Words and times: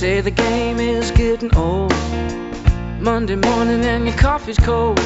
say 0.00 0.22
the 0.22 0.30
game 0.30 0.78
is 0.78 1.10
getting 1.10 1.54
old. 1.54 1.92
Monday 3.02 3.36
morning 3.36 3.84
and 3.84 4.06
your 4.06 4.16
coffee's 4.16 4.56
cold. 4.56 4.98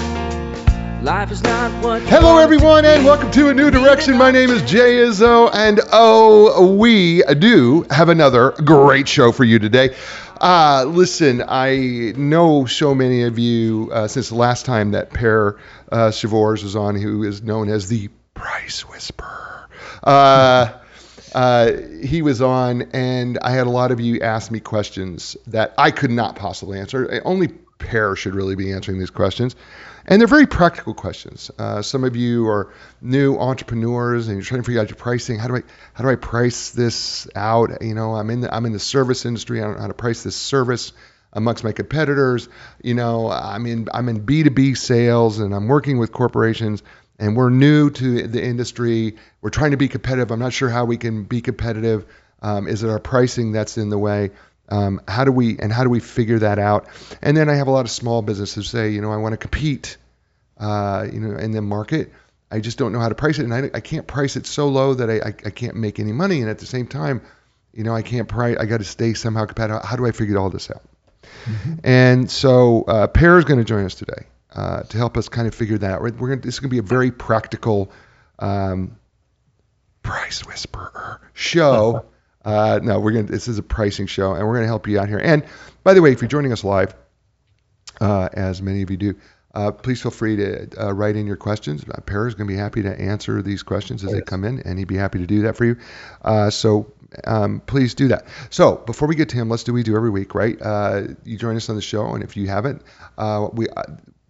Life 1.02 1.32
is 1.32 1.42
not 1.42 1.72
what 1.82 2.00
Hello, 2.02 2.34
want 2.34 2.44
it 2.44 2.54
to 2.54 2.54
everyone, 2.54 2.84
and 2.84 3.04
welcome 3.04 3.28
to 3.32 3.48
a 3.48 3.54
new 3.54 3.72
direction. 3.72 4.16
My 4.16 4.30
name 4.30 4.50
is 4.50 4.62
Jay 4.62 4.98
Izzo, 4.98 5.50
and 5.52 5.80
oh, 5.90 6.76
we 6.76 7.24
do 7.24 7.84
have 7.90 8.08
another 8.08 8.52
great 8.52 9.08
show 9.08 9.32
for 9.32 9.42
you 9.42 9.58
today. 9.58 9.96
Uh, 10.40 10.84
listen, 10.86 11.42
I 11.44 12.12
know 12.16 12.66
so 12.66 12.94
many 12.94 13.24
of 13.24 13.36
you 13.36 13.90
uh, 13.92 14.06
since 14.06 14.28
the 14.28 14.36
last 14.36 14.64
time 14.64 14.92
that 14.92 15.10
Per 15.10 15.58
uh, 15.90 15.96
Sjofors 16.12 16.62
was 16.62 16.76
on, 16.76 16.94
who 16.94 17.24
is 17.24 17.42
known 17.42 17.68
as 17.68 17.88
the 17.88 18.10
Price 18.34 18.88
Whisperer. 18.88 19.68
Uh, 20.04 20.70
uh, 21.34 21.72
he 22.02 22.22
was 22.22 22.40
on, 22.40 22.82
and 22.92 23.38
I 23.42 23.50
had 23.50 23.66
a 23.66 23.70
lot 23.70 23.90
of 23.90 24.00
you 24.00 24.20
ask 24.20 24.50
me 24.50 24.60
questions 24.60 25.36
that 25.48 25.74
I 25.76 25.90
could 25.90 26.10
not 26.10 26.36
possibly 26.36 26.78
answer. 26.78 27.20
Only 27.24 27.48
Per 27.78 28.16
should 28.16 28.34
really 28.34 28.54
be 28.54 28.72
answering 28.72 28.98
these 28.98 29.10
questions. 29.10 29.56
And 30.06 30.20
they're 30.20 30.28
very 30.28 30.46
practical 30.46 30.94
questions. 30.94 31.50
Uh, 31.58 31.82
some 31.82 32.04
of 32.04 32.14
you 32.14 32.46
are 32.48 32.72
new 33.00 33.36
entrepreneurs 33.36 34.28
and 34.28 34.36
you're 34.36 34.44
trying 34.44 34.60
to 34.60 34.66
figure 34.66 34.80
out 34.80 34.88
your 34.88 34.96
pricing. 34.96 35.38
How 35.38 35.48
do 35.48 35.56
I 35.56 35.62
how 35.92 36.04
do 36.04 36.10
I 36.10 36.14
price 36.14 36.70
this 36.70 37.28
out? 37.34 37.82
You 37.82 37.94
know, 37.94 38.14
I'm 38.14 38.30
in 38.30 38.40
the, 38.42 38.54
I'm 38.54 38.66
in 38.66 38.72
the 38.72 38.78
service 38.78 39.24
industry. 39.24 39.60
I 39.60 39.64
don't 39.64 39.74
know 39.74 39.82
how 39.82 39.88
to 39.88 39.94
price 39.94 40.22
this 40.22 40.36
service 40.36 40.92
amongst 41.32 41.64
my 41.64 41.72
competitors. 41.72 42.48
You 42.82 42.94
know, 42.94 43.30
I'm 43.30 43.66
in 43.66 43.88
I'm 43.92 44.08
in 44.08 44.24
B2B 44.24 44.76
sales 44.76 45.38
and 45.38 45.54
I'm 45.54 45.68
working 45.68 45.98
with 45.98 46.12
corporations 46.12 46.82
and 47.18 47.36
we're 47.36 47.50
new 47.50 47.90
to 47.90 48.26
the 48.26 48.42
industry. 48.42 49.16
We're 49.40 49.50
trying 49.50 49.70
to 49.70 49.76
be 49.76 49.88
competitive. 49.88 50.30
I'm 50.30 50.40
not 50.40 50.52
sure 50.52 50.68
how 50.68 50.84
we 50.84 50.96
can 50.96 51.24
be 51.24 51.40
competitive. 51.40 52.06
Um, 52.42 52.66
is 52.68 52.82
it 52.82 52.90
our 52.90 52.98
pricing 52.98 53.52
that's 53.52 53.78
in 53.78 53.90
the 53.90 53.98
way? 53.98 54.30
Um, 54.68 55.00
how 55.06 55.24
do 55.24 55.32
we 55.32 55.58
and 55.58 55.72
how 55.72 55.84
do 55.84 55.90
we 55.90 56.00
figure 56.00 56.38
that 56.40 56.58
out? 56.58 56.88
And 57.22 57.36
then 57.36 57.48
I 57.48 57.54
have 57.54 57.66
a 57.66 57.70
lot 57.70 57.84
of 57.84 57.90
small 57.90 58.22
businesses 58.22 58.68
say, 58.68 58.90
you 58.90 59.00
know, 59.00 59.12
I 59.12 59.16
want 59.16 59.32
to 59.32 59.36
compete, 59.36 59.96
uh, 60.58 61.06
you 61.12 61.20
know, 61.20 61.36
in 61.36 61.52
the 61.52 61.62
market. 61.62 62.12
I 62.50 62.60
just 62.60 62.78
don't 62.78 62.92
know 62.92 63.00
how 63.00 63.08
to 63.08 63.14
price 63.14 63.38
it, 63.38 63.44
and 63.44 63.54
I, 63.54 63.70
I 63.74 63.80
can't 63.80 64.06
price 64.06 64.36
it 64.36 64.46
so 64.46 64.68
low 64.68 64.94
that 64.94 65.10
I, 65.10 65.14
I, 65.14 65.34
I 65.46 65.50
can't 65.50 65.76
make 65.76 65.98
any 65.98 66.12
money. 66.12 66.40
And 66.40 66.48
at 66.48 66.58
the 66.58 66.66
same 66.66 66.86
time, 66.86 67.20
you 67.72 67.82
know, 67.82 67.94
I 67.94 68.02
can't 68.02 68.28
price. 68.28 68.56
I 68.58 68.66
got 68.66 68.78
to 68.78 68.84
stay 68.84 69.14
somehow 69.14 69.46
competitive. 69.46 69.82
How 69.82 69.96
do 69.96 70.06
I 70.06 70.12
figure 70.12 70.38
all 70.38 70.50
this 70.50 70.70
out? 70.70 70.82
And 71.82 72.30
so 72.30 72.84
uh, 72.84 73.06
Per 73.08 73.38
is 73.38 73.44
going 73.44 73.58
to 73.58 73.64
join 73.64 73.84
us 73.84 73.94
today 73.94 74.26
uh, 74.54 74.82
to 74.84 74.96
help 74.96 75.16
us 75.16 75.28
kind 75.28 75.46
of 75.48 75.54
figure 75.54 75.78
that 75.78 75.90
out. 75.90 76.02
We're, 76.02 76.12
we're 76.12 76.28
gonna, 76.30 76.40
this 76.40 76.54
is 76.54 76.60
going 76.60 76.70
to 76.70 76.74
be 76.74 76.78
a 76.78 76.82
very 76.82 77.10
practical 77.10 77.92
um, 78.38 78.96
price 80.02 80.46
whisperer 80.46 81.20
show. 81.32 82.06
Uh, 82.44 82.78
no, 82.82 83.00
we're 83.00 83.12
going. 83.12 83.24
This 83.24 83.48
is 83.48 83.56
a 83.56 83.62
pricing 83.62 84.06
show, 84.06 84.34
and 84.34 84.46
we're 84.46 84.52
going 84.52 84.64
to 84.64 84.68
help 84.68 84.86
you 84.86 85.00
out 85.00 85.08
here. 85.08 85.16
And 85.16 85.44
by 85.82 85.94
the 85.94 86.02
way, 86.02 86.12
if 86.12 86.20
you're 86.20 86.28
joining 86.28 86.52
us 86.52 86.62
live, 86.62 86.94
uh, 88.02 88.28
as 88.34 88.60
many 88.60 88.82
of 88.82 88.90
you 88.90 88.98
do, 88.98 89.14
uh, 89.54 89.70
please 89.70 90.02
feel 90.02 90.10
free 90.10 90.36
to 90.36 90.68
uh, 90.78 90.92
write 90.92 91.16
in 91.16 91.26
your 91.26 91.36
questions. 91.36 91.84
Uh, 91.84 92.00
Per 92.00 92.26
is 92.26 92.34
going 92.34 92.46
to 92.46 92.52
be 92.52 92.58
happy 92.58 92.82
to 92.82 93.00
answer 93.00 93.40
these 93.40 93.62
questions 93.62 94.04
as 94.04 94.12
they 94.12 94.20
come 94.20 94.44
in, 94.44 94.60
and 94.60 94.78
he'd 94.78 94.88
be 94.88 94.96
happy 94.96 95.20
to 95.20 95.26
do 95.26 95.42
that 95.42 95.56
for 95.56 95.64
you. 95.64 95.76
Uh, 96.22 96.50
so 96.50 96.92
um, 97.24 97.60
please 97.60 97.94
do 97.94 98.08
that. 98.08 98.26
So 98.50 98.76
before 98.76 99.06
we 99.06 99.14
get 99.14 99.28
to 99.30 99.36
him, 99.36 99.48
let's 99.48 99.62
do 99.62 99.72
what 99.72 99.76
we 99.76 99.82
do 99.84 99.96
every 99.96 100.10
week, 100.10 100.34
right? 100.34 100.60
Uh, 100.60 101.02
you 101.24 101.38
join 101.38 101.56
us 101.56 101.68
on 101.68 101.76
the 101.76 101.82
show, 101.82 102.14
and 102.14 102.24
if 102.24 102.36
you 102.36 102.48
haven't, 102.48 102.82
uh, 103.16 103.48
we. 103.52 103.68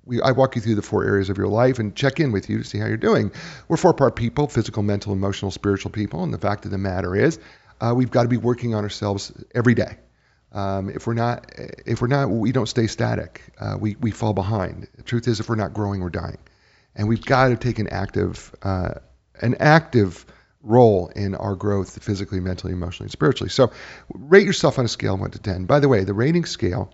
We, 0.06 0.20
I 0.20 0.32
walk 0.32 0.56
you 0.56 0.62
through 0.62 0.74
the 0.74 0.82
four 0.82 1.04
areas 1.04 1.30
of 1.30 1.38
your 1.38 1.48
life 1.48 1.78
and 1.78 1.94
check 1.96 2.20
in 2.20 2.32
with 2.32 2.50
you 2.50 2.58
to 2.58 2.64
see 2.64 2.78
how 2.78 2.86
you're 2.86 2.96
doing. 2.96 3.32
We're 3.68 3.76
four 3.76 3.94
part 3.94 4.16
people 4.16 4.48
physical, 4.48 4.82
mental, 4.82 5.12
emotional, 5.12 5.50
spiritual 5.50 5.92
people. 5.92 6.22
And 6.22 6.32
the 6.32 6.38
fact 6.38 6.64
of 6.64 6.70
the 6.70 6.78
matter 6.78 7.16
is, 7.16 7.38
uh, 7.80 7.94
we've 7.96 8.10
got 8.10 8.22
to 8.22 8.28
be 8.28 8.36
working 8.36 8.74
on 8.74 8.84
ourselves 8.84 9.32
every 9.54 9.74
day. 9.74 9.96
Um, 10.52 10.88
if 10.88 11.06
we're 11.06 11.14
not, 11.14 11.50
if 11.84 12.00
we're 12.00 12.08
not, 12.08 12.30
we 12.30 12.52
don't 12.52 12.68
stay 12.68 12.86
static. 12.86 13.42
Uh, 13.58 13.76
we 13.78 13.96
we 13.96 14.12
fall 14.12 14.32
behind. 14.32 14.86
The 14.96 15.02
truth 15.02 15.26
is, 15.26 15.40
if 15.40 15.48
we're 15.48 15.56
not 15.56 15.74
growing, 15.74 16.00
we're 16.00 16.10
dying, 16.10 16.38
and 16.94 17.08
we've 17.08 17.24
got 17.24 17.48
to 17.48 17.56
take 17.56 17.80
an 17.80 17.88
active, 17.88 18.54
uh, 18.62 18.94
an 19.42 19.56
active 19.58 20.24
role 20.62 21.08
in 21.08 21.34
our 21.34 21.56
growth 21.56 22.02
physically, 22.02 22.38
mentally, 22.38 22.72
emotionally, 22.72 23.06
and 23.06 23.12
spiritually. 23.12 23.50
So, 23.50 23.72
rate 24.10 24.46
yourself 24.46 24.78
on 24.78 24.84
a 24.84 24.88
scale 24.88 25.14
of 25.14 25.20
one 25.20 25.32
to 25.32 25.40
ten. 25.40 25.64
By 25.64 25.80
the 25.80 25.88
way, 25.88 26.04
the 26.04 26.14
rating 26.14 26.44
scale 26.44 26.92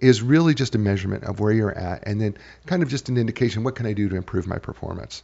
is 0.00 0.22
really 0.22 0.54
just 0.54 0.74
a 0.74 0.78
measurement 0.78 1.24
of 1.24 1.40
where 1.40 1.52
you're 1.52 1.76
at, 1.76 2.06
and 2.06 2.20
then 2.20 2.36
kind 2.66 2.82
of 2.82 2.88
just 2.88 3.08
an 3.08 3.16
indication 3.16 3.64
what 3.64 3.76
can 3.76 3.86
I 3.86 3.92
do 3.92 4.08
to 4.08 4.16
improve 4.16 4.46
my 4.46 4.58
performance. 4.58 5.22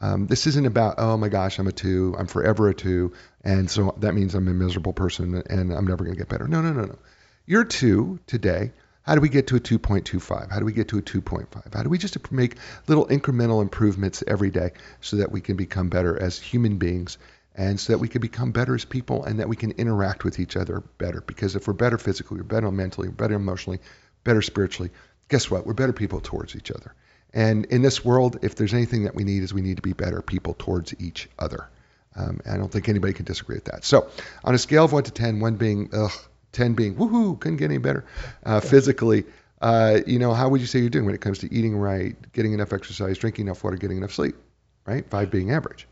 Um, 0.00 0.26
this 0.26 0.48
isn't 0.48 0.66
about 0.66 0.96
oh 0.98 1.16
my 1.16 1.28
gosh 1.28 1.60
I'm 1.60 1.68
a 1.68 1.72
two 1.72 2.16
I'm 2.18 2.26
forever 2.26 2.68
a 2.68 2.74
two 2.74 3.12
and 3.44 3.70
so 3.70 3.94
that 3.98 4.14
means 4.14 4.34
I'm 4.34 4.48
a 4.48 4.52
miserable 4.52 4.92
person 4.92 5.40
and 5.48 5.72
I'm 5.72 5.86
never 5.86 6.04
going 6.04 6.16
to 6.16 6.18
get 6.18 6.28
better. 6.28 6.48
No 6.48 6.60
no 6.60 6.72
no 6.72 6.84
no. 6.86 6.98
You're 7.46 7.64
two 7.64 8.18
today. 8.26 8.72
How 9.02 9.16
do 9.16 9.20
we 9.20 9.28
get 9.28 9.48
to 9.48 9.56
a 9.56 9.60
2.25? 9.60 10.52
How 10.52 10.60
do 10.60 10.64
we 10.64 10.72
get 10.72 10.88
to 10.88 10.98
a 10.98 11.02
2.5? 11.02 11.74
How 11.74 11.82
do 11.82 11.88
we 11.88 11.98
just 11.98 12.30
make 12.30 12.56
little 12.86 13.06
incremental 13.06 13.60
improvements 13.60 14.22
every 14.28 14.50
day 14.50 14.72
so 15.00 15.16
that 15.16 15.32
we 15.32 15.40
can 15.40 15.56
become 15.56 15.88
better 15.88 16.20
as 16.20 16.38
human 16.38 16.78
beings 16.78 17.18
and 17.56 17.80
so 17.80 17.92
that 17.92 17.98
we 17.98 18.06
can 18.06 18.20
become 18.20 18.52
better 18.52 18.76
as 18.76 18.84
people 18.84 19.24
and 19.24 19.40
that 19.40 19.48
we 19.48 19.56
can 19.56 19.72
interact 19.72 20.22
with 20.22 20.38
each 20.38 20.56
other 20.56 20.84
better? 20.98 21.20
Because 21.20 21.56
if 21.56 21.66
we're 21.66 21.74
better 21.74 21.98
physically, 21.98 22.36
we're 22.36 22.44
better 22.44 22.70
mentally, 22.70 23.08
we're 23.08 23.14
better 23.14 23.34
emotionally, 23.34 23.80
better 24.24 24.42
spiritually, 24.42 24.90
guess 25.28 25.50
what? 25.50 25.66
We're 25.66 25.74
better 25.74 25.92
people 25.92 26.20
towards 26.20 26.56
each 26.56 26.70
other. 26.70 26.94
And 27.34 27.64
in 27.66 27.82
this 27.82 28.04
world, 28.04 28.38
if 28.42 28.56
there's 28.56 28.74
anything 28.74 29.04
that 29.04 29.14
we 29.14 29.24
need, 29.24 29.42
is 29.42 29.54
we 29.54 29.62
need 29.62 29.76
to 29.76 29.82
be 29.82 29.94
better 29.94 30.20
people 30.20 30.54
towards 30.58 30.94
each 31.00 31.28
other. 31.38 31.68
Um, 32.14 32.40
I 32.50 32.58
don't 32.58 32.70
think 32.70 32.88
anybody 32.88 33.14
can 33.14 33.24
disagree 33.24 33.56
with 33.56 33.64
that. 33.66 33.84
So, 33.84 34.10
on 34.44 34.54
a 34.54 34.58
scale 34.58 34.84
of 34.84 34.92
one 34.92 35.04
to 35.04 35.10
ten, 35.10 35.40
one 35.40 35.56
being 35.56 35.88
ugh, 35.94 36.12
ten 36.52 36.74
being 36.74 36.94
woohoo, 36.94 37.40
couldn't 37.40 37.56
get 37.56 37.66
any 37.66 37.78
better 37.78 38.04
uh, 38.44 38.60
physically. 38.60 39.24
Uh, 39.62 40.00
you 40.06 40.18
know, 40.18 40.34
how 40.34 40.48
would 40.50 40.60
you 40.60 40.66
say 40.66 40.80
you're 40.80 40.90
doing 40.90 41.06
when 41.06 41.14
it 41.14 41.20
comes 41.20 41.38
to 41.38 41.52
eating 41.52 41.76
right, 41.76 42.16
getting 42.32 42.52
enough 42.52 42.72
exercise, 42.72 43.16
drinking 43.16 43.46
enough 43.46 43.64
water, 43.64 43.76
getting 43.76 43.96
enough 43.96 44.12
sleep? 44.12 44.36
Right, 44.84 45.08
five 45.08 45.30
being 45.30 45.52
average. 45.52 45.86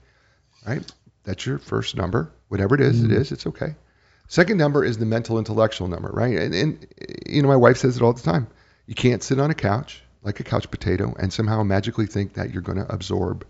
Right, 0.67 0.85
that's 1.25 1.47
your 1.47 1.59
first 1.59 1.97
number. 1.97 2.33
Whatever 2.49 2.75
it 2.75 2.83
is, 2.83 3.03
it 3.03 3.13
is. 3.13 3.33
It's 3.33 3.47
okay. 3.47 3.77
Second 4.31 4.59
number 4.59 4.85
is 4.85 4.97
the 4.97 5.07
mental 5.07 5.39
intellectual 5.39 5.89
number, 5.89 6.09
right? 6.09 6.39
And, 6.39 6.55
and 6.55 6.87
you 7.27 7.43
know, 7.43 7.49
my 7.49 7.57
wife 7.57 7.79
says 7.79 7.97
it 7.97 8.03
all 8.03 8.13
the 8.13 8.23
time. 8.23 8.47
You 8.87 8.95
can't 8.95 9.25
sit 9.25 9.41
on 9.41 9.51
a 9.51 9.57
couch 9.57 10.05
like 10.23 10.39
a 10.39 10.45
couch 10.45 10.71
potato 10.71 11.17
and 11.19 11.33
somehow 11.33 11.65
magically 11.65 12.07
think 12.07 12.35
that 12.35 12.53
you're 12.53 12.63
going 12.63 12.79
to 12.79 12.87
absorb 12.89 13.45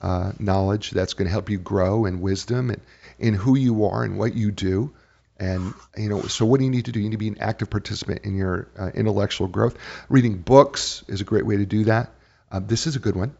uh, 0.00 0.32
knowledge 0.40 0.90
that's 0.90 1.14
going 1.14 1.26
to 1.26 1.30
help 1.30 1.50
you 1.50 1.58
grow 1.58 2.04
and 2.04 2.20
wisdom 2.20 2.70
and 2.70 2.80
in 3.16 3.34
who 3.34 3.56
you 3.56 3.84
are 3.84 4.02
and 4.02 4.18
what 4.18 4.34
you 4.34 4.50
do. 4.50 4.92
And 5.38 5.72
you 5.96 6.08
know, 6.08 6.22
so 6.22 6.44
what 6.46 6.58
do 6.58 6.64
you 6.64 6.72
need 6.72 6.86
to 6.86 6.92
do? 6.92 6.98
You 6.98 7.10
need 7.10 7.12
to 7.12 7.18
be 7.18 7.28
an 7.28 7.38
active 7.38 7.70
participant 7.70 8.24
in 8.24 8.34
your 8.34 8.66
uh, 8.76 8.90
intellectual 8.92 9.46
growth. 9.46 9.78
Reading 10.08 10.38
books 10.38 11.04
is 11.06 11.20
a 11.20 11.24
great 11.24 11.46
way 11.46 11.58
to 11.58 11.66
do 11.66 11.84
that. 11.84 12.10
Uh, 12.50 12.58
this 12.58 12.88
is 12.88 12.96
a 12.96 12.98
good 12.98 13.14
one. 13.14 13.36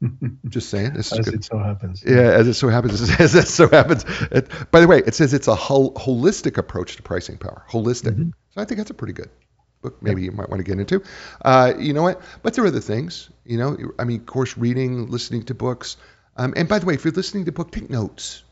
Just 0.48 0.70
saying, 0.70 0.94
this 0.94 1.12
as 1.12 1.26
good. 1.26 1.34
it 1.34 1.44
so 1.44 1.58
happens. 1.58 2.02
Yeah, 2.06 2.32
as 2.32 2.48
it 2.48 2.54
so 2.54 2.68
happens, 2.68 3.00
as 3.20 3.34
it 3.34 3.48
so 3.48 3.68
happens. 3.68 4.04
It, 4.30 4.48
by 4.70 4.80
the 4.80 4.86
way, 4.86 4.98
it 5.06 5.14
says 5.14 5.34
it's 5.34 5.48
a 5.48 5.54
hol- 5.54 5.92
holistic 5.94 6.56
approach 6.56 6.96
to 6.96 7.02
pricing 7.02 7.36
power. 7.38 7.64
Holistic. 7.70 8.16
Mhm. 8.16 8.32
So 8.50 8.60
I 8.60 8.64
think 8.64 8.78
that's 8.78 8.90
a 8.90 8.94
pretty 8.94 9.12
good 9.12 9.30
book. 9.82 10.02
Maybe 10.02 10.22
you 10.22 10.32
might 10.32 10.48
want 10.48 10.60
to 10.60 10.64
get 10.64 10.78
into. 10.78 11.02
Uh, 11.44 11.74
you 11.78 11.92
know 11.92 12.02
what? 12.02 12.22
But 12.42 12.54
there 12.54 12.64
are 12.64 12.68
other 12.68 12.80
things. 12.80 13.30
You 13.44 13.58
know, 13.58 13.76
I 13.98 14.04
mean, 14.04 14.20
of 14.20 14.26
course, 14.26 14.56
reading, 14.56 15.10
listening 15.10 15.44
to 15.44 15.54
books. 15.54 15.96
Um, 16.36 16.54
and 16.56 16.68
by 16.68 16.78
the 16.78 16.86
way, 16.86 16.94
if 16.94 17.04
you're 17.04 17.12
listening 17.12 17.44
to 17.46 17.52
book, 17.52 17.70
take 17.70 17.90
notes 17.90 18.42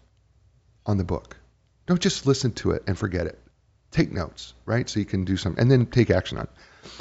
on 0.84 0.98
the 0.98 1.04
book. 1.04 1.36
Don't 1.86 2.00
just 2.00 2.26
listen 2.26 2.53
to 2.53 2.72
it 2.72 2.82
and 2.86 2.98
forget 2.98 3.26
it. 3.26 3.38
Take 3.91 4.12
notes, 4.12 4.53
right? 4.66 4.86
So 4.88 5.00
you 5.00 5.06
can 5.06 5.25
do 5.25 5.38
something, 5.38 5.60
and 5.62 5.70
then 5.70 5.86
take 5.86 6.10
action 6.10 6.36
on 6.36 6.44
it. 6.44 6.50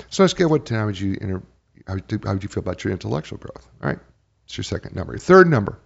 So 0.10 0.24
on 0.24 0.26
a 0.26 0.30
scale 0.30 0.48
of 0.48 0.52
what 0.52 0.66
to 0.68 0.76
how 0.76 0.86
would 0.86 0.98
you 1.00 1.18
inter- 1.20 1.44
how, 1.86 1.96
would 1.96 2.10
you- 2.10 2.20
how 2.24 2.34
would 2.34 2.44
you 2.44 2.50
feel 2.50 2.62
about 2.62 2.84
your 2.86 2.94
intellectual 2.94 3.38
growth? 3.38 3.68
All 3.84 3.90
right, 3.90 4.00
it's 4.48 4.58
your 4.58 4.64
second 4.64 4.96
number. 4.96 5.14
Your 5.14 5.20
third 5.20 5.48
number 5.50 5.78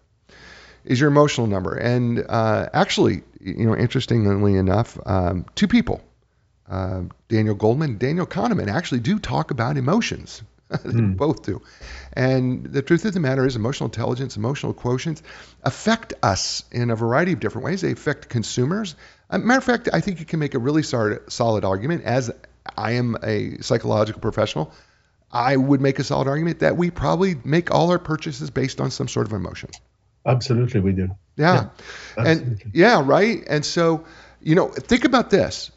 is 0.86 1.00
your 1.00 1.10
emotional 1.10 1.48
number. 1.48 1.74
And 1.76 2.24
uh, 2.30 2.70
actually, 2.74 3.24
you 3.40 3.66
know, 3.66 3.76
interestingly 3.76 4.56
enough, 4.56 4.98
um, 5.06 5.46
two 5.56 5.68
people, 5.68 6.02
um, 6.70 7.12
Daniel 7.28 7.56
Goleman 7.56 7.86
and 7.86 8.00
Daniel 8.00 8.28
Kahneman, 8.28 8.68
actually 8.70 9.00
do 9.02 9.18
talk 9.20 9.50
about 9.52 9.78
emotions. 9.78 10.42
they 10.70 10.78
Hmm. 10.92 11.14
both 11.14 11.44
do. 11.44 11.62
And 12.14 12.66
the 12.66 12.82
truth 12.82 13.04
of 13.06 13.14
the 13.14 13.20
matter 13.20 13.46
is, 13.46 13.56
emotional 13.56 13.88
intelligence, 13.90 14.38
emotional 14.38 14.74
quotients 14.74 15.22
affect 15.64 16.14
us 16.24 16.64
in 16.72 16.92
a 16.92 16.96
variety 16.96 17.34
of 17.34 17.40
different 17.40 17.66
ways. 17.66 17.82
They 17.82 17.92
affect 17.92 18.30
consumers. 18.30 18.96
Uh, 19.30 19.40
matter 19.40 19.58
of 19.58 19.64
fact, 19.66 19.90
I 19.92 20.00
think 20.02 20.20
you 20.20 20.26
can 20.26 20.40
make 20.40 20.54
a 20.54 20.60
really 20.60 20.84
solid, 20.84 21.30
solid 21.32 21.66
argument, 21.66 22.04
as 22.04 22.32
I 22.78 22.92
am 22.94 23.18
a 23.24 23.58
psychological 23.62 24.22
professional. 24.22 24.72
I 25.32 25.56
would 25.56 25.82
make 25.82 26.00
a 26.00 26.04
solid 26.04 26.28
argument 26.28 26.60
that 26.60 26.78
we 26.78 26.92
probably 26.92 27.36
make 27.44 27.72
all 27.72 27.92
our 27.92 28.00
purchases 28.00 28.50
based 28.50 28.82
on 28.82 28.92
some 28.92 29.08
sort 29.08 29.28
of 29.28 29.34
emotion. 29.34 29.70
Absolutely, 30.26 30.82
we 30.82 30.92
do. 30.92 31.10
Yeah. 31.36 31.70
And 32.18 32.62
yeah, 32.74 33.02
right. 33.04 33.44
And 33.48 33.66
so, 33.66 34.06
you 34.42 34.56
know, 34.56 34.68
think 34.68 35.06
about 35.06 35.30
this. 35.30 35.72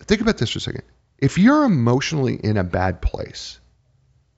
Think 0.00 0.20
about 0.20 0.38
this 0.38 0.50
for 0.50 0.58
a 0.58 0.60
second. 0.60 0.82
If 1.18 1.38
you're 1.38 1.64
emotionally 1.64 2.34
in 2.34 2.56
a 2.56 2.64
bad 2.64 3.00
place, 3.00 3.60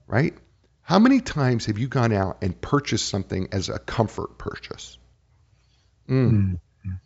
right? 0.06 0.34
How 0.82 0.98
many 0.98 1.20
times 1.20 1.66
have 1.66 1.78
you 1.78 1.88
gone 1.88 2.12
out 2.12 2.38
and 2.42 2.60
purchased 2.60 3.08
something 3.08 3.48
as 3.52 3.68
a 3.68 3.78
comfort 3.78 4.38
purchase? 4.38 4.98
Mm. 6.08 6.60
Mm. 6.86 7.00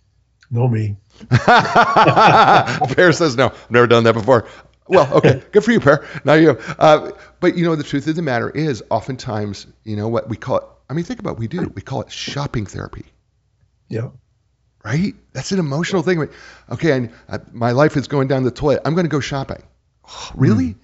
No 0.50 0.68
me. 0.68 0.96
Per 1.30 3.12
says 3.12 3.36
no. 3.36 3.46
I've 3.46 3.70
never 3.70 3.86
done 3.86 4.04
that 4.04 4.14
before. 4.14 4.48
Well, 4.90 5.14
okay, 5.14 5.42
good 5.52 5.64
for 5.64 5.70
you, 5.72 5.80
Per. 5.80 6.04
Now 6.24 6.34
you. 6.34 6.50
Uh, 6.78 7.12
but 7.38 7.56
you 7.56 7.64
know, 7.64 7.76
the 7.76 7.84
truth 7.84 8.06
of 8.08 8.16
the 8.16 8.22
matter 8.22 8.50
is, 8.50 8.82
oftentimes, 8.90 9.66
you 9.84 9.96
know 9.96 10.08
what 10.08 10.28
we 10.28 10.36
call 10.36 10.58
it. 10.58 10.64
I 10.88 10.94
mean, 10.94 11.04
think 11.04 11.20
about 11.20 11.34
what 11.34 11.38
we 11.38 11.48
do. 11.48 11.72
We 11.74 11.80
call 11.82 12.00
it 12.02 12.10
shopping 12.10 12.66
therapy, 12.66 13.04
Yeah. 13.88 14.08
right? 14.84 15.14
That's 15.32 15.52
an 15.52 15.60
emotional 15.60 16.02
thing. 16.02 16.28
Okay, 16.70 16.90
and 16.92 17.12
uh, 17.28 17.38
my 17.52 17.70
life 17.70 17.96
is 17.96 18.08
going 18.08 18.26
down 18.28 18.42
the 18.42 18.50
toilet. 18.50 18.82
I'm 18.84 18.94
going 18.94 19.04
to 19.06 19.10
go 19.10 19.20
shopping. 19.20 19.62
Oh, 20.08 20.30
really? 20.34 20.74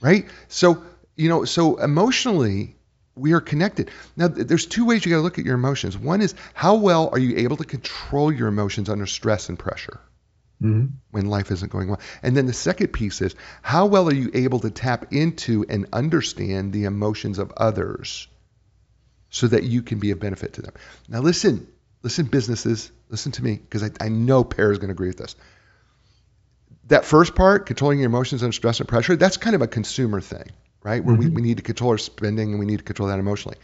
Right? 0.00 0.26
So 0.48 0.82
you 1.14 1.28
know, 1.28 1.44
so 1.44 1.76
emotionally, 1.76 2.74
we 3.14 3.32
are 3.34 3.40
connected. 3.40 3.90
Now, 4.16 4.28
there's 4.28 4.66
two 4.66 4.84
ways 4.86 5.04
you 5.04 5.10
got 5.10 5.18
to 5.18 5.22
look 5.22 5.38
at 5.38 5.44
your 5.44 5.54
emotions. 5.54 5.96
One 5.96 6.22
is 6.22 6.34
how 6.54 6.76
well 6.76 7.10
are 7.12 7.18
you 7.18 7.36
able 7.38 7.58
to 7.58 7.64
control 7.64 8.32
your 8.32 8.48
emotions 8.48 8.88
under 8.88 9.06
stress 9.06 9.48
and 9.48 9.58
pressure 9.58 10.00
hmm 10.62 10.86
when 11.10 11.26
life 11.26 11.50
isn't 11.50 11.70
going 11.70 11.88
well. 11.88 12.00
And 12.22 12.34
then 12.34 12.46
the 12.46 12.54
second 12.54 12.88
piece 12.88 13.20
is 13.20 13.34
how 13.60 13.84
well 13.84 14.08
are 14.08 14.14
you 14.14 14.30
able 14.32 14.60
to 14.60 14.70
tap 14.70 15.12
into 15.12 15.66
and 15.68 15.86
understand 15.92 16.72
the 16.72 16.84
emotions 16.84 17.38
of 17.38 17.52
others 17.54 18.28
so 19.28 19.46
that 19.48 19.64
you 19.64 19.82
can 19.82 19.98
be 19.98 20.10
a 20.10 20.16
benefit 20.16 20.54
to 20.54 20.62
them. 20.62 20.72
Now 21.08 21.20
listen, 21.20 21.66
listen 22.02 22.26
businesses, 22.26 22.90
listen 23.10 23.32
to 23.32 23.44
me 23.44 23.56
because 23.56 23.82
I, 23.82 23.90
I 24.00 24.08
know 24.08 24.42
Per 24.42 24.72
is 24.72 24.78
going 24.78 24.88
to 24.88 24.92
agree 24.92 25.08
with 25.08 25.18
this. 25.18 25.36
That 26.88 27.04
first 27.04 27.34
part, 27.34 27.66
controlling 27.66 27.98
your 27.98 28.06
emotions 28.06 28.42
under 28.42 28.52
stress 28.52 28.80
and 28.80 28.88
pressure, 28.88 29.16
that's 29.16 29.36
kind 29.36 29.54
of 29.54 29.62
a 29.62 29.68
consumer 29.68 30.20
thing, 30.20 30.50
right? 30.82 31.04
Where 31.04 31.14
we, 31.14 31.28
we 31.28 31.42
need 31.42 31.58
to 31.58 31.62
control 31.62 31.90
our 31.90 31.98
spending 31.98 32.50
and 32.50 32.58
we 32.58 32.66
need 32.66 32.78
to 32.78 32.84
control 32.84 33.08
that 33.08 33.18
emotionally. 33.18 33.58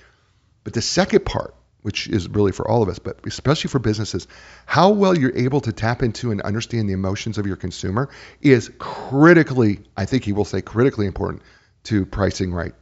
But 0.64 0.74
the 0.74 0.82
second 0.82 1.24
part, 1.24 1.54
which 1.82 2.08
is 2.08 2.28
really 2.28 2.52
for 2.52 2.68
all 2.68 2.82
of 2.82 2.88
us, 2.88 2.98
but 2.98 3.20
especially 3.26 3.68
for 3.68 3.78
businesses, 3.78 4.26
how 4.66 4.90
well 4.90 5.16
you're 5.16 5.36
able 5.36 5.60
to 5.60 5.72
tap 5.72 6.02
into 6.02 6.30
and 6.30 6.40
understand 6.42 6.88
the 6.88 6.92
emotions 6.92 7.38
of 7.38 7.46
your 7.46 7.56
consumer 7.56 8.08
is 8.40 8.70
critically, 8.78 9.80
I 9.96 10.04
think 10.04 10.24
he 10.24 10.32
will 10.32 10.44
say 10.44 10.60
critically 10.60 11.06
important 11.06 11.42
to 11.84 12.04
pricing 12.04 12.52
right. 12.52 12.74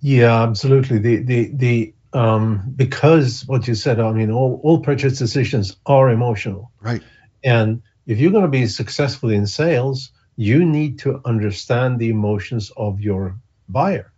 Yeah, 0.00 0.42
absolutely. 0.42 0.98
The 0.98 1.16
the 1.22 1.50
the 1.54 1.94
um 2.12 2.72
because 2.74 3.44
what 3.46 3.66
you 3.68 3.74
said, 3.74 4.00
I 4.00 4.12
mean, 4.12 4.30
all 4.30 4.60
all 4.62 4.80
purchase 4.80 5.18
decisions 5.18 5.76
are 5.86 6.08
emotional, 6.10 6.70
Right. 6.80 7.02
and 7.44 7.82
if 8.06 8.18
you're 8.18 8.30
going 8.32 8.44
to 8.44 8.48
be 8.48 8.66
successful 8.66 9.30
in 9.30 9.46
sales, 9.46 10.12
you 10.36 10.64
need 10.64 11.00
to 11.00 11.20
understand 11.24 11.98
the 11.98 12.08
emotions 12.10 12.72
of 12.76 13.00
your 13.00 13.36
buyer, 13.68 14.12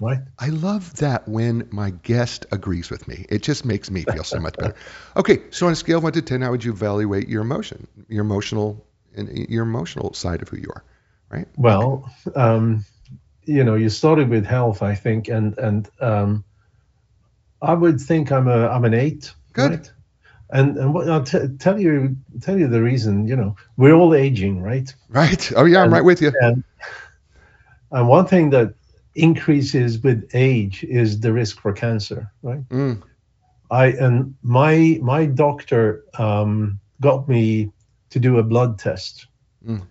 I 0.00 0.04
love, 0.04 0.18
right? 0.18 0.26
I 0.38 0.48
love 0.48 0.94
that 0.96 1.28
when 1.28 1.68
my 1.70 1.90
guest 1.90 2.46
agrees 2.52 2.90
with 2.90 3.08
me. 3.08 3.26
It 3.28 3.42
just 3.42 3.64
makes 3.64 3.90
me 3.90 4.04
feel 4.04 4.24
so 4.24 4.38
much 4.38 4.56
better. 4.56 4.74
Okay, 5.16 5.42
so 5.50 5.66
on 5.66 5.72
a 5.72 5.76
scale 5.76 5.98
of 5.98 6.04
one 6.04 6.12
to 6.12 6.22
ten, 6.22 6.42
how 6.42 6.50
would 6.50 6.64
you 6.64 6.72
evaluate 6.72 7.28
your 7.28 7.42
emotion, 7.42 7.86
your 8.08 8.22
emotional, 8.22 8.84
and 9.16 9.28
your 9.48 9.62
emotional 9.64 10.14
side 10.14 10.42
of 10.42 10.48
who 10.48 10.56
you 10.58 10.70
are? 10.74 10.84
Right. 11.30 11.48
Well, 11.56 12.10
um, 12.34 12.84
you 13.44 13.64
know, 13.64 13.74
you 13.74 13.90
started 13.90 14.28
with 14.28 14.46
health, 14.46 14.82
I 14.82 14.94
think, 14.94 15.28
and 15.28 15.56
and 15.58 15.88
um, 16.00 16.44
I 17.60 17.74
would 17.74 18.00
think 18.00 18.32
I'm 18.32 18.48
a 18.48 18.68
I'm 18.68 18.84
an 18.84 18.94
eight. 18.94 19.32
Good. 19.52 19.70
Right? 19.70 19.92
And 20.50 20.78
and 20.78 20.94
what, 20.94 21.08
I'll 21.10 21.24
t- 21.24 21.48
tell 21.58 21.78
you 21.78 22.16
tell 22.40 22.58
you 22.58 22.68
the 22.68 22.82
reason. 22.82 23.28
You 23.28 23.36
know, 23.36 23.56
we're 23.76 23.94
all 23.94 24.14
aging, 24.14 24.62
right? 24.62 24.94
Right. 25.10 25.52
Oh 25.54 25.64
yeah, 25.64 25.82
I'm 25.82 25.92
right 25.92 26.04
with 26.04 26.22
you. 26.22 26.32
And 26.40 26.64
and 27.90 28.08
one 28.08 28.26
thing 28.26 28.50
that 28.50 28.74
increases 29.18 30.02
with 30.02 30.28
age 30.34 30.84
is 30.84 31.20
the 31.20 31.32
risk 31.32 31.60
for 31.60 31.72
cancer, 31.72 32.32
right? 32.42 32.68
Mm, 32.70 33.02
I 33.70 33.86
and 33.86 34.34
my 34.42 34.98
my 35.02 35.26
doctor 35.26 36.04
um, 36.18 36.80
got 37.00 37.28
me 37.28 37.70
to 38.10 38.18
do 38.20 38.38
a 38.38 38.42
blood 38.42 38.78
test 38.78 39.26
Mm. 39.66 39.82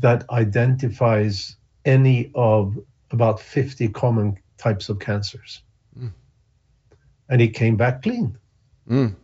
that 0.00 0.28
identifies 0.30 1.56
any 1.84 2.30
of 2.34 2.78
about 3.10 3.40
50 3.40 3.88
common 3.88 4.36
types 4.58 4.88
of 4.88 4.98
cancers. 4.98 5.62
Mm. 5.98 6.12
And 7.28 7.40
he 7.40 7.48
came 7.48 7.76
back 7.76 8.02
clean, 8.02 8.38
mm, 8.90 9.14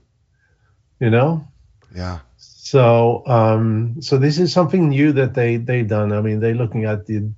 you 1.01 1.11
know? 1.11 1.47
yeah. 1.95 2.21
So 2.37 3.27
um, 3.27 3.97
so 4.01 4.17
this 4.17 4.39
is 4.39 4.53
something 4.53 4.89
new 4.91 5.13
that 5.13 5.35
they 5.35 5.57
they've 5.57 5.89
done. 5.89 6.13
I 6.13 6.21
mean, 6.21 6.41
they're 6.41 6.55
looking 6.55 6.85
at 6.85 7.07
the 7.07 7.33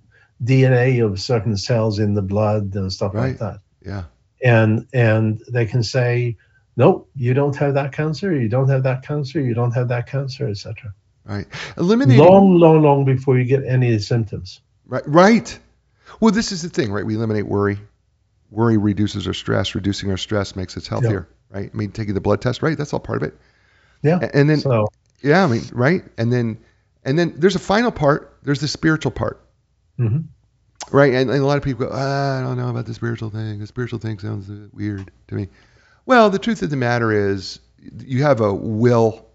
DNA 0.44 1.05
of 1.05 1.21
certain 1.21 1.56
cells 1.56 1.99
in 1.99 2.15
the 2.15 2.23
blood 2.23 2.75
and 2.75 2.93
stuff 2.93 3.15
Right. 3.15 3.29
like 3.29 3.39
that. 3.39 3.61
Yeah. 3.85 4.05
and 4.44 4.87
and 4.93 5.41
they 5.53 5.67
can 5.67 5.83
say 5.83 6.37
nope 6.77 7.09
you 7.15 7.35
don't 7.35 7.55
have 7.56 7.75
that 7.75 7.93
cancer 7.93 8.35
you 8.35 8.49
don't 8.49 8.69
have 8.69 8.83
that 8.85 9.03
cancer 9.03 9.41
you 9.41 9.55
don't 9.55 9.73
have 9.73 9.89
that 9.89 10.06
cancer 10.06 10.49
etc 10.49 10.93
Right. 11.25 11.47
Eliminating. 11.77 12.25
long 12.25 12.56
long 12.59 12.83
long 12.83 13.05
before 13.05 13.39
you 13.39 13.44
get 13.44 13.65
any 13.65 13.99
symptoms 13.99 14.61
Right. 14.87 15.03
Right. 15.06 15.59
Well, 16.21 16.33
this 16.33 16.53
is 16.53 16.61
the 16.62 16.69
thing, 16.69 16.93
right? 16.93 17.06
We 17.06 17.15
eliminate 17.15 17.47
worry. 17.47 17.79
Worry 18.50 18.77
reduces 18.77 19.27
our 19.27 19.33
stress. 19.33 19.75
Reducing 19.75 20.11
our 20.11 20.19
stress 20.19 20.55
makes 20.56 20.77
us 20.77 20.87
healthier, 20.87 21.29
right? 21.50 21.71
I 21.73 21.77
mean, 21.77 21.91
taking 21.93 22.12
the 22.15 22.21
blood 22.21 22.43
test, 22.43 22.62
right? 22.62 22.77
That's 22.77 22.93
all 22.93 23.00
part 23.00 23.23
of 23.23 23.29
it. 23.29 23.39
yeah 24.03 24.19
And 24.35 24.50
then, 24.50 24.59
so 24.61 24.89
yeah, 25.23 25.44
I 25.44 25.47
mean, 25.47 25.62
right? 25.73 26.03
And 26.19 26.31
then, 26.33 26.59
and 27.05 27.19
then 27.19 27.35
there's 27.39 27.55
a 27.56 27.61
final 27.61 27.91
part. 27.91 28.37
There's 28.43 28.61
the 28.61 28.69
spiritual 28.69 29.12
part, 29.12 29.41
mhm. 29.99 30.25
right? 30.91 31.15
And, 31.15 31.31
and 31.31 31.41
a 31.41 31.47
lot 31.47 31.56
of 31.56 31.62
people 31.62 31.87
go, 31.87 31.93
ah, 31.93 32.39
I 32.39 32.43
don't 32.43 32.56
know 32.56 32.69
about 32.69 32.87
the 32.87 32.94
spiritual 32.94 33.31
thing. 33.31 33.59
The 33.59 33.67
spiritual 33.67 33.99
thing 33.99 34.19
sounds 34.19 34.49
uh, 34.50 34.69
weird 34.73 35.11
to 35.29 35.35
me. 35.35 35.49
Well, 36.05 36.31
the 36.31 36.39
truth 36.39 36.62
of 36.62 36.71
the 36.71 36.77
matter 36.77 37.31
is, 37.31 37.61
you 38.05 38.23
have 38.23 38.41
a 38.41 38.53
will, 38.53 39.27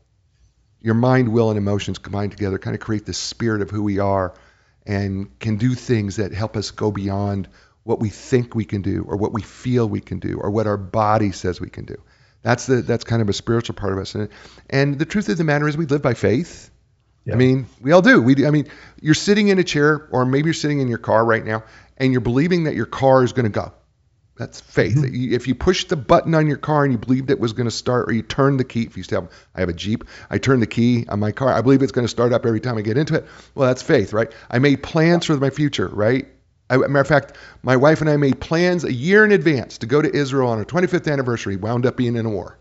your 0.81 0.93
mind, 0.93 1.29
will, 1.29 1.49
and 1.49 1.57
emotions 1.57 1.97
combined 1.97 2.31
together 2.31 2.57
kind 2.57 2.75
of 2.75 2.81
create 2.81 3.05
the 3.05 3.13
spirit 3.13 3.61
of 3.61 3.69
who 3.69 3.83
we 3.83 3.99
are 3.99 4.33
and 4.85 5.37
can 5.39 5.57
do 5.57 5.75
things 5.75 6.15
that 6.15 6.33
help 6.33 6.55
us 6.55 6.71
go 6.71 6.91
beyond 6.91 7.47
what 7.83 7.99
we 7.99 8.09
think 8.09 8.53
we 8.53 8.65
can 8.65 8.81
do 8.81 9.05
or 9.07 9.17
what 9.17 9.33
we 9.33 9.41
feel 9.41 9.87
we 9.87 10.01
can 10.01 10.19
do 10.19 10.39
or 10.41 10.49
what 10.49 10.67
our 10.67 10.77
body 10.77 11.31
says 11.31 11.61
we 11.61 11.69
can 11.69 11.85
do. 11.85 12.01
That's 12.41 12.65
the 12.65 12.81
that's 12.81 13.03
kind 13.03 13.21
of 13.21 13.29
a 13.29 13.33
spiritual 13.33 13.75
part 13.75 13.93
of 13.93 13.99
us. 13.99 14.15
And, 14.15 14.29
and 14.69 14.99
the 14.99 15.05
truth 15.05 15.29
of 15.29 15.37
the 15.37 15.43
matter 15.43 15.67
is 15.67 15.75
we 15.75 15.85
live 15.85 16.01
by 16.01 16.13
faith. 16.13 16.69
Yeah. 17.27 17.33
I 17.33 17.37
mean, 17.37 17.67
we 17.81 17.91
all 17.91 18.01
do. 18.01 18.21
We 18.21 18.35
do. 18.35 18.47
I 18.47 18.51
mean, 18.51 18.67
you're 19.01 19.13
sitting 19.13 19.49
in 19.49 19.59
a 19.59 19.63
chair 19.63 20.07
or 20.11 20.25
maybe 20.25 20.45
you're 20.47 20.53
sitting 20.53 20.79
in 20.79 20.87
your 20.87 20.97
car 20.97 21.25
right 21.25 21.43
now 21.43 21.63
and 21.97 22.13
you're 22.13 22.21
believing 22.21 22.63
that 22.63 22.75
your 22.75 22.85
car 22.85 23.21
is 23.23 23.33
going 23.33 23.43
to 23.43 23.51
go. 23.51 23.73
That's 24.37 24.61
faith. 24.61 24.95
Mhm. 24.95 25.31
If 25.33 25.47
you 25.47 25.55
push 25.55 25.85
the 25.85 25.97
button 25.97 26.35
on 26.35 26.47
your 26.47 26.57
car 26.57 26.83
and 26.83 26.93
you 26.93 26.97
believed 26.97 27.29
it 27.29 27.39
was 27.39 27.51
going 27.53 27.65
to 27.67 27.75
start, 27.75 28.07
or 28.07 28.13
you 28.13 28.21
turn 28.21 28.55
the 28.55 28.63
key, 28.63 28.83
if 28.83 28.95
you 28.95 29.03
still 29.03 29.21
have, 29.21 29.31
I 29.53 29.59
have 29.59 29.67
a 29.69 29.73
Jeep, 29.73 30.05
I 30.29 30.37
turn 30.37 30.61
the 30.61 30.67
key 30.67 31.05
on 31.09 31.19
my 31.19 31.31
car, 31.33 31.51
I 31.51 31.61
believe 31.61 31.81
it's 31.81 31.91
going 31.91 32.05
to 32.05 32.09
start 32.09 32.31
up 32.31 32.45
every 32.45 32.61
time 32.61 32.77
I 32.77 32.81
get 32.81 32.97
into 32.97 33.15
it. 33.15 33.25
Well, 33.55 33.67
that's 33.67 33.81
faith, 33.81 34.13
right? 34.13 34.31
I 34.49 34.59
made 34.59 34.81
plans 34.83 35.25
for 35.25 35.35
my 35.37 35.49
future, 35.49 35.87
right? 35.87 36.27
I, 36.69 36.77
matter 36.77 36.99
of 36.99 37.07
fact, 37.07 37.33
my 37.63 37.75
wife 37.77 37.99
and 38.01 38.09
I 38.09 38.15
made 38.17 38.39
plans 38.39 38.83
a 38.83 38.93
year 38.93 39.25
in 39.25 39.31
advance 39.31 39.79
to 39.79 39.87
go 39.87 40.01
to 40.01 40.15
Israel 40.15 40.49
on 40.49 40.59
our 40.59 40.65
25th 40.65 41.11
anniversary, 41.11 41.55
wound 41.57 41.85
up 41.85 41.97
being 41.97 42.15
in 42.15 42.25
a 42.25 42.29
war. 42.29 42.57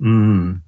mm. 0.00 0.60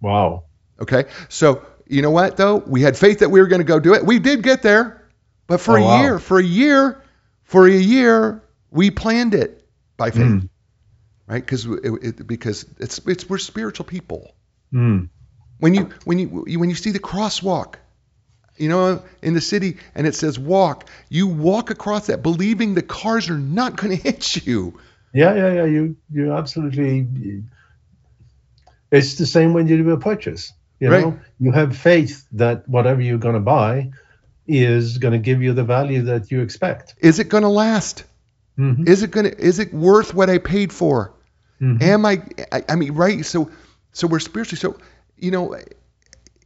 wow 0.00 0.44
Okay. 0.80 1.06
So, 1.28 1.62
you 1.88 2.02
know 2.02 2.10
what, 2.10 2.36
though? 2.36 2.56
We 2.56 2.82
had 2.82 2.96
faith 2.96 3.20
that 3.20 3.30
we 3.30 3.40
were 3.40 3.46
going 3.46 3.60
to 3.60 3.64
go 3.66 3.80
do 3.80 3.94
it. 3.94 4.04
We 4.04 4.18
did 4.18 4.42
get 4.42 4.62
there. 4.62 5.02
But 5.46 5.60
for 5.60 5.76
Oh, 5.76 5.80
a 5.80 5.84
wow. 5.84 6.00
year, 6.02 6.18
for 6.18 6.38
a 6.38 6.42
year, 6.44 7.02
for 7.44 7.66
a 7.66 7.70
year, 7.72 8.42
we 8.70 8.90
planned 8.90 9.34
it 9.34 9.66
by 9.96 10.10
faith, 10.10 10.20
Mm. 10.20 10.48
right? 11.26 11.44
Because 11.44 11.64
it, 11.66 11.80
it, 12.20 12.26
because 12.26 12.66
it's 12.78 12.98
it's 13.06 13.28
we're 13.28 13.38
spiritual 13.38 13.86
people. 13.86 14.34
Mm. 14.72 15.08
When 15.58 15.74
you 15.74 15.90
when 16.04 16.18
you 16.18 16.44
you- 16.46 16.60
when 16.60 16.68
you 16.68 16.76
see 16.76 16.90
the 16.90 17.00
crosswalk, 17.00 17.76
you 18.58 18.68
know, 18.68 19.02
in 19.22 19.34
the 19.34 19.40
city, 19.40 19.78
and 19.94 20.06
it 20.06 20.14
says 20.14 20.38
walk, 20.38 20.88
you 21.08 21.26
walk 21.26 21.70
across 21.70 22.08
that, 22.08 22.22
believing 22.22 22.74
the 22.74 22.82
cars 22.82 23.30
are 23.30 23.38
not 23.38 23.76
going 23.76 23.96
to 23.96 24.02
hit 24.02 24.46
you. 24.46 24.78
yeah 25.14 25.34
yeah 25.34 25.52
yeah 25.52 25.64
you 25.64 25.96
you 26.12 26.32
absolutely 26.32 27.06
it's 28.90 29.14
the 29.16 29.26
same 29.26 29.54
when 29.54 29.66
you 29.68 29.76
do 29.82 29.90
a 29.90 29.98
purchase 29.98 30.52
you 30.80 30.90
Right. 30.90 31.02
know 31.04 31.18
you 31.40 31.52
have 31.52 31.76
faith 31.76 32.26
that 32.32 32.68
whatever 32.68 33.00
you're 33.00 33.18
going 33.18 33.34
to 33.34 33.40
buy 33.40 33.90
is 34.46 34.98
going 34.98 35.12
to 35.12 35.18
give 35.18 35.42
you 35.42 35.52
the 35.52 35.64
value 35.64 36.02
that 36.02 36.30
you 36.30 36.40
expect 36.40 36.94
Is 36.98 37.18
it 37.18 37.28
going 37.28 37.42
to 37.42 37.48
last? 37.48 38.04
Mhm. 38.58 38.88
Is 38.88 39.02
it 39.02 39.10
going 39.10 39.26
to 39.26 39.38
is 39.38 39.58
it 39.58 39.72
worth 39.72 40.14
what 40.14 40.30
I 40.30 40.38
paid 40.38 40.72
for? 40.72 41.12
Mhm. 41.60 41.82
Am 41.82 42.06
I, 42.06 42.22
I? 42.52 42.64
I 42.68 42.76
mean, 42.76 42.92
right? 42.94 43.24
So, 43.24 43.50
so 43.92 44.06
we're 44.06 44.20
spiritually. 44.20 44.58
So, 44.58 44.76
you 45.16 45.30
know, 45.30 45.56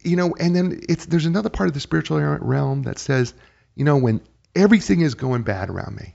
you 0.03 0.17
know, 0.17 0.35
and 0.35 0.55
then 0.57 0.81
it's 0.89 1.07
there's 1.07 1.27
another 1.27 1.49
part 1.51 1.69
of 1.69 1.75
the 1.75 1.81
spiritual 1.81 2.19
realm 2.21 2.83
that 2.85 2.99
says, 2.99 3.35
you 3.75 3.85
know, 3.85 3.97
when 3.99 4.21
everything 4.55 5.01
is 5.01 5.15
going 5.15 5.43
bad 5.43 5.71
around 5.71 5.97
me, 5.97 6.15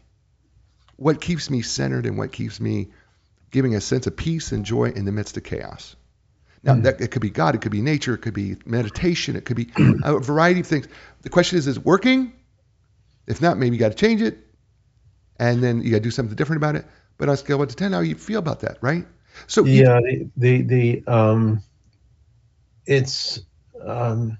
what 0.97 1.21
keeps 1.21 1.49
me 1.49 1.61
centered 1.61 2.05
and 2.05 2.17
what 2.17 2.31
keeps 2.31 2.59
me 2.59 2.89
giving 3.51 3.75
a 3.75 3.81
sense 3.81 4.07
of 4.07 4.15
peace 4.17 4.51
and 4.51 4.65
joy 4.65 4.85
in 4.89 5.05
the 5.05 5.11
midst 5.11 5.37
of 5.37 5.43
chaos. 5.43 5.95
Now, 6.63 6.75
Mm. 6.75 6.83
that 6.83 7.01
it 7.01 7.11
could 7.11 7.21
be 7.21 7.29
God, 7.29 7.55
it 7.55 7.61
could 7.61 7.71
be 7.71 7.81
nature, 7.81 8.13
it 8.15 8.19
could 8.19 8.33
be 8.33 8.57
meditation, 8.65 9.35
it 9.35 9.45
could 9.45 9.55
be 9.57 9.69
a 10.03 10.19
variety 10.19 10.61
of 10.61 10.67
things. 10.67 10.87
The 11.21 11.29
question 11.29 11.57
is, 11.57 11.67
is 11.67 11.77
it 11.77 11.85
working? 11.85 12.33
If 13.27 13.41
not, 13.41 13.57
maybe 13.57 13.75
you 13.75 13.79
got 13.79 13.89
to 13.91 13.97
change 13.97 14.21
it, 14.21 14.37
and 15.39 15.61
then 15.63 15.81
you 15.81 15.91
got 15.91 15.97
to 15.97 16.03
do 16.03 16.11
something 16.11 16.35
different 16.35 16.61
about 16.61 16.75
it. 16.75 16.85
But 17.17 17.29
on 17.29 17.33
a 17.35 17.37
scale 17.37 17.59
one 17.59 17.67
to 17.67 17.75
ten, 17.75 17.93
how 17.93 17.99
you 17.99 18.15
feel 18.15 18.39
about 18.39 18.61
that, 18.61 18.77
right? 18.81 19.05
So 19.47 19.65
you- 19.65 19.83
yeah 19.83 19.99
the 19.99 20.29
the, 20.37 20.61
the 20.63 21.03
um 21.07 21.61
it's 22.85 23.39
um, 23.85 24.37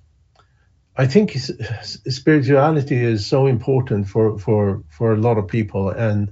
I 0.95 1.05
think 1.05 1.37
spirituality 1.83 2.95
is 3.03 3.25
so 3.25 3.45
important 3.47 4.07
for 4.07 4.39
for 4.39 4.83
for 4.89 5.13
a 5.13 5.17
lot 5.17 5.37
of 5.37 5.47
people, 5.47 5.89
and 5.89 6.31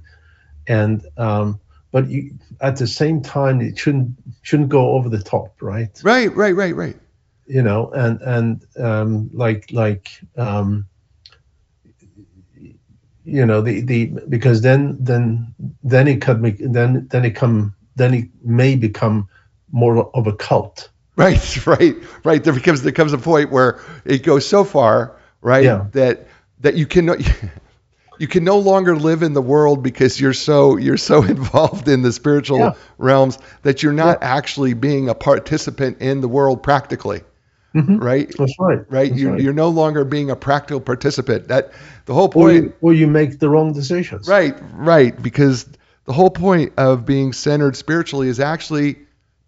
and 0.66 1.06
um, 1.16 1.60
but 1.96 2.10
you, 2.10 2.34
at 2.60 2.76
the 2.76 2.86
same 2.86 3.22
time, 3.22 3.62
it 3.62 3.78
shouldn't 3.78 4.10
shouldn't 4.42 4.68
go 4.68 4.90
over 4.90 5.08
the 5.08 5.22
top, 5.22 5.62
right? 5.62 5.98
Right, 6.04 6.30
right, 6.36 6.54
right, 6.54 6.76
right. 6.76 6.96
You 7.46 7.62
know, 7.62 7.90
and 7.90 8.20
and 8.20 8.62
um, 8.78 9.30
like 9.32 9.72
like 9.72 10.10
um, 10.36 10.88
you 13.24 13.46
know 13.46 13.62
the 13.62 13.80
the 13.80 14.12
because 14.28 14.60
then 14.60 14.98
then 15.00 15.54
then 15.82 16.06
it 16.06 16.20
could 16.20 16.42
make 16.42 16.58
then 16.58 17.08
then 17.10 17.24
it 17.24 17.30
come 17.30 17.74
then 17.94 18.12
it 18.12 18.28
may 18.44 18.76
become 18.76 19.30
more 19.72 20.14
of 20.14 20.26
a 20.26 20.34
cult. 20.34 20.90
Right, 21.16 21.66
right, 21.66 21.96
right. 22.24 22.44
There 22.44 22.52
becomes 22.52 22.82
there 22.82 22.92
comes 22.92 23.14
a 23.14 23.18
point 23.32 23.50
where 23.50 23.80
it 24.04 24.22
goes 24.22 24.46
so 24.46 24.64
far, 24.64 25.16
right, 25.40 25.64
Yeah. 25.64 25.86
that 25.92 26.28
that 26.60 26.74
you 26.74 26.84
cannot 26.84 27.20
you 28.18 28.26
can 28.28 28.44
no 28.44 28.58
longer 28.58 28.96
live 28.96 29.22
in 29.22 29.32
the 29.32 29.42
world 29.42 29.82
because 29.82 30.20
you're 30.20 30.32
so 30.32 30.76
you're 30.76 30.96
so 30.96 31.22
involved 31.36 31.88
in 31.88 32.02
the 32.02 32.12
spiritual 32.12 32.58
Yeah. 32.58 32.72
realms 32.98 33.38
that 33.62 33.82
you're 33.82 33.92
not 33.92 34.22
actually 34.22 34.74
being 34.74 35.08
a 35.08 35.14
participant 35.14 36.00
in 36.00 36.20
the 36.20 36.28
world 36.28 36.62
practically, 36.62 37.22
Mhm. 37.74 38.00
right? 38.02 38.32
That's 38.38 38.54
right. 38.58 38.80
Right. 38.88 39.10
That's 39.10 39.20
You, 39.20 39.30
right. 39.32 39.40
You're 39.40 39.52
no 39.52 39.68
longer 39.68 40.04
being 40.04 40.30
a 40.30 40.36
practical 40.36 40.80
participant. 40.80 41.48
That 41.48 41.72
the 42.06 42.14
whole 42.14 42.26
or 42.26 42.30
point. 42.32 42.54
you, 42.64 42.72
or 42.80 42.92
you 42.94 43.06
make 43.06 43.38
the 43.38 43.48
wrong 43.48 43.72
decisions. 43.72 44.28
Right, 44.28 44.54
right. 44.74 45.20
Because 45.20 45.66
the 46.04 46.12
whole 46.12 46.30
point 46.30 46.72
of 46.76 47.04
being 47.04 47.32
centered 47.32 47.76
spiritually 47.76 48.28
is 48.28 48.40
actually 48.40 48.96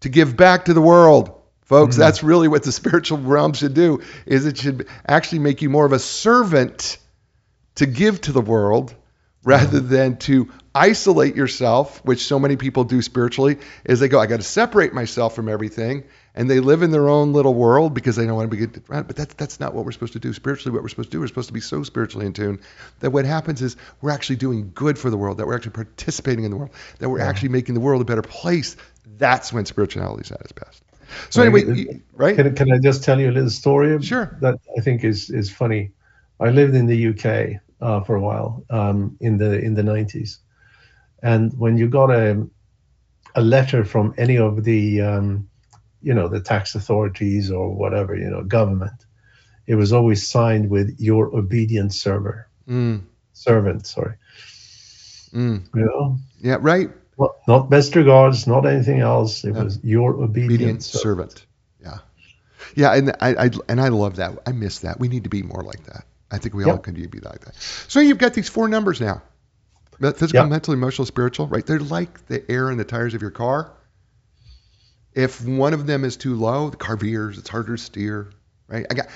to 0.01 0.09
give 0.09 0.37
back 0.37 0.67
to 0.67 0.75
the 0.75 0.81
world. 0.83 1.31
Folks, 1.63 1.95
Mm-hmm. 1.97 2.01
that's 2.01 2.23
really 2.23 2.49
what 2.49 2.63
the 2.63 2.73
spiritual 2.83 3.19
realm 3.19 3.53
should 3.53 3.75
do 3.75 4.01
is 4.27 4.47
it 4.47 4.57
should 4.59 4.87
actually 5.07 5.41
make 5.41 5.61
you 5.63 5.69
more 5.71 5.85
of 5.85 5.93
a 5.93 5.99
servant 5.99 6.99
to 7.79 7.87
give 7.87 8.21
to 8.23 8.33
the 8.33 8.41
world 8.41 8.95
rather 9.45 9.81
than 9.81 10.17
to 10.19 10.51
isolate 10.75 11.37
yourself, 11.37 12.05
which 12.05 12.25
so 12.27 12.39
many 12.39 12.57
people 12.57 12.85
do 12.85 13.01
spiritually, 13.01 13.59
is 13.85 14.01
they 14.01 14.09
go, 14.09 14.21
I 14.21 14.27
got 14.27 14.39
to 14.39 14.43
separate 14.43 14.93
myself 14.93 15.35
from 15.35 15.49
everything, 15.49 16.05
and 16.35 16.51
they 16.51 16.61
live 16.61 16.83
in 16.83 16.91
their 16.91 17.09
own 17.09 17.33
little 17.33 17.55
world 17.55 17.95
because 17.95 18.17
they 18.17 18.27
don't 18.27 18.35
want 18.35 18.51
to 18.51 18.57
be 18.57 18.67
good. 18.67 18.83
But 18.89 19.17
that's 19.17 19.35
that's 19.35 19.61
not 19.61 19.75
what 19.75 19.85
we're 19.85 19.93
supposed 19.93 20.13
to 20.15 20.19
do 20.19 20.33
spiritually. 20.33 20.75
What 20.75 20.83
we're 20.83 20.89
supposed 20.89 21.11
to 21.11 21.17
do, 21.17 21.21
we're 21.21 21.29
supposed 21.29 21.49
to 21.49 21.55
be 21.55 21.61
so 21.61 21.83
spiritually 21.85 22.27
in 22.27 22.33
tune 22.33 22.61
that 23.01 23.11
what 23.11 23.25
happens 23.25 23.63
is 23.63 23.77
we're 24.01 24.11
actually 24.11 24.37
doing 24.37 24.73
good 24.75 24.99
for 24.99 25.09
the 25.09 25.17
world, 25.17 25.39
that 25.39 25.47
we're 25.47 25.57
actually 25.57 25.73
participating 25.73 26.45
in 26.45 26.51
the 26.51 26.57
world, 26.57 26.71
that 26.99 27.09
we're 27.09 27.21
actually 27.21 27.51
making 27.51 27.75
the 27.75 27.81
world 27.81 28.03
a 28.03 28.05
better 28.05 28.23
place. 28.23 28.77
That's 29.17 29.53
when 29.53 29.65
spirituality 29.67 30.23
is 30.23 30.33
at 30.33 30.41
its 30.43 30.53
best. 30.53 30.83
So 31.31 31.43
anyway, 31.43 31.65
you- 31.75 32.03
right? 32.13 32.37
Can, 32.37 32.55
can 32.55 32.73
I 32.73 32.79
just 32.79 33.03
tell 33.05 33.19
you 33.19 33.31
a 33.31 33.33
little 33.33 33.51
story? 33.51 34.01
Sure. 34.03 34.37
That 34.41 34.59
I 34.77 34.81
think 34.81 35.05
is 35.05 35.31
is 35.31 35.51
funny. 35.51 35.93
I 36.41 36.51
lived 36.51 36.75
in 36.75 36.87
the 36.87 37.09
UK 37.09 37.61
uh, 37.81 38.01
for 38.03 38.17
a 38.17 38.21
while 38.21 38.65
um, 38.71 39.17
in 39.21 39.39
the 39.39 39.59
in 39.61 39.75
the 39.75 39.83
nineties, 39.83 40.39
and 41.23 41.53
when 41.59 41.77
you 41.79 41.89
got 41.89 42.11
a 42.11 42.47
a 43.35 43.43
letter 43.43 43.85
from 43.85 44.15
any 44.19 44.39
of 44.39 44.65
the 44.65 45.01
um, 45.03 45.49
you 46.03 46.15
know 46.15 46.29
the 46.29 46.41
tax 46.41 46.75
authorities 46.75 47.51
or 47.51 47.75
whatever 47.75 48.17
you 48.17 48.31
know 48.31 48.45
government, 48.45 49.07
it 49.67 49.77
was 49.77 49.93
always 49.93 50.29
signed 50.29 50.71
with 50.71 50.97
your 50.99 51.35
obedient 51.37 51.95
server 51.95 52.49
Mm, 52.69 53.03
servant. 53.33 53.87
Sorry, 53.87 54.15
mm. 55.33 55.63
you 55.75 55.85
know. 55.85 56.19
Yeah, 56.41 56.59
right. 56.61 56.91
Well, 57.17 57.37
not 57.49 57.71
best 57.71 57.95
regards, 57.97 58.47
not 58.47 58.67
anything 58.67 59.01
else. 59.01 59.45
It 59.45 59.55
Yeah. 59.55 59.65
was 59.65 59.83
your 59.85 60.15
obedient, 60.15 60.45
obedient 60.45 60.83
servant. 60.83 61.33
servant. 61.33 61.47
Yeah, 61.81 61.99
yeah, 62.77 62.95
and 62.95 63.11
I, 63.21 63.47
I 63.47 63.51
and 63.69 63.81
I 63.81 63.89
love 63.89 64.17
that. 64.17 64.39
I 64.47 64.53
miss 64.53 64.81
that. 64.81 65.01
We 65.01 65.09
need 65.09 65.25
to 65.25 65.31
be 65.31 65.43
more 65.43 65.63
like 65.65 65.85
that. 65.85 66.05
I 66.31 66.39
think 66.39 66.55
we 66.55 66.65
all 66.65 66.75
Yep. 66.75 66.83
can 66.83 66.95
be 66.95 67.21
like 67.21 67.41
that. 67.45 67.55
So 67.89 68.01
you've 68.01 68.19
got 68.19 68.35
these 68.35 68.49
four 68.49 68.69
numbers 68.69 69.01
now: 69.01 69.23
physical, 70.01 70.45
Yep. 70.45 70.51
mental, 70.51 70.75
emotional, 70.75 71.07
spiritual. 71.07 71.47
Right? 71.47 71.65
They're 71.65 71.79
like 71.81 72.27
the 72.27 72.49
air 72.51 72.71
in 72.71 72.79
the 72.79 72.85
tires 72.85 73.15
of 73.15 73.23
your 73.23 73.31
car. 73.31 73.73
If 75.15 75.45
one 75.45 75.75
of 75.75 75.87
them 75.87 76.05
is 76.05 76.17
too 76.17 76.35
low, 76.37 76.71
the 76.71 76.77
car 76.77 76.97
veers. 76.97 77.39
It's 77.39 77.49
harder 77.49 77.77
to 77.77 77.83
steer. 77.83 78.29
Right? 78.69 78.87
I 78.91 78.95
got 78.95 79.09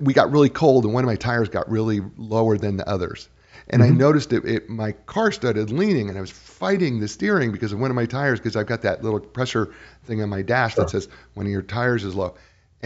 we 0.00 0.12
got 0.12 0.32
really 0.32 0.48
cold, 0.48 0.84
and 0.84 0.92
one 0.92 1.04
of 1.04 1.06
my 1.06 1.16
tires 1.16 1.48
got 1.48 1.70
really 1.70 2.00
lower 2.16 2.58
than 2.58 2.76
the 2.76 2.88
others. 2.88 3.28
And 3.68 3.82
I 3.82 3.88
Mhm. 3.88 3.96
noticed 3.96 4.32
it, 4.32 4.44
it. 4.44 4.68
My 4.68 4.92
car 4.92 5.32
started 5.32 5.70
leaning, 5.70 6.08
and 6.08 6.18
I 6.18 6.20
was 6.20 6.30
fighting 6.30 7.00
the 7.00 7.08
steering 7.08 7.52
because 7.52 7.72
of 7.72 7.78
one 7.80 7.90
of 7.90 7.94
my 7.96 8.06
tires. 8.06 8.38
Because 8.40 8.56
I've 8.56 8.66
got 8.66 8.82
that 8.82 9.02
little 9.04 9.20
pressure 9.20 9.72
thing 10.04 10.20
on 10.22 10.28
my 10.28 10.42
dash 10.42 10.74
that 10.76 10.90
says 10.90 11.08
one 11.34 11.46
of 11.46 11.52
your 11.52 11.62
tires 11.62 12.04
is 12.04 12.14
low, 12.14 12.34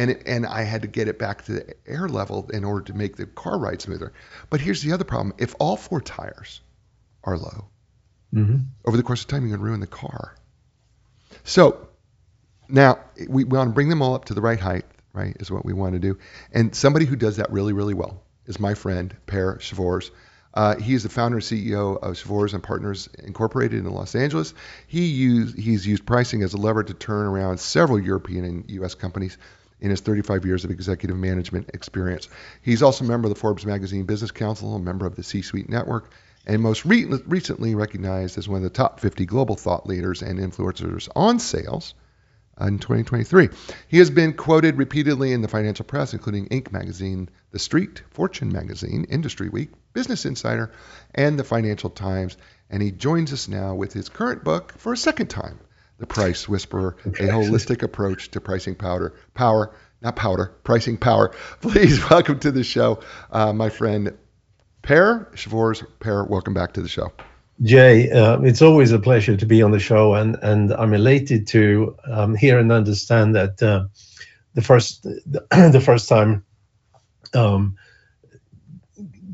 and 0.00 0.10
it, 0.12 0.22
and 0.24 0.46
I 0.46 0.62
had 0.62 0.80
to 0.82 0.88
get 0.88 1.08
it 1.08 1.18
back 1.18 1.44
to 1.44 1.52
the 1.52 1.74
air 1.86 2.08
level 2.08 2.48
in 2.54 2.64
order 2.64 2.86
to 2.86 2.94
make 2.94 3.16
the 3.16 3.26
car 3.26 3.58
ride 3.58 3.82
smoother. 3.82 4.14
But 4.48 4.60
here's 4.62 4.80
the 4.80 4.92
other 4.92 5.04
problem: 5.04 5.34
if 5.36 5.54
all 5.58 5.76
four 5.76 6.00
tires 6.00 6.62
are 7.22 7.36
low 7.36 7.66
hmm 8.32 8.56
over 8.86 8.96
the 8.96 9.02
course 9.02 9.20
of 9.20 9.28
time, 9.28 9.42
you're 9.42 9.50
going 9.50 9.60
to 9.60 9.66
ruin 9.66 9.80
the 9.80 9.86
car. 9.86 10.34
So 11.44 11.88
now 12.68 12.98
we, 13.28 13.44
want 13.44 13.68
to 13.68 13.74
bring 13.74 13.90
them 13.90 14.00
all 14.00 14.14
up 14.14 14.26
to 14.26 14.34
the 14.34 14.40
right 14.40 14.58
height, 14.58 14.86
right? 15.12 15.36
Is 15.38 15.50
what 15.50 15.66
we 15.66 15.74
want 15.74 15.92
to 15.92 15.98
do. 15.98 16.18
And 16.50 16.74
somebody 16.74 17.04
who 17.04 17.16
does 17.16 17.36
that 17.36 17.52
really, 17.52 17.74
really 17.74 17.94
well 17.94 18.22
is 18.46 18.58
my 18.58 18.74
friend 18.74 19.14
Per 19.26 19.58
Sjofors. 19.58 20.10
Uh, 20.54 20.76
he 20.76 20.94
is 20.94 21.02
the 21.02 21.08
founder 21.08 21.36
and 21.36 21.44
CEO 21.44 22.00
of 22.02 22.14
Sjofors 22.16 22.54
and 22.54 22.62
Partners 22.62 23.08
Incorporated 23.18 23.84
in 23.84 23.92
Los 23.92 24.14
Angeles. 24.14 24.54
He 24.86 25.06
used 25.06 25.58
he's 25.58 25.86
used 25.86 26.06
pricing 26.06 26.42
as 26.42 26.54
a 26.54 26.56
lever 26.56 26.82
to 26.82 26.94
turn 26.94 27.26
around 27.26 27.60
several 27.60 28.00
European 28.00 28.44
and 28.44 28.70
U.S. 28.70 28.94
companies 28.94 29.36
in 29.80 29.90
his 29.90 30.00
35 30.00 30.44
years 30.44 30.64
of 30.64 30.70
executive 30.70 31.16
management 31.16 31.70
experience. 31.74 32.28
He's 32.62 32.82
also 32.82 33.04
a 33.04 33.08
member 33.08 33.26
of 33.26 33.34
the 33.34 33.40
Forbes 33.40 33.66
Magazine 33.66 34.04
Business 34.04 34.30
Council, 34.30 34.74
a 34.74 34.78
member 34.78 35.06
of 35.06 35.16
the 35.16 35.22
C-Suite 35.22 35.68
Network, 35.68 36.12
and 36.46 36.62
most 36.62 36.84
re- 36.84 37.04
recently 37.04 37.74
recognized 37.74 38.38
as 38.38 38.48
one 38.48 38.58
of 38.58 38.62
the 38.64 38.70
top 38.70 39.00
50 39.00 39.26
global 39.26 39.56
thought 39.56 39.86
leaders 39.86 40.22
and 40.22 40.38
influencers 40.38 41.08
on 41.14 41.38
sales 41.38 41.94
in 42.60 42.78
2023. 42.78 43.48
He 43.88 43.98
has 43.98 44.10
been 44.10 44.34
quoted 44.34 44.76
repeatedly 44.76 45.32
in 45.32 45.42
the 45.42 45.48
financial 45.48 45.84
press, 45.84 46.12
including 46.12 46.46
Inc. 46.48 46.72
magazine, 46.72 47.28
The 47.52 47.58
Street, 47.58 48.02
Fortune 48.10 48.52
magazine, 48.52 49.06
Industry 49.08 49.48
Week, 49.48 49.70
Business 49.92 50.26
Insider, 50.26 50.70
and 51.14 51.38
the 51.38 51.44
Financial 51.44 51.90
Times. 51.90 52.36
And 52.68 52.82
he 52.82 52.90
joins 52.90 53.32
us 53.32 53.48
now 53.48 53.74
with 53.74 53.92
his 53.92 54.08
current 54.08 54.44
book 54.44 54.74
for 54.76 54.92
a 54.92 54.96
second 54.96 55.28
time, 55.28 55.58
The 56.00 56.06
Price 56.06 56.48
Whisperer, 56.48 56.96
a 57.04 57.28
holistic 57.28 57.82
approach 57.82 58.30
to 58.30 58.40
pricing 58.40 58.74
powder, 58.74 59.14
power, 59.34 59.74
not 60.00 60.16
powder, 60.16 60.46
pricing 60.64 60.96
power. 60.96 61.28
Please 61.60 62.08
welcome 62.08 62.38
to 62.40 62.50
the 62.50 62.64
show, 62.64 63.00
uh, 63.30 63.52
my 63.52 63.68
friend 63.68 64.16
Per 64.80 65.30
Sjofors. 65.34 65.84
Per, 65.98 66.24
welcome 66.24 66.54
back 66.54 66.72
to 66.72 66.80
the 66.80 66.88
show. 66.88 67.12
Jay, 67.60 68.10
uh, 68.10 68.40
it's 68.40 68.62
always 68.62 68.92
a 68.92 68.98
pleasure 68.98 69.36
to 69.36 69.44
be 69.44 69.60
on 69.60 69.72
the 69.72 69.78
show, 69.78 70.14
and 70.14 70.38
and 70.40 70.72
I'm 70.72 70.94
elated 70.94 71.46
to 71.48 71.94
um, 72.10 72.34
hear 72.34 72.58
and 72.58 72.72
understand 72.72 73.34
that 73.34 73.62
uh, 73.62 73.84
the 74.54 74.62
first 74.62 75.02
the 75.02 75.82
first 75.84 76.08
time 76.08 76.46
um, 77.34 77.76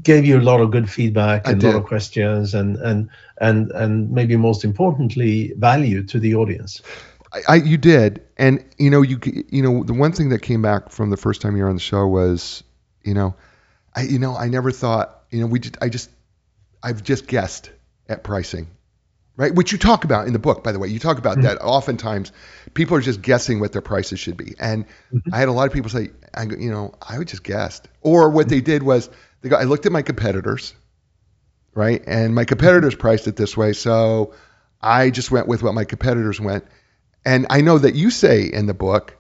gave 0.07 0.25
you 0.25 0.39
a 0.39 0.41
lot 0.41 0.61
of 0.61 0.71
good 0.71 0.89
feedback 0.89 1.47
I 1.47 1.51
and 1.51 1.63
a 1.63 1.67
lot 1.67 1.77
of 1.77 1.85
questions, 1.85 2.55
and 2.55 2.77
and 2.77 3.11
and 3.39 3.71
and 3.73 4.11
maybe 4.11 4.37
most 4.37 4.65
importantly, 4.65 5.53
value 5.57 6.05
to 6.05 6.19
the 6.19 6.37
audience. 6.37 6.81
I, 7.33 7.41
I 7.49 7.55
you 7.57 7.77
did, 7.77 8.23
and 8.39 8.65
you 8.79 8.91
know 8.91 9.03
you 9.03 9.19
you 9.51 9.63
know 9.63 9.83
the 9.83 9.93
one 9.93 10.13
thing 10.13 10.31
that 10.31 10.41
came 10.41 10.63
back 10.63 10.91
from 10.91 11.11
the 11.11 11.17
first 11.17 11.43
time 11.43 11.57
you 11.57 11.65
were 11.65 11.69
on 11.69 11.75
the 11.75 11.81
show 11.81 12.07
was, 12.07 12.63
you 13.03 13.15
know, 13.15 13.35
I 13.95 14.03
you 14.03 14.19
know 14.19 14.35
I 14.37 14.49
never 14.49 14.71
thought 14.71 15.25
you 15.31 15.41
know 15.41 15.47
we 15.47 15.59
just 15.59 15.77
I 15.83 15.89
just 15.89 16.09
I've 16.83 17.03
just 17.03 17.27
guessed 17.27 17.71
at 18.09 18.23
pricing, 18.23 18.69
right? 19.37 19.53
Which 19.53 19.73
you 19.73 19.79
talk 19.79 20.05
about 20.05 20.29
in 20.29 20.33
the 20.33 20.39
book, 20.39 20.63
by 20.63 20.71
the 20.71 20.79
way. 20.79 20.89
You 20.89 21.01
talk 21.01 21.19
about 21.19 21.39
mm-hmm. 21.39 21.49
that. 21.49 21.61
Oftentimes, 21.61 22.31
people 22.75 22.97
are 22.97 23.01
just 23.01 23.21
guessing 23.21 23.59
what 23.59 23.73
their 23.73 23.83
prices 23.83 24.21
should 24.21 24.37
be, 24.37 24.55
and 24.61 24.87
mm-hmm. 24.87 25.35
I 25.35 25.39
had 25.39 25.49
a 25.49 25.53
lot 25.53 25.67
of 25.67 25.73
people 25.73 25.91
say, 25.91 26.11
I 26.33 26.45
you 26.45 26.71
know, 26.71 26.95
I 27.03 27.19
would 27.19 27.29
just 27.29 27.43
guessed, 27.43 27.89
or 28.03 28.31
what 28.31 28.49
they 28.49 28.61
did 28.61 28.85
was 28.85 29.11
they 29.47 29.51
go, 29.51 29.57
I 29.57 29.65
looked 29.65 29.87
at 29.87 29.93
my 29.93 30.03
competitors, 30.03 30.75
right, 31.75 32.03
and 32.07 32.35
my 32.35 32.45
competitors 32.45 32.95
priced 32.95 33.29
it 33.29 33.37
this 33.37 33.57
way, 33.57 33.73
so 33.73 34.35
I 34.81 35.11
just 35.11 35.31
went 35.31 35.47
with 35.47 35.63
what 35.63 35.75
my 35.75 35.85
competitors 35.85 36.41
went. 36.41 36.65
And 37.25 37.47
I 37.51 37.61
know 37.61 37.79
that 37.79 37.95
you 37.95 38.11
say 38.11 38.45
in 38.45 38.67
the 38.67 38.75
book, 38.75 39.17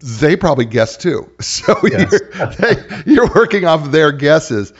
they 0.00 0.36
probably 0.36 0.64
guessed 0.64 1.00
too. 1.02 1.30
So 1.40 1.74
Yes. 1.84 2.12
you're, 2.12 2.46
they, 2.46 3.02
you're 3.12 3.28
working 3.34 3.64
off 3.64 3.90
their 3.90 4.12
guesses. 4.12 4.72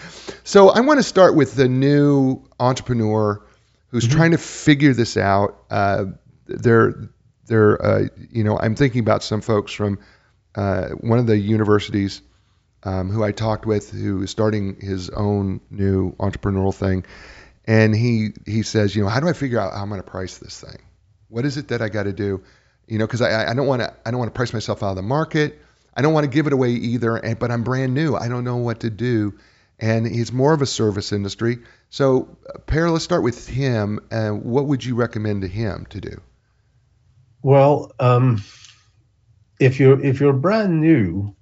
So 0.44 0.68
I 0.70 0.80
want 0.80 0.98
to 0.98 1.02
start 1.02 1.34
with 1.34 1.54
the 1.54 1.68
new 1.68 2.42
entrepreneur 2.58 3.44
who's 3.88 4.06
trying 4.06 4.32
to 4.32 4.38
figure 4.38 4.92
this 4.92 5.16
out. 5.16 5.58
Uh, 5.70 6.04
they're, 6.46 7.10
they're, 7.46 7.84
uh, 7.84 8.08
you 8.30 8.44
know, 8.44 8.58
I'm 8.58 8.74
thinking 8.76 9.00
about 9.00 9.22
some 9.22 9.40
folks 9.40 9.72
from 9.72 9.98
uh, 10.54 10.88
one 10.90 11.18
of 11.18 11.26
the 11.26 11.36
universities 11.36 12.22
um, 12.86 13.10
who 13.10 13.24
I 13.24 13.32
talked 13.32 13.66
with 13.66 13.90
who 13.90 14.22
is 14.22 14.30
starting 14.30 14.80
his 14.80 15.10
own 15.10 15.60
new 15.70 16.12
entrepreneurial 16.12 16.72
thing. 16.72 17.04
And 17.66 17.94
he, 17.94 18.28
he 18.46 18.62
says, 18.62 18.94
you 18.94 19.02
know, 19.02 19.08
how 19.08 19.18
do 19.18 19.28
I 19.28 19.32
figure 19.32 19.58
out 19.58 19.72
how 19.72 19.82
I'm 19.82 19.88
going 19.88 20.00
to 20.00 20.08
price 20.08 20.38
this 20.38 20.60
thing? 20.60 20.78
What 21.28 21.44
is 21.44 21.56
it 21.56 21.68
that 21.68 21.82
I 21.82 21.88
got 21.88 22.04
to 22.04 22.12
do? 22.12 22.44
You 22.86 22.98
know, 22.98 23.06
because 23.06 23.22
I, 23.22 23.50
I 23.50 23.54
don't 23.54 23.66
want 23.66 23.82
to 23.82 23.92
I 24.06 24.12
don't 24.12 24.20
want 24.20 24.32
to 24.32 24.36
price 24.36 24.52
myself 24.52 24.84
out 24.84 24.90
of 24.90 24.96
the 24.96 25.02
market. 25.02 25.60
I 25.96 26.02
don't 26.02 26.12
want 26.12 26.24
to 26.24 26.30
give 26.30 26.46
it 26.46 26.52
away 26.52 26.70
either, 26.70 27.16
and, 27.16 27.36
but 27.36 27.50
I'm 27.50 27.64
brand 27.64 27.92
new. 27.92 28.14
I 28.14 28.28
don't 28.28 28.44
know 28.44 28.58
what 28.58 28.80
to 28.80 28.90
do. 28.90 29.34
And 29.80 30.06
he's 30.06 30.32
more 30.32 30.52
of 30.52 30.62
a 30.62 30.66
service 30.66 31.10
industry. 31.10 31.58
So, 31.90 32.36
uh, 32.48 32.58
Per, 32.60 32.88
let's 32.88 33.04
start 33.04 33.24
with 33.24 33.48
him. 33.48 33.98
Uh, 34.12 34.30
what 34.30 34.66
would 34.66 34.84
you 34.84 34.94
recommend 34.94 35.42
to 35.42 35.48
him 35.48 35.86
to 35.90 36.00
do? 36.00 36.20
Well, 37.42 37.92
um, 37.98 38.44
if 39.58 39.80
you're 39.80 40.00
if 40.00 40.20
you're 40.20 40.32
brand 40.32 40.80
new, 40.80 41.35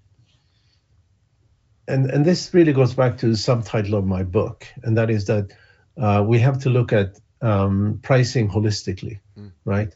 and 1.87 2.11
and 2.11 2.25
this 2.25 2.53
really 2.55 2.73
goes 2.73 2.95
back 2.95 3.19
to 3.19 3.29
the 3.29 3.37
subtitle 3.37 3.95
of 3.99 4.07
my 4.07 4.23
book, 4.23 4.67
and 4.83 4.97
that 4.97 5.11
is 5.11 5.26
that 5.26 5.53
uh, 5.97 6.25
we 6.26 6.38
have 6.41 6.61
to 6.62 6.71
look 6.71 6.93
at 6.93 7.19
um, 7.41 8.00
pricing 8.03 8.49
holistically, 8.49 9.21
mm. 9.38 9.53
right? 9.64 9.95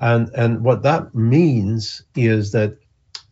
And 0.00 0.30
and 0.34 0.62
what 0.62 0.82
that 0.82 1.14
means 1.14 2.02
is 2.14 2.52
that 2.52 2.78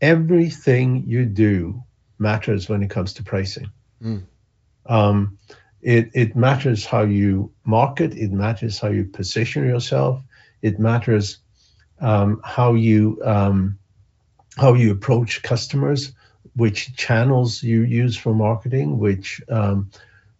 everything 0.01 1.05
you 1.07 1.25
do 1.25 1.83
matters 2.19 2.69
when 2.69 2.83
it 2.83 2.91
comes 2.91 3.15
to 3.15 3.23
pricing. 3.23 3.71
Mm. 4.03 4.25
Um, 4.87 5.39
it, 5.81 6.11
it 6.15 6.37
matters 6.37 6.87
how 6.87 7.03
you 7.03 7.53
market, 7.65 8.15
it 8.15 8.31
matters 8.31 8.79
how 8.79 8.89
you 8.89 9.05
position 9.05 9.67
yourself, 9.67 10.23
it 10.63 10.79
matters 10.79 11.39
um, 12.01 12.41
how 12.45 12.75
you 12.75 13.21
um, 13.25 13.79
how 14.57 14.75
you 14.75 14.93
approach 14.93 15.43
customers, 15.43 16.13
which 16.55 16.95
channels 16.97 17.63
you 17.63 17.83
use 17.83 18.17
for 18.17 18.35
marketing, 18.35 18.99
which 18.99 19.41
um, 19.49 19.91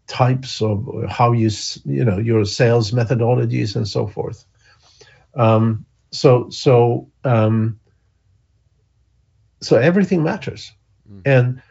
types 0.07 0.61
of 0.61 0.87
how 1.09 1.33
you 1.33 1.51
you 1.85 2.05
know 2.05 2.19
your 2.19 2.45
sales 2.45 2.91
methodologies 2.93 3.77
and 3.77 3.89
so 3.89 4.07
forth. 4.07 4.45
Um, 5.35 5.87
so 6.11 6.51
so 6.51 7.09
um, 7.25 7.81
so 9.61 9.77
everything 9.77 10.23
matters, 10.23 10.73
mm. 11.11 11.23
and 11.25 11.63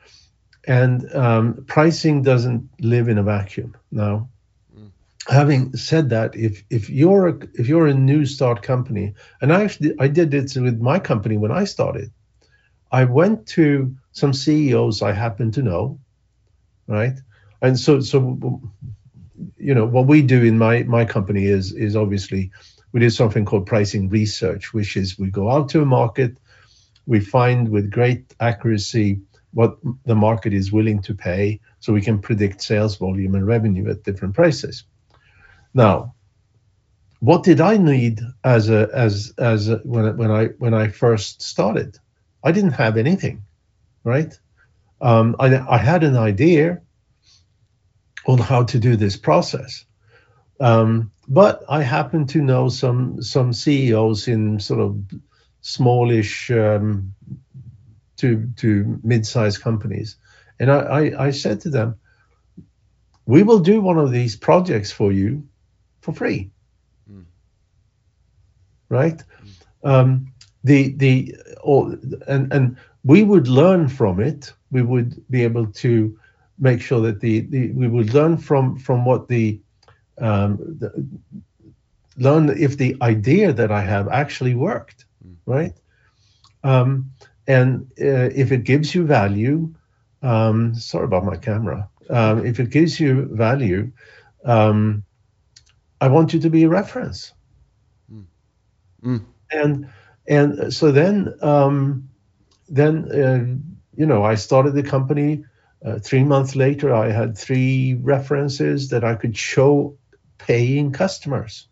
and 0.68 1.14
um, 1.14 1.66
pricing 1.68 2.24
doesn't 2.24 2.70
live 2.80 3.10
in 3.10 3.18
a 3.18 3.24
vacuum. 3.24 3.76
Now, 3.92 4.30
mm. 4.76 4.90
having 5.28 5.76
said 5.76 6.10
that, 6.10 6.36
if 6.36 6.64
if 6.70 6.90
you're 6.90 7.28
a, 7.28 7.40
if 7.54 7.68
you're 7.68 7.88
a 7.88 7.94
new 7.94 8.26
start 8.26 8.64
company, 8.64 9.14
and 9.40 9.54
I 9.54 9.64
actually 9.64 9.94
I 10.00 10.08
did 10.08 10.32
this 10.32 10.56
with 10.56 10.82
my 10.82 10.98
company 10.98 11.38
when 11.38 11.52
I 11.52 11.66
started, 11.66 12.12
I 12.92 13.04
went 13.04 13.48
to 13.50 13.96
some 14.12 14.34
CEOs 14.34 15.02
I 15.02 15.14
happen 15.14 15.52
to 15.52 15.62
know, 15.62 16.00
right, 16.88 17.18
and 17.62 17.80
so 17.80 18.00
so 18.02 18.62
you 19.58 19.74
know 19.74 19.86
what 19.86 20.08
we 20.08 20.22
do 20.22 20.44
in 20.44 20.58
my 20.58 20.84
my 20.84 21.06
company 21.06 21.46
is 21.46 21.74
is 21.74 21.96
obviously 21.96 22.52
we 22.92 23.00
do 23.00 23.10
something 23.10 23.46
called 23.46 23.66
pricing 23.66 24.10
research, 24.10 24.74
which 24.74 24.98
is 24.98 25.18
we 25.18 25.30
go 25.30 25.50
out 25.50 25.70
to 25.70 25.82
a 25.82 25.86
market, 25.86 26.38
we 27.06 27.20
find 27.20 27.70
with 27.70 27.90
great 27.90 28.36
accuracy 28.40 29.22
what 29.54 29.78
the 30.06 30.16
market 30.16 30.54
is 30.54 30.72
willing 30.72 31.02
to 31.02 31.14
pay 31.14 31.60
so 31.80 31.94
we 31.94 32.02
can 32.02 32.20
predict 32.20 32.62
sales 32.62 32.98
volume 32.98 33.36
and 33.36 33.46
revenue 33.46 33.90
at 33.90 34.04
different 34.04 34.34
prices. 34.34 34.86
Now, 35.74 36.16
what 37.20 37.44
did 37.44 37.62
I 37.62 37.78
need 37.78 38.22
as 38.44 38.70
a 38.70 38.90
as 38.94 39.34
as 39.38 39.70
a, 39.70 39.78
when 39.78 40.18
when 40.18 40.32
I 40.32 40.48
when 40.58 40.74
I 40.74 40.88
first 40.88 41.42
started? 41.42 41.98
I 42.44 42.52
didn't 42.52 42.72
have 42.72 42.98
anything, 42.98 43.44
right? 44.04 44.38
Um, 45.00 45.36
I 45.40 45.58
I 45.58 45.78
had 45.78 46.04
an 46.04 46.16
idea 46.16 46.82
on 48.28 48.38
how 48.38 48.64
to 48.64 48.80
do 48.80 48.96
this 48.96 49.18
process, 49.18 49.86
um, 50.60 51.12
but 51.28 51.64
I 51.68 51.82
happen 51.82 52.28
to 52.28 52.42
know 52.42 52.70
some 52.70 53.22
some 53.22 53.54
CEOs 53.54 54.28
in 54.28 54.60
sort 54.60 54.80
of 54.80 55.02
smallish 55.62 56.52
um, 56.52 57.14
to 58.18 58.50
to 58.58 59.00
mid-sized 59.04 59.62
companies, 59.62 60.18
and 60.60 60.72
I, 60.72 60.80
I, 60.80 61.26
I 61.28 61.32
said 61.32 61.62
to 61.62 61.70
them, 61.70 62.00
"We 63.26 63.44
will 63.44 63.60
do 63.60 63.82
one 63.82 63.98
of 63.98 64.12
these 64.12 64.36
projects 64.36 64.92
for 64.92 65.12
you 65.12 65.48
for 66.02 66.14
free." 66.14 66.52
Mm. 67.12 67.26
Right? 68.90 69.24
Mm. 69.84 69.90
Um, 69.90 70.34
the 70.64 70.94
the 70.94 71.36
or, 71.64 71.98
and 72.28 72.54
and 72.54 72.78
we 73.04 73.24
would 73.24 73.48
learn 73.48 73.88
from 73.88 74.20
it. 74.20 74.54
We 74.72 74.82
would 74.82 75.24
be 75.30 75.44
able 75.44 75.68
to 75.68 76.18
make 76.60 76.82
sure 76.82 77.02
that 77.02 77.20
the, 77.20 77.42
the 77.42 77.72
we 77.72 77.88
would 77.88 78.14
learn 78.14 78.38
from 78.38 78.78
from 78.78 79.06
what 79.06 79.28
the, 79.28 79.60
um, 80.20 80.58
the 80.80 81.08
learn 82.18 82.50
if 82.50 82.78
the 82.78 82.96
idea 83.02 83.54
that 83.54 83.72
I 83.72 83.82
have 83.82 84.08
actually 84.10 84.54
worked, 84.54 85.06
mm. 85.26 85.36
right? 85.46 85.74
Um, 86.64 87.12
and 87.48 87.92
uh, 88.00 88.30
if 88.36 88.52
it 88.52 88.64
gives 88.64 88.94
you 88.94 89.06
value, 89.06 89.74
um, 90.22 90.76
sorry 90.76 91.06
about 91.06 91.26
my 91.26 91.36
camera. 91.36 91.90
Um, 92.10 92.46
if 92.46 92.60
it 92.60 92.70
gives 92.70 93.00
you 93.00 93.30
value, 93.36 93.92
um, 94.46 95.04
I 96.00 96.08
want 96.08 96.34
you 96.34 96.40
to 96.40 96.50
be 96.50 96.64
a 96.64 96.70
reference. 96.70 97.34
Mm. 98.14 98.26
Mm. 99.04 99.26
And 99.52 99.90
and 100.28 100.74
so 100.74 100.92
then 100.92 101.34
um, 101.42 102.10
then 102.72 103.12
uh, 103.12 103.46
you 103.96 104.06
know 104.06 104.24
I 104.24 104.36
started 104.36 104.74
the 104.74 104.84
company. 104.84 105.46
Uh, 105.84 105.98
three 105.98 106.24
months 106.24 106.56
later, 106.56 106.94
I 106.94 107.10
had 107.10 107.38
three 107.38 107.96
references 107.96 108.90
that 108.90 109.04
I 109.04 109.16
could 109.16 109.36
show 109.36 109.98
paying 110.38 110.92
customers. 110.92 111.68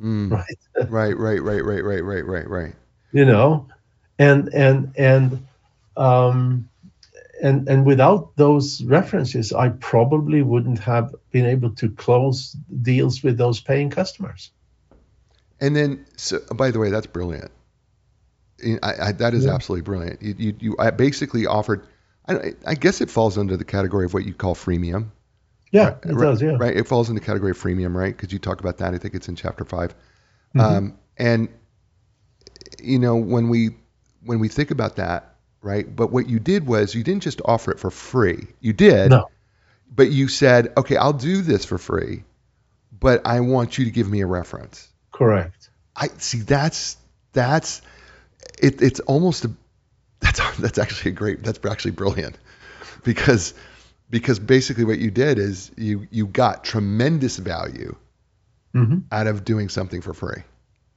Mm. 0.00 0.30
Right. 0.30 0.58
right. 0.90 1.16
Right. 1.16 1.42
Right. 1.42 1.64
Right. 1.64 1.84
Right. 1.84 2.04
Right. 2.04 2.24
Right. 2.24 2.48
Right. 2.48 2.74
You 3.12 3.24
know, 3.24 3.68
and 4.18 4.48
and 4.54 4.92
and 4.96 5.46
um, 5.96 6.68
and 7.42 7.68
and 7.68 7.84
without 7.84 8.36
those 8.36 8.82
references, 8.82 9.52
I 9.52 9.70
probably 9.70 10.42
wouldn't 10.42 10.78
have 10.80 11.14
been 11.30 11.46
able 11.46 11.70
to 11.76 11.90
close 11.90 12.56
deals 12.82 13.22
with 13.22 13.36
those 13.36 13.60
paying 13.60 13.90
customers. 13.90 14.50
And 15.60 15.74
then, 15.74 16.06
so 16.16 16.40
by 16.54 16.70
the 16.70 16.78
way, 16.78 16.90
that's 16.90 17.06
brilliant. 17.06 17.50
I, 18.82 19.08
I, 19.08 19.12
that 19.12 19.34
is 19.34 19.44
yeah. 19.44 19.54
absolutely 19.54 19.82
brilliant. 19.82 20.22
You, 20.22 20.34
you, 20.38 20.56
you 20.60 20.76
I 20.78 20.90
basically 20.90 21.46
offered. 21.46 21.86
I, 22.26 22.54
I, 22.66 22.74
guess 22.74 23.00
it 23.00 23.10
falls 23.10 23.36
under 23.36 23.56
the 23.56 23.64
category 23.64 24.06
of 24.06 24.14
what 24.14 24.24
you 24.24 24.32
call 24.32 24.54
freemium. 24.54 25.10
Yeah, 25.70 25.88
right, 25.88 25.96
it 26.04 26.14
does. 26.16 26.42
Yeah, 26.42 26.56
right. 26.58 26.74
It 26.74 26.86
falls 26.86 27.08
in 27.08 27.14
the 27.14 27.20
category 27.20 27.50
of 27.50 27.58
freemium, 27.58 27.94
right? 27.94 28.16
Because 28.16 28.32
you 28.32 28.38
talk 28.38 28.60
about 28.60 28.78
that. 28.78 28.94
I 28.94 28.98
think 28.98 29.14
it's 29.14 29.28
in 29.28 29.36
chapter 29.36 29.64
5 29.64 29.90
mm-hmm. 29.90 30.60
um, 30.60 30.98
and 31.18 31.48
you 32.82 32.98
know 32.98 33.16
when 33.16 33.48
we 33.48 33.76
when 34.24 34.38
we 34.40 34.48
think 34.48 34.70
about 34.70 34.96
that, 34.96 35.34
right? 35.60 35.84
But 35.94 36.12
what 36.12 36.28
you 36.28 36.38
did 36.38 36.66
was 36.66 36.94
you 36.94 37.02
didn't 37.02 37.24
just 37.24 37.42
offer 37.44 37.72
it 37.72 37.80
for 37.80 37.90
free. 37.90 38.46
You 38.60 38.72
did. 38.72 39.10
No. 39.10 39.28
But 39.94 40.10
you 40.10 40.28
said, 40.28 40.72
okay, 40.76 40.96
I'll 40.96 41.12
do 41.12 41.42
this 41.42 41.64
for 41.64 41.78
free, 41.78 42.24
but 42.90 43.26
I 43.26 43.40
want 43.40 43.78
you 43.78 43.84
to 43.84 43.90
give 43.90 44.10
me 44.10 44.22
a 44.22 44.26
reference. 44.26 44.88
Correct. 45.12 45.70
I 45.94 46.08
see. 46.18 46.38
That's 46.40 46.96
that's 47.32 47.82
it. 48.58 48.82
It's 48.82 49.00
almost 49.00 49.44
a 49.44 49.50
that's 50.20 50.56
that's 50.58 50.78
actually 50.78 51.12
a 51.12 51.14
great. 51.14 51.42
That's 51.42 51.60
actually 51.64 51.92
brilliant, 51.92 52.36
because 53.02 53.54
because 54.10 54.38
basically 54.38 54.84
what 54.84 54.98
you 54.98 55.10
did 55.10 55.38
is 55.38 55.70
you 55.76 56.06
you 56.10 56.26
got 56.26 56.64
tremendous 56.64 57.36
value 57.38 57.96
mm-hmm. 58.74 58.98
out 59.10 59.26
of 59.26 59.44
doing 59.44 59.68
something 59.68 60.00
for 60.00 60.14
free. 60.14 60.42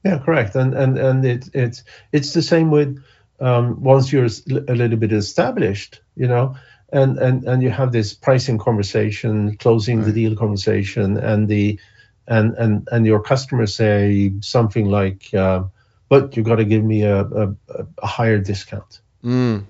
Yeah, 0.03 0.19
correct. 0.19 0.55
And 0.55 0.73
and 0.73 0.97
and 0.97 1.25
it, 1.25 1.49
it's 1.53 1.83
it's 2.11 2.33
the 2.33 2.41
same 2.41 2.71
with 2.71 3.03
um, 3.39 3.81
once 3.81 4.11
you're 4.11 4.25
a 4.25 4.73
little 4.73 4.97
bit 4.97 5.11
established, 5.11 6.01
you 6.15 6.27
know, 6.27 6.55
and 6.91 7.17
and 7.17 7.43
and 7.43 7.63
you 7.63 7.69
have 7.69 7.91
this 7.91 8.13
pricing 8.13 8.57
conversation, 8.57 9.57
closing 9.57 9.97
right. 9.97 10.05
the 10.05 10.13
deal 10.13 10.35
conversation, 10.35 11.17
and 11.17 11.47
the 11.47 11.79
and 12.27 12.55
and 12.55 12.87
and 12.91 13.05
your 13.05 13.21
customers 13.21 13.75
say 13.75 14.33
something 14.41 14.85
like, 14.89 15.33
uh, 15.33 15.63
"But 16.09 16.35
you've 16.35 16.45
got 16.45 16.57
to 16.57 16.65
give 16.65 16.83
me 16.83 17.03
a, 17.03 17.21
a, 17.21 17.55
a 17.97 18.07
higher 18.07 18.39
discount." 18.39 19.01
Mm. 19.23 19.65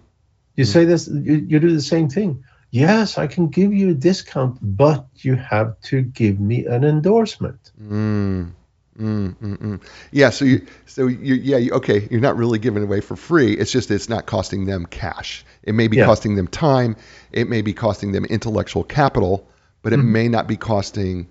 You 0.56 0.64
mm. 0.64 0.68
say 0.68 0.86
this, 0.86 1.08
you, 1.08 1.36
you 1.36 1.60
do 1.60 1.74
the 1.74 1.82
same 1.82 2.10
thing. 2.10 2.44
Yes, 2.70 3.18
I 3.18 3.28
can 3.28 3.48
give 3.48 3.74
you 3.74 3.92
a 3.92 3.94
discount, 3.94 4.60
but 4.62 5.08
you 5.16 5.36
have 5.36 5.80
to 5.82 6.02
give 6.02 6.40
me 6.40 6.66
an 6.66 6.84
endorsement. 6.84 7.72
Mm. 7.82 8.52
Mm, 9.00 9.36
mm, 9.36 9.58
mm. 9.58 9.82
Yeah, 10.12 10.32
so 10.32 10.44
you, 10.44 10.66
so 10.88 11.06
you, 11.06 11.36
yeah, 11.36 11.58
you, 11.58 11.72
okay, 11.74 12.08
you're 12.10 12.20
not 12.20 12.36
really 12.36 12.58
giving 12.58 12.84
away 12.84 13.00
for 13.02 13.16
free. 13.16 13.54
It's 13.54 13.72
just 13.72 13.92
it's 13.92 14.10
not 14.10 14.26
costing 14.26 14.66
them 14.66 14.88
cash. 14.88 15.46
It 15.62 15.74
may 15.74 15.88
be 15.88 15.98
yeah. 15.98 16.06
costing 16.06 16.36
them 16.36 16.48
time. 16.48 16.96
It 17.32 17.48
may 17.48 17.62
be 17.62 17.74
costing 17.74 18.12
them 18.12 18.26
intellectual 18.26 18.84
capital, 18.84 19.48
but 19.84 19.94
it 19.94 20.00
mm-hmm. 20.00 20.12
may 20.12 20.28
not 20.30 20.48
be 20.48 20.58
costing 20.58 21.30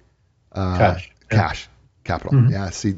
uh, 0.52 0.78
cash, 0.78 1.10
cash 1.28 1.68
yeah. 1.68 2.08
capital. 2.08 2.32
Mm-hmm. 2.38 2.52
Yeah, 2.52 2.70
see, 2.70 2.94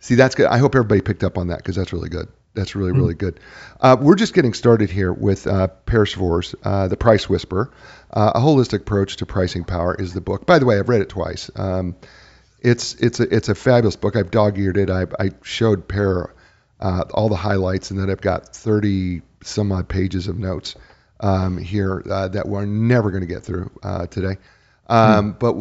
see, 0.00 0.16
that's 0.16 0.34
good. 0.34 0.46
I 0.46 0.58
hope 0.58 0.74
everybody 0.74 1.00
picked 1.00 1.22
up 1.22 1.38
on 1.38 1.48
that 1.48 1.58
because 1.58 1.76
that's 1.76 1.92
really 1.92 2.08
good. 2.08 2.28
That's 2.54 2.74
really, 2.74 2.92
really 2.92 3.14
mm-hmm. 3.14 3.26
good. 3.26 3.40
Uh, 3.80 3.96
we're 4.00 4.16
just 4.16 4.34
getting 4.34 4.54
started 4.54 4.90
here 4.90 5.12
with 5.12 5.46
uh, 5.46 5.68
Per 5.68 6.04
Sjofors, 6.04 6.54
uh, 6.64 6.88
The 6.88 6.96
Price 6.96 7.28
Whisperer. 7.28 7.70
Uh, 8.12 8.32
a 8.34 8.40
Holistic 8.40 8.80
Approach 8.80 9.18
to 9.18 9.26
Pricing 9.26 9.62
Power 9.62 9.94
is 9.94 10.14
the 10.14 10.20
book. 10.20 10.46
By 10.46 10.58
the 10.58 10.66
way, 10.66 10.78
I've 10.78 10.88
read 10.88 11.00
it 11.00 11.08
twice. 11.08 11.48
Um, 11.54 11.94
it's 12.58 12.94
it's 12.94 13.20
a 13.20 13.34
it's 13.34 13.48
a 13.48 13.54
fabulous 13.54 13.96
book. 13.96 14.16
I've 14.16 14.30
dog 14.30 14.58
eared 14.58 14.76
it. 14.76 14.90
I, 14.90 15.06
I 15.18 15.30
showed 15.42 15.86
Per 15.86 16.34
uh, 16.80 17.04
all 17.14 17.28
the 17.28 17.36
highlights, 17.36 17.90
and 17.90 18.00
then 18.00 18.10
I've 18.10 18.20
got 18.20 18.54
30 18.54 19.22
some 19.42 19.72
odd 19.72 19.88
pages 19.88 20.28
of 20.28 20.38
notes 20.38 20.74
um, 21.20 21.56
here 21.56 22.02
uh, 22.10 22.28
that 22.28 22.48
we're 22.48 22.66
never 22.66 23.10
going 23.10 23.22
to 23.22 23.26
get 23.26 23.42
through 23.42 23.70
uh, 23.82 24.06
today. 24.06 24.36
Um, 24.88 25.36
But 25.38 25.54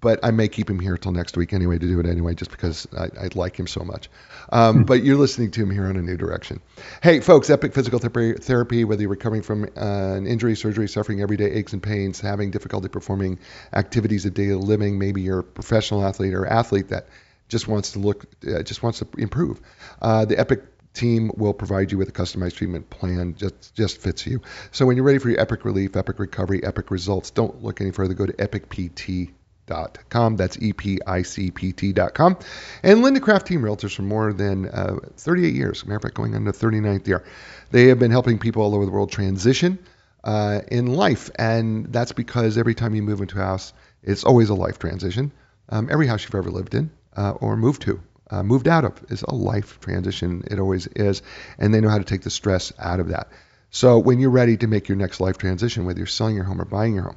but 0.00 0.20
I 0.22 0.30
may 0.30 0.48
keep 0.48 0.68
him 0.68 0.78
here 0.78 0.96
till 0.96 1.12
next 1.12 1.36
week 1.36 1.52
anyway 1.52 1.78
to 1.78 1.86
do 1.86 2.00
it 2.00 2.06
anyway, 2.06 2.34
just 2.34 2.50
because 2.50 2.86
I, 2.96 3.04
I 3.04 3.28
like 3.34 3.58
him 3.58 3.66
so 3.66 3.82
much. 3.82 4.08
Um, 4.50 4.84
but 4.84 5.02
you're 5.02 5.16
listening 5.16 5.50
to 5.52 5.62
him 5.62 5.70
here 5.70 5.86
on 5.86 5.96
a 5.96 6.02
new 6.02 6.16
direction. 6.16 6.60
Hey, 7.02 7.20
folks, 7.20 7.50
Epic 7.50 7.74
Physical 7.74 7.98
Therapy, 7.98 8.34
therapy 8.34 8.84
whether 8.84 9.02
you're 9.02 9.10
recovering 9.10 9.42
from 9.42 9.64
uh, 9.64 10.14
an 10.16 10.26
injury, 10.26 10.56
surgery, 10.56 10.88
suffering 10.88 11.20
everyday 11.20 11.50
aches 11.52 11.72
and 11.72 11.82
pains, 11.82 12.20
having 12.20 12.50
difficulty 12.50 12.88
performing 12.88 13.38
activities 13.72 14.24
of 14.26 14.34
daily 14.34 14.54
living, 14.54 14.98
maybe 14.98 15.22
you're 15.22 15.40
a 15.40 15.44
professional 15.44 16.04
athlete 16.04 16.34
or 16.34 16.46
athlete 16.46 16.88
that 16.88 17.08
just 17.48 17.66
wants 17.66 17.92
to 17.92 17.98
look, 17.98 18.26
uh, 18.46 18.62
just 18.62 18.82
wants 18.82 18.98
to 19.00 19.08
improve. 19.16 19.60
Uh, 20.00 20.24
the 20.24 20.38
Epic 20.38 20.64
team 20.94 21.30
will 21.36 21.54
provide 21.54 21.92
you 21.92 21.98
with 21.98 22.08
a 22.08 22.12
customized 22.12 22.54
treatment 22.54 22.90
plan 22.90 23.36
just 23.36 23.74
just 23.74 23.98
fits 23.98 24.26
you. 24.26 24.42
So 24.72 24.84
when 24.84 24.96
you're 24.96 25.04
ready 25.04 25.18
for 25.18 25.28
your 25.28 25.38
epic 25.38 25.64
relief, 25.64 25.94
epic 25.96 26.18
recovery, 26.18 26.64
epic 26.64 26.90
results, 26.90 27.30
don't 27.30 27.62
look 27.62 27.80
any 27.80 27.92
further. 27.92 28.14
Go 28.14 28.26
to 28.26 28.32
epicpt.com. 28.32 29.37
That's 29.68 30.58
E-P-I-C-P-T.com. 30.60 32.38
And 32.82 33.02
Linda 33.02 33.20
Craft 33.20 33.46
Team 33.46 33.62
Realtors 33.62 33.94
for 33.94 34.02
more 34.02 34.32
than 34.32 34.66
uh, 34.68 34.96
38 35.16 35.54
years. 35.54 35.84
Matter 35.84 35.96
of 35.96 36.02
fact, 36.02 36.14
going 36.14 36.34
on 36.34 36.44
the 36.44 36.52
39th 36.52 37.06
year. 37.06 37.24
They 37.70 37.86
have 37.88 37.98
been 37.98 38.10
helping 38.10 38.38
people 38.38 38.62
all 38.62 38.74
over 38.74 38.84
the 38.84 38.90
world 38.90 39.12
transition 39.12 39.78
uh, 40.24 40.60
in 40.68 40.86
life. 40.86 41.30
And 41.38 41.92
that's 41.92 42.12
because 42.12 42.58
every 42.58 42.74
time 42.74 42.94
you 42.94 43.02
move 43.02 43.20
into 43.20 43.40
a 43.40 43.44
house, 43.44 43.72
it's 44.02 44.24
always 44.24 44.48
a 44.48 44.54
life 44.54 44.78
transition. 44.78 45.32
Um, 45.68 45.88
every 45.90 46.06
house 46.06 46.24
you've 46.24 46.34
ever 46.34 46.50
lived 46.50 46.74
in 46.74 46.90
uh, 47.16 47.32
or 47.32 47.56
moved 47.56 47.82
to 47.82 48.00
uh, 48.30 48.42
moved 48.42 48.68
out 48.68 48.84
of 48.84 49.02
is 49.08 49.22
a 49.22 49.34
life 49.34 49.80
transition. 49.80 50.44
It 50.50 50.58
always 50.58 50.86
is. 50.86 51.22
And 51.58 51.72
they 51.72 51.80
know 51.80 51.88
how 51.88 51.98
to 51.98 52.04
take 52.04 52.22
the 52.22 52.30
stress 52.30 52.72
out 52.78 53.00
of 53.00 53.08
that. 53.08 53.28
So 53.70 53.98
when 53.98 54.18
you're 54.18 54.30
ready 54.30 54.56
to 54.58 54.66
make 54.66 54.88
your 54.88 54.96
next 54.96 55.20
life 55.20 55.38
transition, 55.38 55.84
whether 55.84 55.98
you're 55.98 56.06
selling 56.06 56.36
your 56.36 56.44
home 56.44 56.60
or 56.60 56.64
buying 56.64 56.94
your 56.94 57.04
home, 57.04 57.16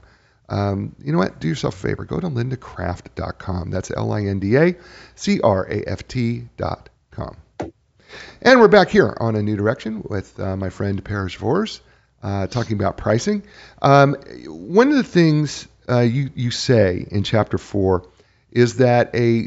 um, 0.51 0.95
you 1.01 1.13
know 1.13 1.17
what? 1.17 1.39
Do 1.39 1.47
yourself 1.47 1.75
a 1.75 1.87
favor. 1.87 2.03
Go 2.03 2.19
to 2.19 2.27
lindacraft.com. 2.27 3.71
That's 3.71 3.89
L 3.89 4.11
I 4.11 4.25
N 4.25 4.39
D 4.39 4.57
A 4.57 4.75
C 5.15 5.39
R 5.41 5.65
A 5.65 5.83
F 5.87 6.07
T.com. 6.07 7.37
And 8.41 8.59
we're 8.59 8.67
back 8.67 8.89
here 8.89 9.15
on 9.19 9.37
A 9.37 9.41
New 9.41 9.55
Direction 9.55 10.03
with 10.03 10.37
uh, 10.39 10.57
my 10.57 10.69
friend 10.69 11.03
Per 11.03 11.29
Sjofors 11.29 11.79
uh, 12.21 12.47
talking 12.47 12.75
about 12.75 12.97
pricing. 12.97 13.43
Um, 13.81 14.15
one 14.45 14.89
of 14.89 14.97
the 14.97 15.03
things 15.03 15.69
uh, 15.89 16.01
you, 16.01 16.29
you 16.35 16.51
say 16.51 17.07
in 17.09 17.23
chapter 17.23 17.57
four 17.57 18.09
is 18.51 18.77
that 18.77 19.15
a 19.15 19.43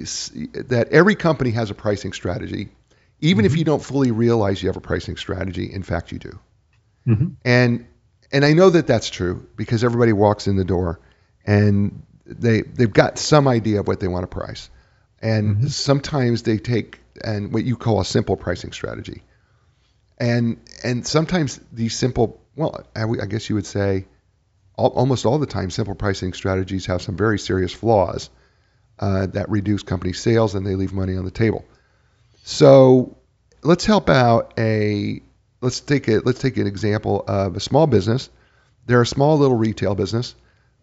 that 0.62 0.88
every 0.90 1.16
company 1.16 1.50
has 1.50 1.70
a 1.70 1.74
pricing 1.74 2.14
strategy, 2.14 2.70
even 3.20 3.44
mm-hmm. 3.44 3.52
if 3.52 3.58
you 3.58 3.64
don't 3.64 3.84
fully 3.84 4.10
realize 4.10 4.62
you 4.62 4.70
have 4.70 4.78
a 4.78 4.80
pricing 4.80 5.16
strategy. 5.16 5.70
In 5.70 5.82
fact, 5.82 6.12
you 6.12 6.18
do. 6.18 6.38
Mm-hmm. 7.06 7.26
And 7.44 7.86
and 8.32 8.44
I 8.44 8.52
know 8.52 8.70
that 8.70 8.86
that's 8.86 9.10
true 9.10 9.46
because 9.56 9.84
everybody 9.84 10.12
walks 10.12 10.46
in 10.46 10.56
the 10.56 10.64
door 10.64 11.00
and 11.44 12.02
they 12.26 12.62
they've 12.62 12.92
got 12.92 13.18
some 13.18 13.46
idea 13.48 13.80
of 13.80 13.88
what 13.88 14.00
they 14.00 14.08
want 14.08 14.22
to 14.24 14.26
price, 14.26 14.70
and 15.20 15.56
mm-hmm. 15.56 15.66
sometimes 15.66 16.42
they 16.42 16.58
take 16.58 17.00
and 17.22 17.52
what 17.52 17.64
you 17.64 17.76
call 17.76 18.00
a 18.00 18.04
simple 18.04 18.36
pricing 18.36 18.72
strategy, 18.72 19.22
and 20.18 20.60
and 20.82 21.06
sometimes 21.06 21.60
these 21.72 21.96
simple 21.96 22.40
well 22.56 22.86
I, 22.96 23.04
I 23.04 23.26
guess 23.26 23.48
you 23.48 23.56
would 23.56 23.66
say 23.66 24.06
almost 24.76 25.24
all 25.24 25.38
the 25.38 25.46
time 25.46 25.70
simple 25.70 25.94
pricing 25.94 26.32
strategies 26.32 26.86
have 26.86 27.00
some 27.00 27.16
very 27.16 27.38
serious 27.38 27.72
flaws 27.72 28.28
uh, 28.98 29.26
that 29.26 29.48
reduce 29.48 29.82
company 29.82 30.12
sales 30.12 30.54
and 30.54 30.66
they 30.66 30.74
leave 30.74 30.92
money 30.92 31.16
on 31.16 31.24
the 31.24 31.30
table. 31.30 31.64
So 32.42 33.16
let's 33.62 33.84
help 33.84 34.08
out 34.08 34.54
a 34.58 35.22
let's 35.64 35.80
take 35.80 36.08
it 36.08 36.24
let's 36.24 36.40
take 36.40 36.56
an 36.56 36.66
example 36.66 37.24
of 37.26 37.56
a 37.56 37.60
small 37.60 37.86
business. 37.86 38.30
They're 38.86 39.02
a 39.02 39.06
small 39.06 39.38
little 39.38 39.56
retail 39.56 39.94
business 39.94 40.34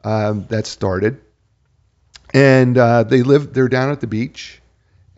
um, 0.03 0.45
that 0.49 0.65
started, 0.65 1.21
and 2.33 2.77
uh, 2.77 3.03
they 3.03 3.23
live 3.23 3.53
they're 3.53 3.69
down 3.69 3.91
at 3.91 4.01
the 4.01 4.07
beach, 4.07 4.61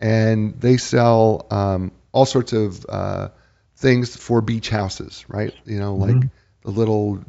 and 0.00 0.60
they 0.60 0.76
sell 0.76 1.46
um, 1.50 1.92
all 2.12 2.26
sorts 2.26 2.52
of 2.52 2.86
uh, 2.88 3.28
things 3.76 4.14
for 4.14 4.40
beach 4.40 4.68
houses, 4.68 5.24
right? 5.26 5.54
You 5.64 5.80
know, 5.80 5.96
like 5.96 6.14
mm-hmm. 6.14 6.28
the 6.62 6.70
little 6.70 7.24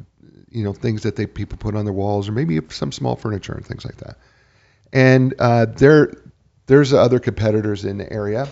you 0.50 0.62
know 0.62 0.72
things 0.72 1.02
that 1.02 1.16
they 1.16 1.26
people 1.26 1.58
put 1.58 1.74
on 1.74 1.84
their 1.84 1.94
walls, 1.94 2.28
or 2.28 2.32
maybe 2.32 2.60
some 2.68 2.92
small 2.92 3.16
furniture 3.16 3.54
and 3.54 3.66
things 3.66 3.84
like 3.84 3.96
that 3.96 4.16
and 4.92 5.34
uh, 5.38 5.66
there 5.66 6.12
there's 6.66 6.92
other 6.92 7.18
competitors 7.18 7.84
in 7.84 7.98
the 7.98 8.12
area, 8.12 8.48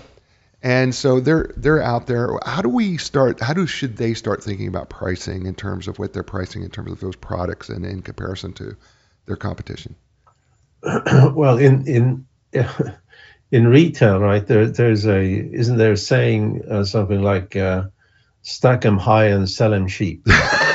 and 0.64 0.94
so 0.94 1.20
they're 1.20 1.50
they're 1.58 1.82
out 1.82 2.06
there. 2.06 2.38
How 2.42 2.62
do 2.62 2.70
we 2.70 2.96
start? 2.96 3.40
How 3.40 3.52
do 3.52 3.66
should 3.66 3.98
they 3.98 4.14
start 4.14 4.42
thinking 4.42 4.66
about 4.66 4.88
pricing 4.88 5.44
in 5.44 5.54
terms 5.54 5.88
of 5.88 5.98
what 5.98 6.14
they're 6.14 6.22
pricing 6.22 6.62
in 6.62 6.70
terms 6.70 6.90
of 6.90 7.00
those 7.00 7.16
products 7.16 7.68
and 7.68 7.84
in 7.84 8.00
comparison 8.00 8.54
to 8.54 8.74
their 9.26 9.36
competition? 9.36 9.94
well, 10.82 11.58
in 11.58 11.86
in 11.86 12.26
in 13.52 13.68
retail, 13.68 14.18
right? 14.18 14.46
There 14.46 14.66
there's 14.66 15.06
a 15.06 15.22
isn't 15.22 15.76
there 15.76 15.92
a 15.92 15.96
saying 15.98 16.62
uh, 16.68 16.84
something 16.84 17.20
like 17.20 17.56
uh, 17.56 17.88
"stack 18.40 18.80
them 18.80 18.96
high 18.96 19.26
and 19.26 19.48
sell 19.48 19.70
them 19.70 19.86
cheap." 19.86 20.26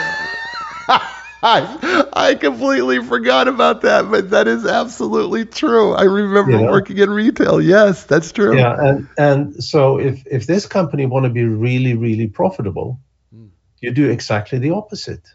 I, 1.42 2.08
I 2.14 2.36
completely 2.36 3.02
forgot 3.04 3.48
about 3.48 3.82
that, 3.82 4.10
but 4.12 4.32
that 4.32 4.48
is 4.48 4.66
absolutely 4.66 5.46
true. 5.46 5.94
I 5.94 6.04
remember 6.04 6.52
you 6.52 6.58
know? 6.58 6.72
working 6.72 6.98
in 6.98 7.10
retail. 7.10 7.62
Yes, 7.62 8.04
that's 8.04 8.32
true. 8.32 8.58
Yeah, 8.58 8.76
and 8.78 9.08
and 9.18 9.64
so 9.64 10.00
if 10.00 10.26
if 10.28 10.48
this 10.48 10.66
company 10.66 11.06
want 11.06 11.26
to 11.26 11.30
be 11.30 11.46
really 11.46 11.96
really 11.96 12.28
profitable, 12.28 13.00
mm. 13.34 13.50
you 13.80 13.92
do 13.92 14.10
exactly 14.10 14.60
the 14.60 14.72
opposite. 14.72 15.26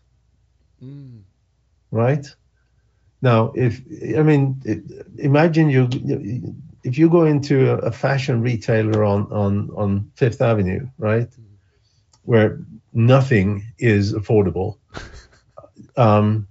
Mm. 0.82 1.22
Right? 1.90 2.26
Now, 3.22 3.52
if 3.54 3.80
I 4.18 4.22
mean, 4.22 4.60
imagine 5.16 5.70
you 5.70 5.88
if 6.82 6.98
you 6.98 7.08
go 7.08 7.24
into 7.24 7.70
a, 7.70 7.90
fashion 7.90 8.42
retailer 8.42 9.02
on 9.02 9.32
on 9.32 9.70
on 9.74 10.10
Fifth 10.16 10.42
Avenue, 10.42 10.86
right, 10.98 11.30
mm. 11.30 11.44
where 12.24 12.60
nothing 12.92 13.72
is 13.78 14.12
affordable. 14.12 14.76
um, 15.96 16.48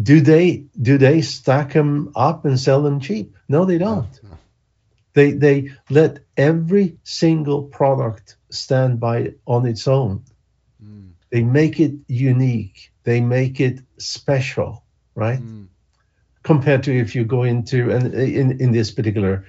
do 0.00 0.20
they 0.20 0.64
do 0.80 0.98
they 0.98 1.20
stack 1.22 1.72
them 1.72 2.12
up 2.14 2.44
and 2.44 2.58
sell 2.58 2.82
them 2.82 3.00
cheap? 3.00 3.36
No, 3.48 3.64
they 3.64 3.78
don't. 3.78 4.22
No, 4.22 4.30
no. 4.30 4.38
They 5.14 5.32
they 5.32 5.70
let 5.90 6.20
every 6.36 6.96
single 7.04 7.64
product 7.64 8.36
stand 8.50 9.00
by 9.00 9.34
on 9.46 9.66
its 9.66 9.86
own. 9.86 10.24
Mm. 10.82 11.12
They 11.30 11.42
make 11.42 11.78
it 11.80 11.92
unique. 12.08 12.92
They 13.04 13.20
make 13.20 13.60
it 13.60 13.80
special, 13.98 14.84
right? 15.14 15.40
Mm. 15.40 15.68
Compared 16.42 16.82
to 16.84 16.98
if 16.98 17.14
you 17.14 17.24
go 17.24 17.42
into 17.42 17.90
and 17.90 18.14
in 18.14 18.60
in 18.60 18.72
this 18.72 18.90
particular 18.90 19.44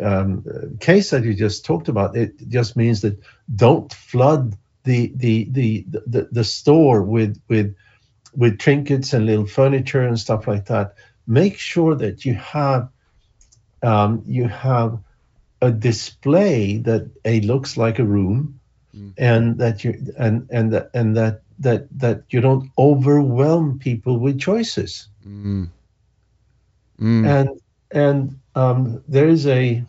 um, 0.00 0.44
case 0.80 1.10
that 1.10 1.24
you 1.24 1.34
just 1.34 1.64
talked 1.64 1.88
about, 1.88 2.16
it 2.16 2.48
just 2.48 2.76
means 2.76 3.00
that 3.02 3.18
don't 3.54 3.92
flood 3.92 4.56
the 4.84 5.12
the 5.16 5.48
the 5.50 5.86
the, 5.88 6.28
the 6.30 6.44
store 6.44 7.02
with 7.02 7.40
with 7.48 7.74
with 8.34 8.58
trinkets 8.58 9.12
and 9.12 9.26
little 9.26 9.46
furniture 9.46 10.02
and 10.02 10.18
stuff 10.18 10.46
like 10.46 10.66
that, 10.66 10.94
make 11.26 11.58
sure 11.58 11.94
that 11.94 12.24
you 12.24 12.34
have 12.34 12.88
um, 13.82 14.22
you 14.26 14.46
have 14.46 14.98
a 15.60 15.70
display 15.70 16.78
that 16.78 17.10
a 17.24 17.40
looks 17.40 17.76
like 17.76 17.98
a 17.98 18.04
room, 18.04 18.60
mm. 18.94 19.12
and 19.18 19.58
that 19.58 19.84
you 19.84 20.14
and 20.18 20.48
and 20.50 20.72
that 20.72 20.90
and 20.94 21.16
that 21.16 21.42
that 21.58 21.86
that 21.98 22.22
you 22.30 22.40
don't 22.40 22.70
overwhelm 22.78 23.78
people 23.78 24.18
with 24.18 24.40
choices. 24.40 25.08
Mm. 25.26 25.68
Mm. 27.00 27.26
And 27.26 27.60
and 27.90 28.38
um, 28.54 29.02
there 29.08 29.28
is 29.28 29.46
a 29.46 29.84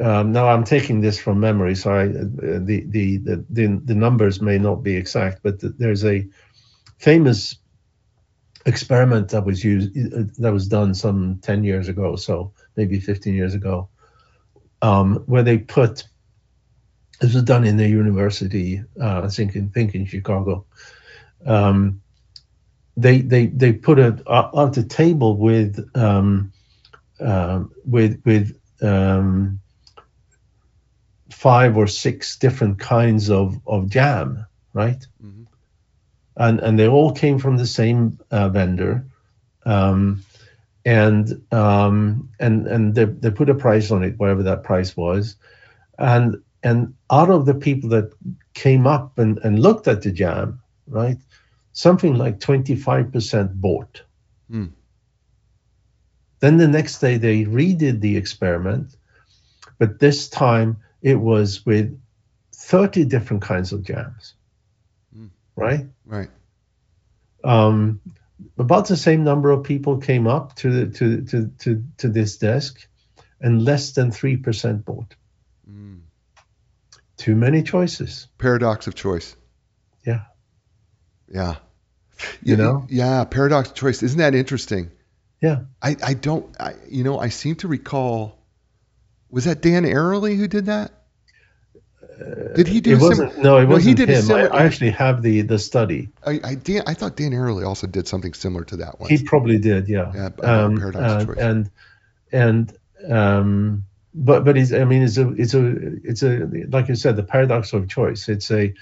um, 0.00 0.32
now 0.32 0.48
I'm 0.48 0.64
taking 0.64 1.00
this 1.00 1.18
from 1.20 1.40
memory, 1.40 1.74
so 1.74 1.92
I, 1.92 2.04
uh, 2.06 2.60
the, 2.60 2.84
the, 2.86 3.18
the 3.18 3.80
the 3.84 3.94
numbers 3.94 4.40
may 4.40 4.58
not 4.58 4.82
be 4.82 4.96
exact, 4.96 5.42
but 5.42 5.60
the, 5.60 5.68
there's 5.68 6.04
a 6.04 6.26
famous 7.02 7.56
experiment 8.64 9.30
that 9.30 9.44
was 9.44 9.64
used 9.64 9.92
that 10.40 10.52
was 10.52 10.68
done 10.68 10.94
some 10.94 11.40
10 11.42 11.64
years 11.64 11.88
ago 11.88 12.14
so 12.14 12.52
maybe 12.76 13.00
15 13.00 13.34
years 13.34 13.54
ago 13.54 13.88
um, 14.82 15.16
where 15.26 15.42
they 15.42 15.58
put 15.58 16.04
this 17.20 17.34
was 17.34 17.42
done 17.42 17.64
in 17.64 17.80
a 17.80 17.88
university 17.88 18.84
uh, 19.00 19.22
i 19.24 19.28
think 19.28 19.56
in, 19.56 19.68
think 19.70 19.96
in 19.96 20.06
chicago 20.06 20.64
um, 21.44 22.00
they 22.96 23.20
they 23.20 23.46
they 23.46 23.72
put 23.72 23.98
it 23.98 24.24
on 24.28 24.70
the 24.70 24.84
table 24.84 25.36
with 25.36 25.84
um, 25.96 26.52
uh, 27.18 27.64
with 27.84 28.22
with 28.24 28.56
um, 28.80 29.58
five 31.30 31.76
or 31.76 31.88
six 31.88 32.38
different 32.38 32.78
kinds 32.78 33.28
of 33.28 33.58
of 33.66 33.88
jam 33.88 34.46
right? 34.72 35.04
Mm-hmm 35.22 35.41
and 36.42 36.58
and 36.58 36.76
they 36.76 36.88
all 36.88 37.12
came 37.12 37.38
from 37.38 37.56
the 37.56 37.66
same 37.66 38.18
uh, 38.32 38.48
vendor, 38.48 39.06
um, 39.64 40.24
and 40.84 41.40
um, 41.52 42.30
and 42.40 42.66
and 42.66 42.94
they, 42.96 43.04
they 43.04 43.30
put 43.30 43.48
a 43.48 43.54
price 43.54 43.92
on 43.92 44.02
it, 44.02 44.18
whatever 44.18 44.42
that 44.42 44.64
price 44.64 44.96
was, 44.96 45.36
and 46.00 46.42
and 46.64 46.94
out 47.10 47.30
of 47.30 47.46
the 47.46 47.54
people 47.54 47.90
that 47.90 48.12
came 48.54 48.88
up 48.88 49.18
and, 49.18 49.38
and 49.38 49.60
looked 49.60 49.86
at 49.86 50.02
the 50.02 50.10
jam, 50.10 50.60
right, 50.88 51.18
something 51.72 52.14
like 52.14 52.40
25% 52.40 53.54
bought. 53.54 54.02
Hmm. 54.50 54.66
Then 56.40 56.56
the 56.56 56.68
next 56.68 56.98
day 56.98 57.18
they 57.18 57.44
redid 57.44 58.00
the 58.00 58.16
experiment, 58.16 58.96
but 59.78 60.00
this 60.00 60.28
time 60.28 60.78
it 61.02 61.16
was 61.16 61.64
with 61.64 62.00
30 62.52 63.04
different 63.04 63.42
kinds 63.42 63.72
of 63.72 63.84
jams, 63.84 64.34
Hmm. 65.14 65.26
right? 65.56 65.86
Right. 66.04 66.28
um, 67.44 68.00
about 68.58 68.88
the 68.88 68.96
same 68.96 69.24
number 69.24 69.50
of 69.50 69.64
people 69.64 69.98
came 69.98 70.26
up 70.26 70.56
to 70.56 70.70
the, 70.70 70.92
to, 70.98 71.22
to, 71.22 71.50
to, 71.60 71.84
to 71.98 72.08
this 72.08 72.38
desk 72.38 72.86
and 73.40 73.64
less 73.64 73.92
than 73.92 74.10
3% 74.10 74.84
bought. 74.84 75.14
Mm. 75.70 76.00
Too 77.16 77.34
many 77.34 77.62
choices. 77.62 78.28
Paradox 78.38 78.86
of 78.86 78.94
choice. 78.94 79.36
Yeah. 80.04 80.22
Yeah. 81.32 81.56
You 82.42 82.56
know? 82.56 82.86
Yeah. 82.88 83.24
Paradox 83.24 83.70
of 83.70 83.74
choice. 83.74 84.02
Isn't 84.02 84.18
that 84.18 84.34
interesting? 84.34 84.90
Yeah. 85.40 85.62
I, 85.80 85.96
I 86.02 86.14
don't, 86.14 86.54
I, 86.60 86.74
you 86.88 87.04
know, 87.04 87.18
I 87.18 87.28
seem 87.28 87.56
to 87.56 87.68
recall, 87.68 88.38
was 89.30 89.44
that 89.44 89.60
Dan 89.60 89.84
Ariely 89.84 90.36
who 90.36 90.46
did 90.46 90.66
that? 90.66 90.92
Did 92.54 92.68
he 92.68 92.80
do 92.80 92.92
it 92.92 93.00
wasn't, 93.00 93.38
no, 93.38 93.58
it 93.58 93.62
No, 93.62 93.66
he 93.66 93.66
wasn't 93.66 93.96
did 93.96 94.08
him. 94.08 94.16
I, 94.16 94.20
similar- 94.20 94.54
I 94.54 94.64
actually 94.64 94.90
have 94.90 95.22
the, 95.22 95.42
the 95.42 95.58
study. 95.58 96.08
I, 96.26 96.40
I, 96.44 96.54
Dan, 96.56 96.82
I 96.86 96.94
thought 96.94 97.16
Dan 97.16 97.32
Ariely 97.32 97.66
also 97.66 97.86
did 97.86 98.06
something 98.08 98.34
similar 98.34 98.64
to 98.64 98.76
that 98.78 99.00
one. 99.00 99.10
He 99.10 99.22
probably 99.22 99.58
did, 99.58 99.88
yeah. 99.88 100.12
Yeah, 100.14 100.30
Um, 100.42 100.76
paradox 100.78 101.24
and, 101.38 101.70
and, 102.32 102.72
and, 103.02 103.12
um, 103.12 103.84
but, 104.14 104.44
but 104.44 104.56
it's, 104.58 104.72
I 104.72 104.84
mean, 104.84 105.02
it's 105.02 105.16
a, 105.16 105.30
it's 105.30 105.54
a, 105.54 105.74
it's 106.04 106.22
a, 106.22 106.48
like 106.70 106.88
you 106.88 106.94
said, 106.94 107.16
the 107.16 107.22
paradox 107.22 107.72
of 107.72 107.88
choice. 107.88 108.28
It's 108.28 108.50
a, 108.50 108.74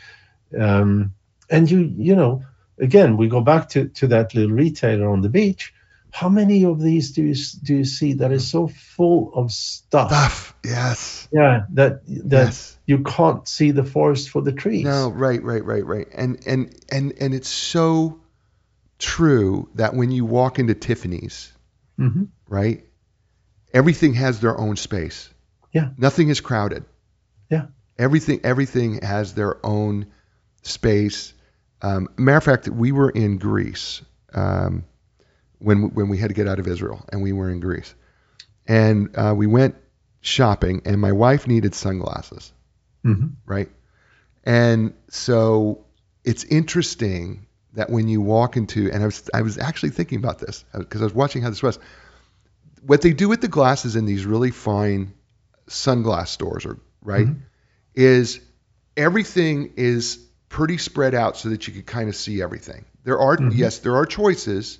um, 0.58 1.12
and 1.48 1.70
you, 1.70 1.92
you 1.96 2.16
know, 2.16 2.44
again, 2.78 3.16
we 3.16 3.28
go 3.28 3.40
back 3.40 3.68
to, 3.70 3.88
to 3.88 4.06
that 4.08 4.34
little 4.34 4.50
retailer 4.56 5.08
on 5.08 5.20
the 5.22 5.28
beach. 5.28 5.72
How 6.12 6.28
many 6.28 6.64
of 6.64 6.80
these 6.80 7.12
do 7.12 7.22
you, 7.22 7.34
do 7.62 7.76
you 7.76 7.84
see 7.84 8.14
that 8.14 8.32
is 8.32 8.48
so 8.48 8.68
full 8.68 9.32
of 9.34 9.52
stuff? 9.52 10.08
Stuff. 10.08 10.54
Yes. 10.64 11.28
Yeah, 11.32 11.64
that, 11.74 12.06
that 12.06 12.46
yes. 12.46 12.78
you 12.86 13.02
can't 13.02 13.46
see 13.46 13.70
the 13.70 13.84
forest 13.84 14.30
for 14.30 14.42
the 14.42 14.52
trees. 14.52 14.84
No, 14.84 15.08
right, 15.08 15.42
right, 15.42 15.64
right, 15.64 15.84
right. 15.84 16.08
And 16.14 16.40
and 16.46 16.74
and 16.90 17.14
and 17.20 17.34
it's 17.34 17.48
so 17.48 18.20
true 18.98 19.70
that 19.76 19.94
when 19.94 20.10
you 20.10 20.24
walk 20.24 20.58
into 20.58 20.74
Tiffany's, 20.74 21.52
hmm 21.96 22.24
right? 22.48 22.84
Everything 23.72 24.14
has 24.14 24.40
their 24.40 24.58
own 24.58 24.76
space. 24.76 25.30
Yeah. 25.72 25.90
Nothing 25.96 26.28
is 26.28 26.40
crowded. 26.40 26.84
Yeah. 27.48 27.66
Everything 27.98 28.40
everything 28.42 29.00
has 29.02 29.34
their 29.34 29.64
own 29.64 30.06
space. 30.62 31.32
Um, 31.82 32.08
matter 32.16 32.38
of 32.38 32.44
fact, 32.44 32.68
we 32.68 32.92
were 32.92 33.10
in 33.10 33.38
Greece 33.38 34.02
um, 34.34 34.84
when 35.60 35.94
when 35.94 36.08
we 36.08 36.18
had 36.18 36.28
to 36.28 36.34
get 36.34 36.48
out 36.48 36.58
of 36.58 36.66
Israel, 36.66 37.04
and 37.10 37.22
we 37.22 37.32
were 37.32 37.48
in 37.50 37.60
Greece, 37.60 37.94
and 38.66 39.16
uh, 39.16 39.34
we 39.36 39.46
went 39.46 39.76
shopping, 40.20 40.82
and 40.84 41.00
my 41.00 41.12
wife 41.12 41.46
needed 41.46 41.74
sunglasses 41.74 42.52
hmm 43.02 43.28
right? 43.46 43.70
And 44.44 44.94
so 45.08 45.84
it's 46.24 46.44
interesting 46.44 47.46
that 47.74 47.88
when 47.90 48.08
you 48.08 48.20
walk 48.20 48.56
into, 48.56 48.90
and 48.90 49.02
I 49.02 49.06
was 49.06 49.30
I 49.32 49.42
was 49.42 49.58
actually 49.58 49.90
thinking 49.90 50.18
about 50.18 50.38
this 50.38 50.64
because 50.76 51.00
I 51.00 51.04
was 51.04 51.14
watching 51.14 51.42
how 51.42 51.50
this 51.50 51.62
was. 51.62 51.78
What 52.82 53.02
they 53.02 53.12
do 53.12 53.28
with 53.28 53.42
the 53.42 53.48
glasses 53.48 53.96
in 53.96 54.06
these 54.06 54.24
really 54.24 54.50
fine 54.50 55.12
sunglass 55.68 56.28
stores, 56.28 56.64
or 56.66 56.78
right, 57.02 57.26
Mhm. 57.26 57.36
is 57.94 58.40
everything 58.96 59.74
is 59.76 60.18
pretty 60.48 60.78
spread 60.78 61.14
out 61.14 61.36
so 61.36 61.50
that 61.50 61.66
you 61.68 61.74
can 61.74 61.82
kind 61.82 62.08
of 62.08 62.16
see 62.16 62.42
everything. 62.42 62.84
There 63.04 63.18
are 63.18 63.36
Mhm. 63.36 63.56
yes, 63.56 63.78
there 63.78 63.96
are 63.96 64.06
choices, 64.06 64.78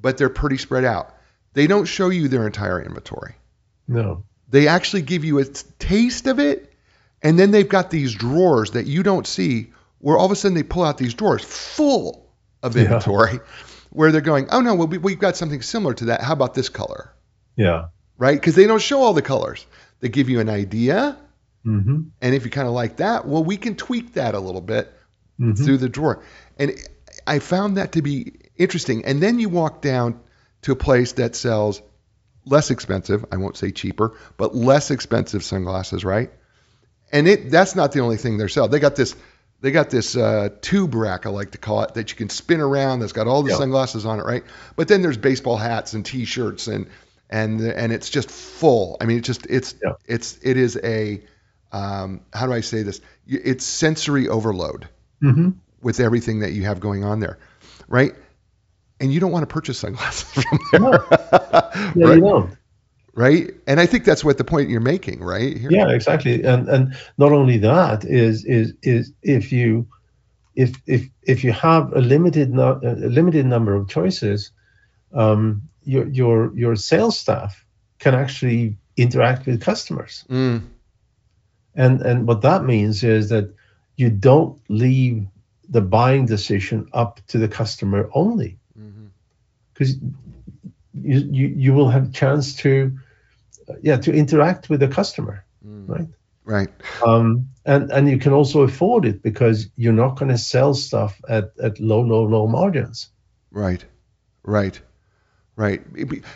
but 0.00 0.16
they're 0.18 0.28
pretty 0.28 0.58
spread 0.58 0.84
out. 0.84 1.14
They 1.54 1.66
don't 1.66 1.84
show 1.84 2.08
you 2.08 2.28
their 2.28 2.46
entire 2.46 2.80
inventory 2.82 3.34
No. 3.88 4.24
they 4.48 4.68
actually 4.68 5.02
give 5.02 5.24
you 5.24 5.38
a 5.38 5.44
t- 5.44 5.66
taste 5.78 6.26
of 6.26 6.38
it 6.38 6.72
and 7.22 7.38
then 7.38 7.50
they've 7.50 7.68
got 7.68 7.90
these 7.90 8.12
drawers 8.14 8.70
that 8.72 8.86
you 8.86 9.02
don't 9.02 9.26
see 9.26 9.72
where 9.98 10.16
all 10.16 10.26
of 10.26 10.32
a 10.32 10.36
sudden 10.36 10.54
they 10.54 10.62
pull 10.62 10.82
out 10.82 10.98
these 10.98 11.14
drawers 11.14 11.42
full 11.44 12.26
of 12.62 12.74
Yeah. 12.76 12.84
inventory 12.84 13.38
where 13.90 14.10
they're 14.12 14.20
going 14.22 14.48
oh 14.50 14.60
no 14.60 14.74
well 14.74 14.86
we, 14.88 14.98
we've 14.98 15.18
got 15.18 15.36
something 15.36 15.60
similar 15.62 15.94
to 15.94 16.06
that 16.06 16.22
how 16.22 16.32
about 16.32 16.54
this 16.54 16.68
color 16.70 17.12
Yeah. 17.56 17.86
right 18.16 18.40
because 18.40 18.54
they 18.54 18.66
don't 18.66 18.80
show 18.82 19.02
all 19.02 19.12
the 19.12 19.22
colors 19.22 19.66
they 20.00 20.08
give 20.08 20.28
you 20.30 20.40
an 20.40 20.48
idea 20.48 21.18
hmm 21.64 22.04
and 22.22 22.34
if 22.34 22.44
you 22.44 22.50
kind 22.50 22.66
of 22.66 22.72
like 22.74 22.96
that 22.96 23.26
well 23.28 23.44
we 23.44 23.56
can 23.58 23.76
tweak 23.76 24.14
that 24.14 24.34
a 24.34 24.40
little 24.40 24.62
bit 24.62 24.90
hmm 25.38 25.52
through 25.54 25.76
the 25.78 25.88
drawer. 25.88 26.22
And 26.58 26.72
I 27.26 27.38
found 27.40 27.76
that 27.76 27.92
to 27.92 28.02
be 28.02 28.34
interesting. 28.56 29.04
And 29.04 29.22
then 29.22 29.38
you 29.38 29.48
walk 29.48 29.82
down 29.82 30.20
to 30.62 30.72
a 30.72 30.76
place 30.76 31.12
that 31.12 31.34
sells 31.36 31.82
less 32.44 32.70
expensive, 32.70 33.24
I 33.32 33.36
won't 33.36 33.56
say 33.56 33.70
cheaper, 33.70 34.16
but 34.36 34.54
less 34.54 34.90
expensive 34.90 35.44
sunglasses, 35.44 36.04
right? 36.04 36.30
And 37.12 37.28
it 37.28 37.50
that's 37.50 37.74
not 37.76 37.92
the 37.92 38.00
only 38.00 38.16
thing 38.16 38.38
they're 38.38 38.48
selling. 38.48 38.70
They 38.70 38.78
got 38.80 38.96
this 38.96 39.14
they 39.60 39.70
got 39.70 39.90
this 39.90 40.16
uh, 40.16 40.48
tube 40.60 40.94
rack, 40.94 41.24
I 41.24 41.30
like 41.30 41.52
to 41.52 41.58
call 41.58 41.82
it, 41.82 41.94
that 41.94 42.10
you 42.10 42.16
can 42.16 42.28
spin 42.30 42.60
around. 42.60 43.00
That's 43.00 43.12
got 43.12 43.28
all 43.28 43.42
the 43.42 43.50
Yeah. 43.50 43.56
sunglasses 43.56 44.04
on 44.04 44.18
it, 44.18 44.24
right? 44.24 44.42
But 44.76 44.88
then 44.88 45.02
there's 45.02 45.16
baseball 45.18 45.56
hats 45.56 45.92
and 45.92 46.04
T-shirts, 46.04 46.66
and 46.66 46.88
and 47.30 47.60
and 47.60 47.92
it's 47.92 48.10
just 48.10 48.30
full. 48.30 48.96
I 49.00 49.04
mean, 49.06 49.18
it's 49.18 49.26
just 49.26 49.46
it's 49.46 49.74
Yeah. 49.82 49.92
it's 50.06 50.38
it 50.42 50.56
is 50.56 50.78
a 50.82 51.22
um, 51.70 52.22
how 52.32 52.46
do 52.46 52.52
I 52.52 52.60
say 52.60 52.82
this? 52.82 53.00
It's 53.26 53.64
sensory 53.64 54.28
overload 54.28 54.88
hmm 55.20 55.50
with 55.80 55.98
everything 56.00 56.40
that 56.40 56.52
you 56.52 56.64
have 56.64 56.78
going 56.80 57.04
on 57.04 57.20
there, 57.20 57.38
right? 57.88 58.14
And 59.02 59.12
you 59.12 59.20
don't 59.20 59.32
want 59.32 59.42
to 59.42 59.52
purchase 59.52 59.78
sunglasses 59.80 60.44
from 60.44 60.58
there, 60.72 60.80
No. 60.80 60.92
Yeah, 61.94 62.06
right? 62.08 62.14
you 62.16 62.20
don't. 62.20 62.56
right? 63.14 63.50
And 63.66 63.80
I 63.80 63.86
think 63.86 64.04
that's 64.04 64.24
what 64.24 64.38
the 64.38 64.44
point 64.44 64.70
you're 64.70 64.80
making, 64.80 65.20
right? 65.20 65.56
Here. 65.56 65.70
Yeah, 65.70 65.90
exactly. 65.90 66.42
And 66.44 66.68
and 66.68 66.94
not 67.18 67.32
only 67.32 67.58
that 67.58 68.04
is 68.04 68.44
is 68.44 68.74
is 68.82 69.12
if 69.22 69.52
you 69.52 69.88
if 70.54 70.70
if 70.86 71.08
if 71.22 71.44
you 71.44 71.52
have 71.52 71.92
a 71.92 72.00
limited 72.00 72.50
no, 72.52 72.80
a 72.82 73.08
limited 73.08 73.44
number 73.46 73.74
of 73.74 73.88
choices, 73.88 74.52
um, 75.12 75.62
your 75.84 76.06
your 76.08 76.52
your 76.56 76.76
sales 76.76 77.18
staff 77.18 77.64
can 77.98 78.14
actually 78.14 78.76
interact 78.96 79.46
with 79.46 79.60
customers. 79.60 80.24
Mm, 80.30 80.62
And 81.74 82.00
and 82.02 82.26
what 82.28 82.42
that 82.42 82.64
means 82.64 83.02
is 83.02 83.28
that 83.30 83.54
you 83.96 84.10
don't 84.10 84.60
leave 84.68 85.26
the 85.68 85.80
buying 85.80 86.26
decision 86.26 86.86
up 86.92 87.20
to 87.28 87.38
the 87.38 87.48
customer 87.48 88.08
only. 88.14 88.58
Because 89.82 89.96
you, 90.94 91.18
you 91.30 91.46
you 91.56 91.74
will 91.74 91.88
have 91.90 92.12
chance 92.12 92.56
to 92.56 92.92
uh, 93.68 93.74
yeah 93.82 93.96
to 93.96 94.12
interact 94.12 94.68
with 94.70 94.80
the 94.80 94.88
customer 94.88 95.44
Mm. 95.64 95.88
right 95.88 96.08
Right. 96.44 96.70
um 97.06 97.48
and 97.64 97.92
and 97.92 98.10
you 98.10 98.18
can 98.18 98.32
also 98.32 98.62
afford 98.62 99.04
it 99.04 99.22
because 99.22 99.68
you're 99.76 99.92
not 99.92 100.18
going 100.18 100.30
to 100.30 100.38
sell 100.38 100.74
stuff 100.74 101.20
at 101.28 101.52
at 101.62 101.78
low 101.78 102.00
low 102.00 102.24
low 102.24 102.46
margins 102.46 103.10
Right. 103.52 103.84
Right. 104.44 104.80
Right. 105.56 105.82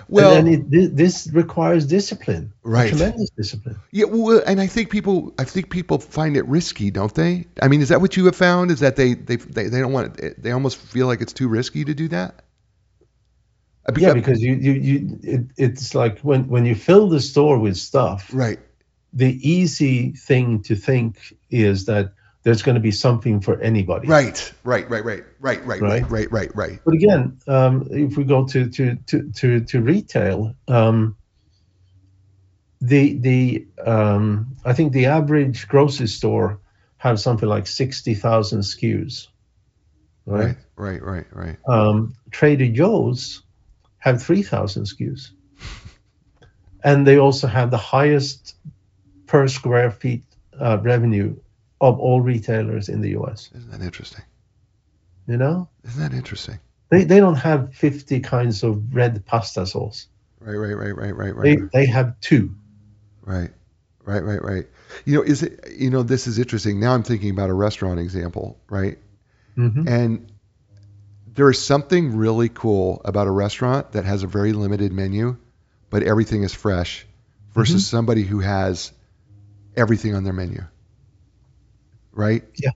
Well, 0.08 0.36
and 0.36 0.48
it, 0.48 0.96
this 0.96 1.28
requires 1.32 1.86
discipline 1.86 2.52
Right. 2.62 2.88
tremendous 2.88 3.30
discipline 3.30 3.76
yeah. 3.90 4.04
Well, 4.04 4.42
and 4.46 4.60
I 4.60 4.66
think 4.68 4.90
people, 4.90 5.32
I 5.38 5.44
think 5.44 5.70
people 5.70 5.98
find 5.98 6.36
it 6.36 6.46
risky, 6.46 6.90
don't 6.90 7.14
they? 7.14 7.46
I 7.62 7.68
mean, 7.68 7.80
is 7.80 7.88
that 7.88 8.00
what 8.00 8.16
you 8.16 8.26
have 8.26 8.36
found? 8.36 8.70
Is 8.70 8.80
that 8.80 8.94
they, 8.96 9.14
they, 9.14 9.36
they, 9.36 9.68
they 9.68 9.80
don't 9.80 9.92
want 9.92 10.20
it? 10.20 10.42
They 10.42 10.52
almost 10.52 10.76
feel 10.76 11.06
like 11.06 11.22
it's 11.22 11.32
too 11.32 11.48
risky 11.48 11.84
to 11.84 11.94
do 11.94 12.08
that. 12.08 12.42
Uh, 13.88 13.92
yeah 13.96 14.12
because 14.12 14.42
you 14.42 14.54
you, 14.54 14.72
you 14.72 15.18
it, 15.22 15.40
it's 15.56 15.94
like 15.94 16.18
when 16.20 16.48
when 16.48 16.64
you 16.64 16.74
fill 16.74 17.08
the 17.08 17.20
store 17.20 17.58
with 17.58 17.76
stuff 17.76 18.30
Right. 18.32 18.58
the 19.12 19.48
easy 19.48 20.12
thing 20.12 20.62
to 20.64 20.74
think 20.74 21.18
is 21.50 21.86
that 21.86 22.12
there's 22.42 22.62
going 22.62 22.76
to 22.76 22.80
be 22.80 22.92
something 22.92 23.40
for 23.40 23.60
anybody 23.60 24.06
Right. 24.08 24.52
Right. 24.64 24.88
Right. 24.88 25.04
Right. 25.04 25.24
Right. 25.40 25.64
Right. 25.66 25.80
Right. 25.80 25.80
Right. 25.82 26.10
Right. 26.10 26.32
Right. 26.32 26.50
Right. 26.54 26.80
But 26.84 26.94
again, 26.94 27.38
um, 27.48 27.88
if 27.90 28.16
we 28.16 28.24
go 28.24 28.46
to 28.46 28.68
to 28.70 28.96
to 29.06 29.30
to, 29.32 29.60
to 29.64 29.80
retail, 29.80 30.54
um, 30.68 31.16
the 32.80 33.18
the 33.18 33.66
um, 33.84 34.56
I 34.64 34.72
think 34.74 34.92
the 34.92 35.06
average 35.06 35.66
grocery 35.68 36.06
store 36.06 36.60
have 36.98 37.18
something 37.20 37.48
like 37.48 37.66
sixty 37.66 38.14
thousand 38.14 38.60
SKUs, 38.60 39.28
right? 40.24 40.56
Right. 40.76 41.02
Right. 41.02 41.02
Right. 41.02 41.26
Right. 41.32 41.56
Um, 41.68 42.14
Trader 42.30 42.68
Joe's 42.68 43.42
have 44.06 44.22
three 44.22 44.42
thousand 44.42 44.84
SKUs, 44.84 45.32
and 46.84 47.06
they 47.06 47.18
also 47.18 47.46
have 47.46 47.70
the 47.70 47.76
highest 47.96 48.56
per 49.26 49.48
square 49.48 49.90
feet 49.90 50.24
uh, 50.60 50.78
revenue 50.82 51.36
of 51.80 51.98
all 52.00 52.20
retailers 52.20 52.88
in 52.88 53.00
the 53.00 53.10
U.S. 53.10 53.50
Isn't 53.54 53.70
that 53.70 53.82
interesting? 53.82 54.24
You 55.28 55.36
know, 55.36 55.68
Isn't 55.84 56.00
that 56.00 56.16
interesting? 56.16 56.58
they 56.90 57.04
they 57.04 57.20
don't 57.20 57.36
have 57.36 57.74
fifty 57.74 58.20
kinds 58.20 58.62
of 58.62 58.94
red 58.94 59.24
pasta 59.26 59.66
sauce. 59.66 60.08
Right, 60.40 60.56
right, 60.56 60.74
right, 60.74 60.96
right, 60.96 61.16
right, 61.16 61.36
They 61.42 61.56
right, 61.56 61.70
they 61.72 61.86
have 61.86 62.18
two. 62.20 62.54
right, 63.22 63.50
Right, 64.04 64.22
right, 64.22 64.42
right. 64.42 64.66
You 65.04 65.16
know, 65.16 65.22
is 65.22 65.42
it? 65.42 65.60
You 65.76 65.90
know, 65.90 66.04
this 66.04 66.28
is 66.28 66.38
interesting. 66.38 66.78
Now 66.78 66.94
I'm 66.94 67.02
thinking 67.02 67.30
about 67.30 67.50
a 67.50 67.54
restaurant 67.54 67.98
example, 67.98 68.56
right? 68.70 68.98
hmm 69.56 69.88
And 69.88 70.30
there 71.36 71.48
is 71.50 71.62
something 71.64 72.16
really 72.16 72.48
cool 72.48 73.00
about 73.04 73.26
a 73.26 73.30
restaurant 73.30 73.92
that 73.92 74.04
has 74.04 74.22
a 74.22 74.26
very 74.26 74.52
limited 74.52 74.92
menu, 74.92 75.36
but 75.90 76.02
everything 76.02 76.42
is 76.42 76.52
fresh, 76.54 77.06
versus 77.54 77.82
Mm-hmm. 77.84 77.96
somebody 77.96 78.22
who 78.22 78.40
has 78.40 78.92
everything 79.76 80.14
on 80.14 80.24
their 80.24 80.32
menu. 80.32 80.62
Right? 82.12 82.44
Yeah. 82.56 82.70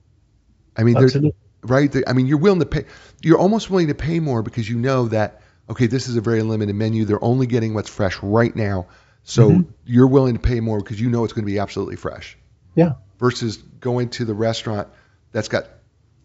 I 0.77 0.83
mean, 0.83 0.97
Absolutely. 0.97 1.33
right. 1.63 1.93
I 2.07 2.13
mean, 2.13 2.27
you're 2.27 2.37
willing 2.37 2.59
to 2.59 2.65
pay. 2.65 2.85
You're 3.23 3.39
almost 3.39 3.69
willing 3.69 3.87
to 3.87 3.95
pay 3.95 4.19
more 4.19 4.43
because 4.43 4.69
you 4.69 4.77
know 4.77 5.07
that 5.07 5.41
okay, 5.69 5.87
this 5.87 6.07
is 6.07 6.15
a 6.17 6.21
very 6.21 6.41
limited 6.43 6.75
menu. 6.75 7.05
They're 7.05 7.23
only 7.23 7.47
getting 7.47 7.73
what's 7.73 7.89
fresh 7.89 8.21
right 8.21 8.53
now, 8.55 8.87
so 9.23 9.49
Mhm. 9.51 9.67
you're 9.85 10.07
willing 10.07 10.33
to 10.33 10.39
pay 10.39 10.59
more 10.59 10.79
because 10.79 10.99
you 10.99 11.09
know 11.09 11.23
it's 11.23 11.33
going 11.33 11.45
to 11.45 11.51
be 11.51 11.59
absolutely 11.59 11.95
fresh. 11.95 12.37
Yeah. 12.75 12.93
Versus 13.19 13.57
going 13.57 14.09
to 14.09 14.25
the 14.25 14.33
restaurant 14.33 14.87
that's 15.31 15.47
got 15.47 15.67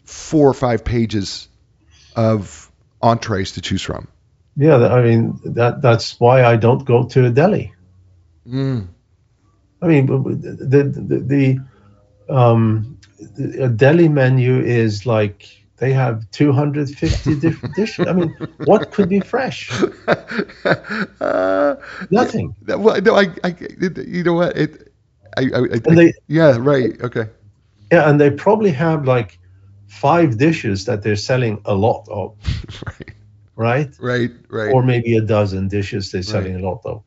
four 0.05 0.49
or 0.49 0.55
five 0.55 0.85
pages 0.85 1.49
of 2.16 2.70
entrees 3.02 3.52
to 3.52 3.61
choose 3.61 3.83
from. 3.83 4.09
Yeah, 4.57 4.76
I 4.87 5.02
mean 5.02 5.38
that 5.44 5.83
that's 5.83 6.18
why 6.18 6.44
I 6.44 6.57
don't 6.57 6.85
go 6.85 7.05
to 7.05 7.26
a 7.26 7.31
deli. 7.31 7.74
Mm, 8.48 8.88
I 9.83 9.87
mean, 9.87 10.07
the 10.07 10.83
the, 10.85 11.18
the 11.20 12.35
um, 12.35 12.98
a 13.59 13.68
deli 13.68 14.09
menu 14.09 14.61
is 14.61 15.05
like 15.05 15.46
they 15.76 15.92
have 15.92 16.31
250 16.31 17.35
different 17.40 17.76
dishes. 17.76 18.07
I 18.07 18.12
mean, 18.14 18.35
what 18.64 18.92
could 18.92 19.11
be 19.11 19.20
fresh? 19.20 19.70
uh, 20.09 21.76
Nothing. 22.11 22.55
well, 22.66 23.00
no, 23.02 23.14
I, 23.14 23.29
I, 23.44 23.55
you 24.07 24.24
know 24.24 24.35
what? 24.35 24.57
It, 24.57 24.92
I, 25.37 25.42
I, 25.42 25.59
I 25.74 25.94
they 25.94 26.14
yeah, 26.29 26.57
right, 26.59 26.98
okay, 27.02 27.29
yeah, 27.92 28.09
and 28.09 28.18
they 28.18 28.31
probably 28.31 28.70
have 28.70 29.05
like 29.05 29.38
five 29.96 30.37
dishes 30.38 30.85
that 30.87 31.02
they're 31.02 31.16
selling 31.16 31.61
a 31.64 31.74
lot 31.74 32.06
of, 32.09 32.37
right, 32.87 33.14
right? 33.56 33.90
right, 34.00 34.30
right. 34.48 34.72
Or 34.74 34.82
maybe 34.82 35.16
a 35.16 35.20
dozen 35.22 35.68
dishes 35.68 36.11
they're 36.11 36.20
Right. 36.20 36.26
selling 36.35 36.56
a 36.56 36.61
lot 36.68 36.82
of. 36.85 37.02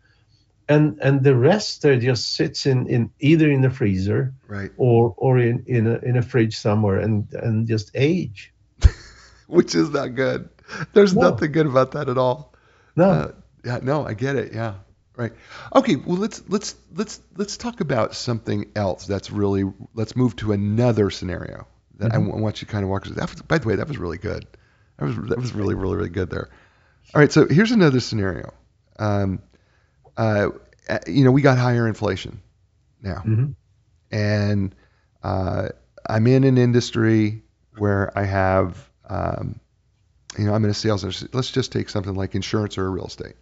And 0.67 0.99
and 1.01 1.23
the 1.23 1.35
rest 1.35 1.81
there 1.81 1.97
just 1.99 2.35
sits 2.35 2.65
in, 2.65 2.87
in 2.87 3.09
either 3.19 3.49
in 3.49 3.61
the 3.61 3.69
freezer 3.71 4.33
Right. 4.47 4.71
or 4.77 5.13
or 5.17 5.39
in, 5.39 5.63
in 5.67 5.87
a 5.87 5.97
in 6.09 6.17
a 6.17 6.21
fridge 6.21 6.57
somewhere 6.57 6.99
and 6.99 7.27
and 7.33 7.67
just 7.67 7.91
age. 7.95 8.53
Which 9.47 9.73
is 9.75 9.89
not 9.89 10.15
good. 10.15 10.49
There's 10.93 11.15
No. 11.15 11.29
nothing 11.29 11.51
good 11.51 11.65
about 11.65 11.91
that 11.91 12.07
at 12.09 12.17
all. 12.17 12.53
No. 12.95 13.09
Uh, 13.09 13.31
yeah, 13.65 13.79
no, 13.81 14.05
I 14.05 14.13
get 14.13 14.35
it. 14.35 14.53
Yeah. 14.53 14.75
Right. 15.17 15.33
Okay, 15.75 15.95
well 15.95 16.17
let's 16.17 16.43
let's 16.47 16.75
let's 16.95 17.19
let's 17.35 17.57
talk 17.57 17.81
about 17.81 18.15
something 18.15 18.71
else 18.75 19.05
that's 19.07 19.31
really 19.31 19.63
let's 19.95 20.15
move 20.15 20.35
to 20.37 20.53
another 20.53 21.09
scenario 21.09 21.67
that 21.99 22.13
I 22.13 22.17
Mhm. 22.17 22.25
w- 22.25 22.43
want 22.43 22.61
you 22.61 22.67
to 22.67 22.71
kind 22.71 22.83
of 22.83 22.89
walk 22.89 23.05
through. 23.05 23.15
That 23.15 23.31
was, 23.31 23.41
by 23.43 23.59
the 23.59 23.67
way, 23.67 23.75
that 23.75 23.87
was 23.87 23.97
really 23.97 24.17
good. 24.17 24.47
That 24.97 25.05
was 25.05 25.15
that 25.29 25.39
was 25.39 25.53
really 25.53 25.75
really 25.75 25.97
really 25.97 26.09
good 26.09 26.29
there. 26.29 26.49
All 27.13 27.21
right, 27.21 27.31
so 27.31 27.47
here's 27.47 27.71
another 27.71 27.99
scenario. 28.01 28.53
Um, 28.99 29.41
uh, 30.17 30.49
you 31.07 31.23
know, 31.23 31.31
we 31.31 31.41
got 31.41 31.57
higher 31.57 31.87
inflation 31.87 32.41
now. 33.01 33.23
Mhm. 33.25 33.55
and 34.11 34.75
uh, 35.23 35.69
I'm 36.07 36.27
in 36.27 36.43
an 36.43 36.57
industry 36.57 37.43
where 37.77 38.17
I 38.17 38.23
have, 38.23 38.89
um, 39.09 39.59
you 40.37 40.45
know, 40.45 40.53
I'm 40.53 40.63
in 40.65 40.71
a 40.71 40.73
sales 40.73 41.03
industry. 41.03 41.29
Let's 41.33 41.51
just 41.51 41.71
take 41.71 41.89
something 41.89 42.15
like 42.15 42.35
insurance 42.35 42.77
or 42.77 42.89
real 42.91 43.07
estate, 43.07 43.35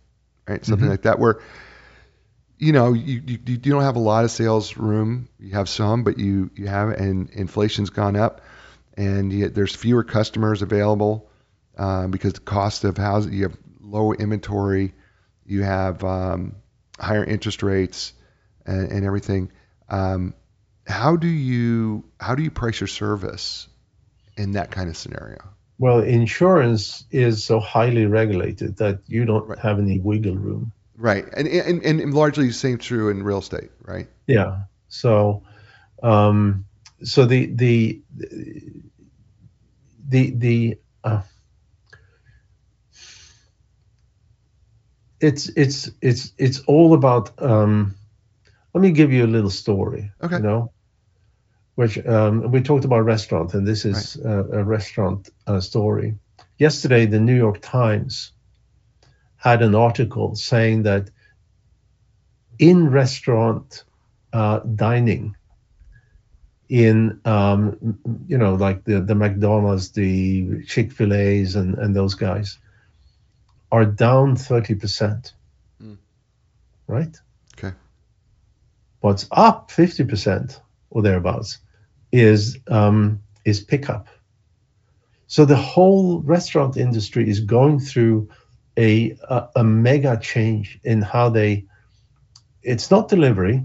right? 0.47 0.65
Something 0.65 0.87
Mhm. 0.87 0.91
like 0.91 1.03
that 1.03 1.19
where, 1.19 1.39
you 2.57 2.71
know, 2.71 2.93
you, 2.93 3.21
you, 3.25 3.39
you 3.45 3.57
don't 3.57 3.83
have 3.83 3.95
a 3.95 3.99
lot 3.99 4.23
of 4.25 4.31
sales 4.31 4.77
room. 4.77 5.29
You 5.39 5.51
have 5.51 5.69
some, 5.69 6.03
but 6.03 6.17
you, 6.17 6.49
you 6.55 6.67
have, 6.67 6.89
and 6.89 7.29
inflation's 7.29 7.89
gone 7.89 8.15
up 8.15 8.41
and 8.97 9.31
you, 9.31 9.49
there's 9.49 9.75
fewer 9.75 10.03
customers 10.03 10.61
available 10.61 11.29
um, 11.77 12.11
because 12.11 12.33
the 12.33 12.39
cost 12.39 12.83
of 12.83 12.97
housing, 12.97 13.31
you 13.33 13.43
have 13.43 13.57
low 13.79 14.11
inventory, 14.11 14.93
you 15.45 15.63
have 15.63 16.03
um, 16.03 16.55
higher 16.99 17.23
interest 17.23 17.63
rates 17.63 18.13
and, 18.65 18.91
and 18.91 19.05
everything. 19.05 19.51
Um, 19.87 20.33
how 20.87 21.15
do 21.15 21.27
you 21.27 22.05
how 22.19 22.35
do 22.35 22.43
you 22.43 22.51
price 22.51 22.79
your 22.79 22.87
service 22.87 23.67
in 24.35 24.53
that 24.53 24.71
kind 24.71 24.89
of 24.89 24.97
scenario? 24.97 25.39
Well, 25.79 25.99
insurance 25.99 27.05
is 27.11 27.43
so 27.43 27.59
highly 27.59 28.05
regulated 28.07 28.77
that 28.77 29.01
you 29.07 29.25
don't 29.25 29.47
Right. 29.47 29.59
have 29.59 29.79
any 29.79 29.99
wiggle 29.99 30.35
room. 30.35 30.71
Right, 30.97 31.25
and 31.33 31.47
and, 31.47 31.83
and 31.83 32.13
largely 32.13 32.47
the 32.47 32.53
same 32.53 32.79
true 32.79 33.09
in 33.09 33.21
real 33.21 33.37
estate, 33.37 33.69
right? 33.81 34.07
Yeah. 34.25 34.61
So, 34.89 35.43
um, 36.01 36.65
so 37.03 37.25
the 37.25 37.45
the 37.53 38.01
the 40.09 40.31
the 40.31 40.79
uh, 41.03 41.21
it's 45.21 45.49
it's 45.49 45.91
it's 46.01 46.33
it's 46.39 46.59
all 46.61 46.95
about. 46.95 47.39
Um, 47.41 47.95
let 48.73 48.81
me 48.81 48.91
give 48.91 49.11
you 49.11 49.23
a 49.23 49.27
little 49.27 49.51
story. 49.51 50.11
Okay. 50.23 50.37
You 50.37 50.43
know, 50.43 50.71
which 51.75 52.03
um, 52.07 52.51
we 52.51 52.61
talked 52.61 52.85
about 52.85 53.01
restaurant, 53.01 53.53
and 53.53 53.67
this 53.67 53.85
is 53.85 54.17
uh, 54.17 54.45
a 54.51 54.63
restaurant 54.63 55.29
uh, 55.45 55.59
story. 55.59 56.15
Yesterday, 56.57 57.05
the 57.05 57.19
New 57.19 57.35
York 57.35 57.59
Times 57.61 58.31
had 59.37 59.61
an 59.61 59.75
article 59.75 60.35
saying 60.35 60.83
that 60.83 61.09
in 62.59 62.89
restaurant 62.89 63.83
uh, 64.33 64.59
dining 64.59 65.35
in 66.69 67.19
um, 67.25 67.97
you 68.27 68.37
know 68.37 68.55
like 68.55 68.83
the 68.83 68.99
the 69.01 69.15
McDonald's, 69.15 69.91
the 69.91 70.63
Chick 70.65 70.91
Fil 70.91 71.13
A's, 71.13 71.55
and 71.55 71.77
and 71.77 71.95
those 71.95 72.15
guys 72.15 72.57
are 73.71 73.85
down 73.85 74.35
thirty 74.35 74.75
percent, 74.75 75.33
Mm. 75.81 75.97
right? 76.87 77.15
Okay. 77.57 77.75
What's 79.01 79.27
up 79.31 79.71
fifty 79.71 80.03
percent 80.03 80.61
or 80.89 81.01
thereabouts 81.01 81.59
is 82.11 82.57
um, 82.67 83.21
is 83.45 83.61
pickup. 83.61 84.07
So 85.27 85.45
the 85.45 85.55
whole 85.55 86.21
restaurant 86.21 86.77
industry 86.77 87.29
is 87.29 87.41
going 87.41 87.79
through 87.79 88.29
a, 88.77 89.17
a 89.29 89.49
a 89.57 89.63
mega 89.63 90.17
change 90.21 90.79
in 90.83 91.01
how 91.01 91.29
they. 91.29 91.65
It's 92.61 92.91
not 92.91 93.09
delivery. 93.09 93.63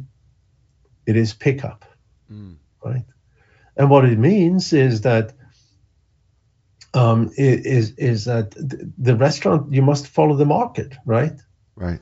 It 1.06 1.16
is 1.16 1.34
pickup 1.34 1.84
Mm. 2.32 2.56
right? 2.84 3.04
And 3.76 3.90
what 3.90 4.04
it 4.04 4.18
means 4.18 4.72
is 4.72 5.02
that 5.02 5.32
um, 6.94 7.30
is 7.36 7.92
is 7.92 8.24
that 8.24 8.50
the 8.98 9.16
restaurant 9.16 9.72
you 9.72 9.82
must 9.82 10.06
follow 10.06 10.36
the 10.36 10.44
market, 10.44 10.94
right? 11.06 11.38
Right. 11.74 12.00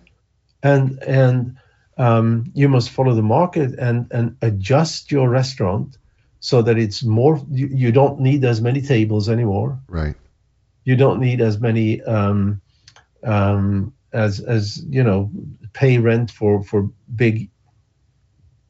And 0.62 0.98
and 1.02 1.56
um, 1.96 2.50
you 2.54 2.68
must 2.68 2.90
follow 2.90 3.14
the 3.14 3.22
market 3.22 3.78
and 3.78 4.06
and 4.10 4.36
adjust 4.42 5.12
your 5.12 5.28
restaurant 5.28 5.96
so 6.40 6.62
that 6.62 6.76
it's 6.76 7.04
more. 7.04 7.40
You, 7.50 7.68
you 7.68 7.92
don't 7.92 8.20
need 8.20 8.44
as 8.44 8.60
many 8.60 8.82
tables 8.82 9.28
anymore. 9.28 9.78
Right. 9.88 10.16
You 10.84 10.96
don't 10.96 11.20
need 11.20 11.40
as 11.40 11.60
many 11.60 12.02
um, 12.02 12.60
um, 13.24 13.92
as 14.12 14.40
as 14.40 14.82
you 14.88 15.02
know 15.04 15.30
pay 15.72 15.98
rent 15.98 16.30
for 16.30 16.62
for 16.62 16.90
big 17.14 17.50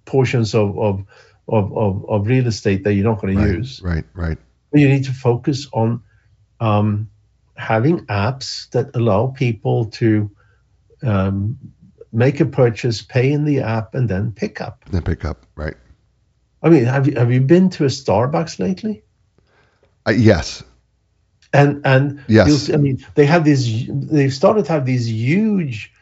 portions 0.05 0.55
of 0.55 0.79
of 0.79 1.05
of, 1.49 1.77
of, 1.77 2.09
of 2.09 2.27
real 2.27 2.47
estate 2.47 2.85
that 2.85 2.95
you're 2.95 3.05
not 3.05 3.21
going 3.21 3.37
Right. 3.37 3.47
to 3.47 3.57
use. 3.57 3.81
Right. 3.83 4.05
Right. 4.15 4.39
You 4.73 4.89
need 4.89 5.05
to 5.05 5.13
focus 5.13 5.69
on 5.73 6.03
um, 6.61 7.11
having 7.57 8.07
apps 8.07 8.71
that 8.71 8.95
allow 8.95 9.29
people 9.29 9.87
to 9.87 10.31
um, 11.03 11.59
make 12.13 12.39
a 12.41 12.47
purchase, 12.47 13.03
pay 13.03 13.33
in 13.33 13.45
the 13.45 13.61
app, 13.61 13.95
and 13.95 14.09
then 14.09 14.31
pick 14.33 14.61
up. 14.61 14.85
Then 14.91 15.03
pick 15.03 15.25
up. 15.25 15.45
Right. 15.57 15.75
I 16.63 16.69
mean, 16.69 16.85
have 16.85 17.09
you 17.09 17.15
have 17.17 17.33
you 17.33 17.41
been 17.41 17.71
to 17.71 17.85
a 17.85 17.89
Starbucks 17.89 18.59
lately? 18.61 19.03
Uh, 20.07 20.13
yes. 20.13 20.63
And 21.53 21.85
and 21.85 22.23
Yes. 22.29 22.71
I 22.73 22.77
mean, 22.77 23.05
they 23.15 23.27
have 23.27 23.45
these. 23.45 23.87
They've 23.89 24.33
started 24.33 24.67
to 24.67 24.73
have 24.73 24.87
these 24.87 25.11
huge 25.11 25.93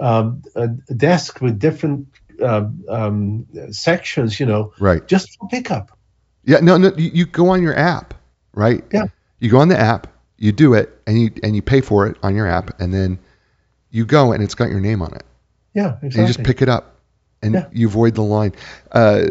um, 0.00 0.42
uh, 0.56 0.68
desk 0.96 1.40
with 1.40 1.58
different 1.58 2.08
uh, 2.42 2.68
um, 2.88 3.46
sections. 3.70 4.40
You 4.40 4.46
know, 4.46 4.72
Right. 4.80 5.06
just 5.06 5.38
for 5.38 5.48
pickup. 5.48 5.96
Yeah. 6.44 6.58
No. 6.60 6.76
No. 6.76 6.90
You, 6.96 7.10
you 7.12 7.26
go 7.26 7.50
on 7.50 7.62
your 7.62 7.76
app. 7.76 8.14
Right. 8.52 8.84
Yeah. 8.92 9.06
You 9.38 9.50
go 9.50 9.58
on 9.58 9.68
the 9.68 9.78
app. 9.78 10.08
You 10.38 10.52
do 10.52 10.74
it, 10.74 10.90
and 11.06 11.18
you 11.20 11.30
and 11.42 11.54
you 11.54 11.62
pay 11.62 11.80
for 11.80 12.06
it 12.06 12.16
on 12.22 12.34
your 12.34 12.46
app, 12.46 12.80
and 12.80 12.92
then 12.92 13.18
you 13.90 14.04
go, 14.04 14.32
and 14.32 14.42
it's 14.42 14.54
got 14.54 14.68
your 14.70 14.80
name 14.80 15.00
on 15.02 15.14
it. 15.14 15.22
Yeah, 15.72 15.92
exactly. 16.02 16.08
And 16.08 16.28
you 16.28 16.34
just 16.34 16.42
pick 16.44 16.60
it 16.62 16.68
up, 16.68 16.96
and 17.42 17.54
Yeah. 17.54 17.66
you 17.72 17.86
avoid 17.86 18.14
the 18.16 18.22
line. 18.22 18.52
Uh, 18.92 19.22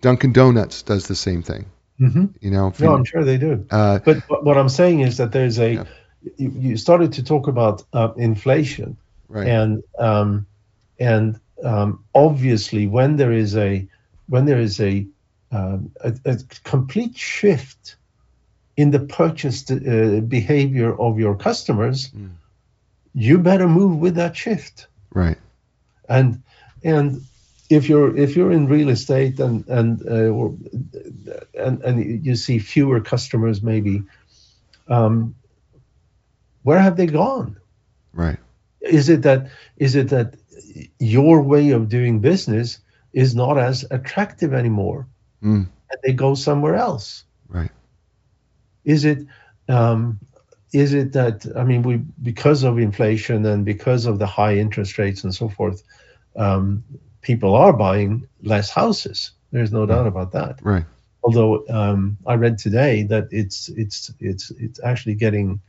Dunkin' 0.00 0.32
Donuts 0.32 0.82
does 0.82 1.06
the 1.06 1.14
same 1.14 1.42
thing. 1.42 1.66
Hmm 1.98 2.26
You 2.40 2.50
know. 2.50 2.72
No, 2.78 2.94
I'm 2.94 3.04
sure 3.04 3.24
they 3.24 3.38
do. 3.38 3.66
uh, 3.70 3.98
But 4.04 4.16
what 4.28 4.44
what 4.44 4.56
I'm 4.56 4.68
saying 4.68 5.00
is 5.00 5.16
that 5.16 5.32
there's 5.32 5.58
a. 5.58 5.72
Yeah. 5.72 5.84
You, 6.36 6.52
you 6.58 6.76
started 6.76 7.12
to 7.12 7.22
talk 7.22 7.46
about 7.46 7.84
uh, 7.92 8.12
inflation, 8.16 8.96
right. 9.28 9.46
and 9.46 9.82
um, 9.98 10.46
and 10.98 11.38
um, 11.62 12.02
obviously 12.12 12.88
when 12.88 13.16
there 13.16 13.32
is 13.32 13.54
a 13.56 13.86
when 14.28 14.44
there 14.44 14.58
is 14.60 14.80
a 14.80 15.06
um, 15.52 15.90
a, 16.00 16.12
a 16.24 16.36
complete 16.64 17.16
shift 17.16 17.96
in 18.76 18.90
the 18.90 18.98
purchase 18.98 19.70
uh, 19.70 20.20
behavior 20.26 20.92
of 21.00 21.18
your 21.18 21.36
customers, 21.36 22.10
Mm. 22.10 22.30
you 23.14 23.38
better 23.38 23.68
move 23.68 24.00
with 24.00 24.16
that 24.16 24.36
shift. 24.36 24.88
Right. 25.14 25.38
And 26.08 26.42
and 26.82 27.22
if 27.68 27.88
you're 27.88 28.16
if 28.16 28.36
you're 28.36 28.52
in 28.52 28.66
real 28.66 28.88
estate 28.88 29.40
and 29.40 29.66
and 29.68 30.02
uh, 30.08 30.28
or, 30.28 30.54
and 31.54 31.82
and 31.82 32.24
you 32.26 32.34
see 32.34 32.58
fewer 32.58 33.00
customers 33.00 33.62
maybe, 33.62 34.02
um, 34.88 35.34
where 36.62 36.78
have 36.78 36.96
they 36.96 37.06
gone? 37.06 37.56
Right. 38.12 38.38
Is 38.80 39.08
it 39.08 39.22
that 39.22 39.50
is 39.76 39.94
it 39.94 40.08
that 40.10 40.34
your 40.98 41.42
way 41.42 41.70
of 41.70 41.88
doing 41.88 42.20
business 42.20 42.78
is 43.12 43.34
not 43.34 43.58
as 43.58 43.84
attractive 43.90 44.54
anymore, 44.54 45.06
Mm. 45.42 45.66
and 45.90 46.00
they 46.02 46.12
go 46.12 46.34
somewhere 46.34 46.74
else? 46.74 47.24
Right. 47.48 47.70
Is 48.84 49.04
it 49.04 49.26
um, 49.68 50.18
is 50.72 50.94
it 50.94 51.12
that 51.12 51.46
I 51.54 51.64
mean 51.64 51.82
we 51.82 51.96
because 52.22 52.62
of 52.64 52.78
inflation 52.78 53.44
and 53.46 53.64
because 53.64 54.06
of 54.06 54.18
the 54.18 54.26
high 54.26 54.56
interest 54.56 54.98
rates 54.98 55.24
and 55.24 55.34
so 55.34 55.48
forth, 55.48 55.82
um, 56.36 56.82
people 57.28 57.54
are 57.54 57.72
buying 57.86 58.26
less 58.42 58.68
houses. 58.70 59.18
There's 59.52 59.72
no 59.78 59.84
doubt 59.92 60.06
about 60.06 60.30
that. 60.32 60.54
Right. 60.62 60.86
Although 61.22 61.52
um, 61.68 62.16
I 62.26 62.34
read 62.44 62.56
today 62.66 62.94
that 63.12 63.24
it's 63.30 63.68
it's 63.82 64.10
it's 64.30 64.50
it's 64.64 64.80
actually 64.90 65.16
getting 65.24 65.60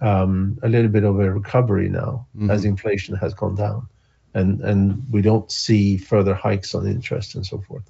um, 0.00 0.58
a 0.62 0.68
little 0.68 0.92
bit 0.96 1.04
of 1.10 1.14
a 1.18 1.28
recovery 1.40 1.88
now 1.88 2.26
as 2.54 2.62
Mhm. 2.62 2.70
inflation 2.74 3.14
has 3.24 3.32
gone 3.34 3.56
down, 3.64 3.80
and 4.38 4.60
and 4.70 4.80
we 5.14 5.20
don't 5.28 5.50
see 5.50 5.84
further 6.10 6.34
hikes 6.34 6.74
on 6.76 6.86
interest 6.86 7.34
and 7.36 7.44
so 7.50 7.58
forth. 7.68 7.86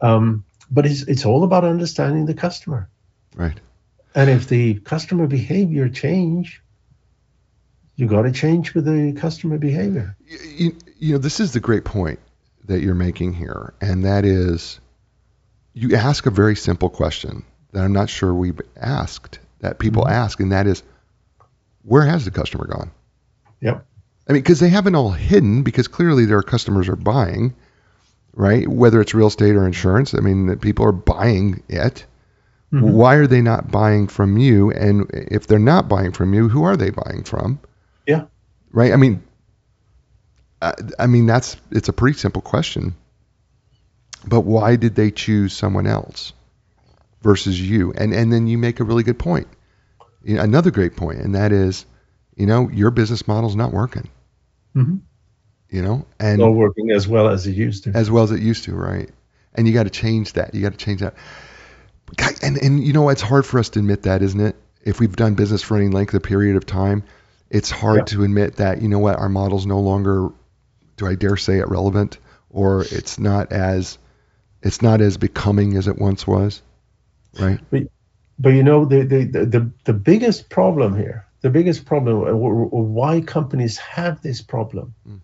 Um, 0.00 0.44
but 0.70 0.84
it's 0.86 1.02
it's 1.12 1.24
all 1.26 1.42
about 1.44 1.64
understanding 1.64 2.26
the 2.26 2.34
customer. 2.46 2.82
Right. 3.44 3.58
And 4.14 4.30
if 4.30 4.46
the 4.48 4.74
customer 4.92 5.26
behavior 5.26 5.88
change, 5.88 6.62
you 7.96 8.06
got 8.06 8.22
to 8.22 8.32
change 8.32 8.74
with 8.74 8.84
the 8.84 9.12
customer 9.20 9.58
behavior. 9.58 10.16
you, 10.60 10.68
you 10.98 11.12
know 11.12 11.18
this 11.28 11.40
is 11.40 11.50
the 11.52 11.60
great 11.60 11.84
point 11.84 12.18
that 12.66 12.80
you're 12.82 12.94
making 12.94 13.32
here 13.32 13.74
and 13.80 14.04
that 14.04 14.24
is 14.24 14.80
you 15.74 15.94
ask 15.94 16.26
a 16.26 16.30
very 16.30 16.56
simple 16.56 16.88
question 16.88 17.44
that 17.72 17.84
i'm 17.84 17.92
not 17.92 18.08
sure 18.08 18.34
we've 18.34 18.60
asked 18.76 19.38
that 19.60 19.78
people 19.78 20.04
Mhm. 20.04 20.10
ask 20.10 20.40
and 20.40 20.52
that 20.52 20.66
is 20.66 20.82
where 21.82 22.04
has 22.04 22.24
the 22.24 22.30
customer 22.30 22.66
gone 22.66 22.90
Yep. 23.60 23.84
i 24.28 24.32
mean 24.32 24.42
because 24.42 24.60
they 24.60 24.68
haven't 24.68 24.94
all 24.94 25.10
hidden 25.12 25.62
because 25.62 25.88
clearly 25.88 26.24
their 26.26 26.42
customers 26.42 26.88
are 26.88 26.96
buying 26.96 27.54
right 28.34 28.66
whether 28.68 29.00
it's 29.00 29.14
real 29.14 29.28
estate 29.28 29.54
or 29.56 29.64
insurance 29.66 30.14
i 30.14 30.20
mean 30.20 30.56
people 30.58 30.84
are 30.84 30.92
buying 30.92 31.62
it 31.68 32.04
Mhm. 32.72 32.82
why 32.82 33.14
are 33.14 33.28
they 33.28 33.40
not 33.40 33.70
buying 33.70 34.08
from 34.08 34.36
you 34.38 34.72
and 34.72 35.08
if 35.12 35.46
they're 35.46 35.58
not 35.60 35.88
buying 35.88 36.10
from 36.12 36.34
you 36.34 36.48
who 36.48 36.64
are 36.64 36.76
they 36.76 36.90
buying 36.90 37.22
from 37.22 37.60
Yeah. 38.06 38.24
right 38.72 38.92
i 38.92 38.96
mean 38.96 39.22
I, 40.62 40.74
I 40.98 41.06
mean 41.06 41.26
that's 41.26 41.56
it's 41.70 41.88
a 41.88 41.92
pretty 41.92 42.18
simple 42.18 42.42
question 42.42 42.94
but 44.26 44.40
why 44.40 44.76
did 44.76 44.94
they 44.94 45.10
choose 45.10 45.52
someone 45.52 45.86
else 45.86 46.32
versus 47.22 47.60
you 47.60 47.92
and 47.92 48.12
and 48.14 48.32
then 48.32 48.46
you 48.46 48.58
make 48.58 48.80
a 48.80 48.84
really 48.84 49.02
good 49.02 49.18
point 49.18 49.46
you 50.22 50.36
know, 50.36 50.42
another 50.42 50.70
great 50.70 50.96
point 50.96 51.20
and 51.20 51.34
that 51.34 51.52
is 51.52 51.84
you 52.36 52.46
know 52.46 52.68
your 52.70 52.90
business 52.90 53.26
model's 53.28 53.56
not 53.56 53.72
working 53.72 54.08
Mhm. 54.74 55.00
you 55.70 55.82
know 55.82 56.06
and 56.20 56.38
Not 56.38 56.50
working 56.52 56.90
as 56.90 57.06
well 57.08 57.28
as 57.28 57.46
it 57.46 57.54
used 57.56 57.84
to. 57.84 57.90
as 57.94 58.10
well 58.10 58.24
as 58.24 58.30
it 58.30 58.40
used 58.40 58.64
to, 58.64 58.74
right? 58.74 59.10
And 59.54 59.66
you 59.66 59.72
got 59.72 59.84
to 59.84 59.90
change 59.90 60.34
that. 60.34 60.54
You 60.54 60.60
got 60.60 60.72
to 60.72 60.78
change 60.78 61.00
that. 61.00 61.14
And 62.42 62.58
and 62.58 62.84
you 62.84 62.92
know 62.92 63.08
it's 63.08 63.22
hard 63.22 63.46
for 63.46 63.58
us 63.58 63.70
to 63.70 63.78
admit 63.78 64.02
that, 64.02 64.20
isn't 64.20 64.38
it? 64.40 64.54
If 64.84 65.00
we've 65.00 65.16
done 65.16 65.34
business 65.34 65.62
for 65.62 65.78
any 65.78 65.88
length 65.88 66.12
of 66.12 66.22
period 66.22 66.56
of 66.56 66.66
time, 66.66 67.04
it's 67.48 67.70
hard 67.70 68.00
Yeah. 68.00 68.04
to 68.04 68.24
admit 68.24 68.56
that 68.56 68.82
you 68.82 68.88
know 68.88 68.98
what 68.98 69.16
our 69.16 69.30
model's 69.30 69.64
no 69.64 69.80
longer, 69.80 70.28
do 70.96 71.06
I 71.06 71.14
dare 71.14 71.36
say 71.36 71.58
it, 71.58 71.68
relevant, 71.68 72.18
or 72.50 72.82
it's 72.90 73.18
not 73.18 73.52
as, 73.52 73.98
it's 74.62 74.82
not 74.82 75.00
as 75.00 75.16
becoming 75.16 75.76
as 75.76 75.88
it 75.88 75.98
once 75.98 76.26
was, 76.26 76.62
right? 77.38 77.60
But 78.38 78.50
you 78.50 78.62
know, 78.62 78.84
the, 78.84 79.02
the, 79.02 79.24
the, 79.24 79.70
the, 79.84 79.92
biggest 79.94 80.50
problem 80.50 80.96
here, 80.96 81.26
the 81.40 81.48
biggest 81.48 81.86
problem, 81.86 82.22
uh, 82.22 82.34
why 82.34 83.20
companies 83.22 83.78
have 83.78 84.20
this 84.20 84.42
problem, 84.42 84.94
Mm. 85.08 85.20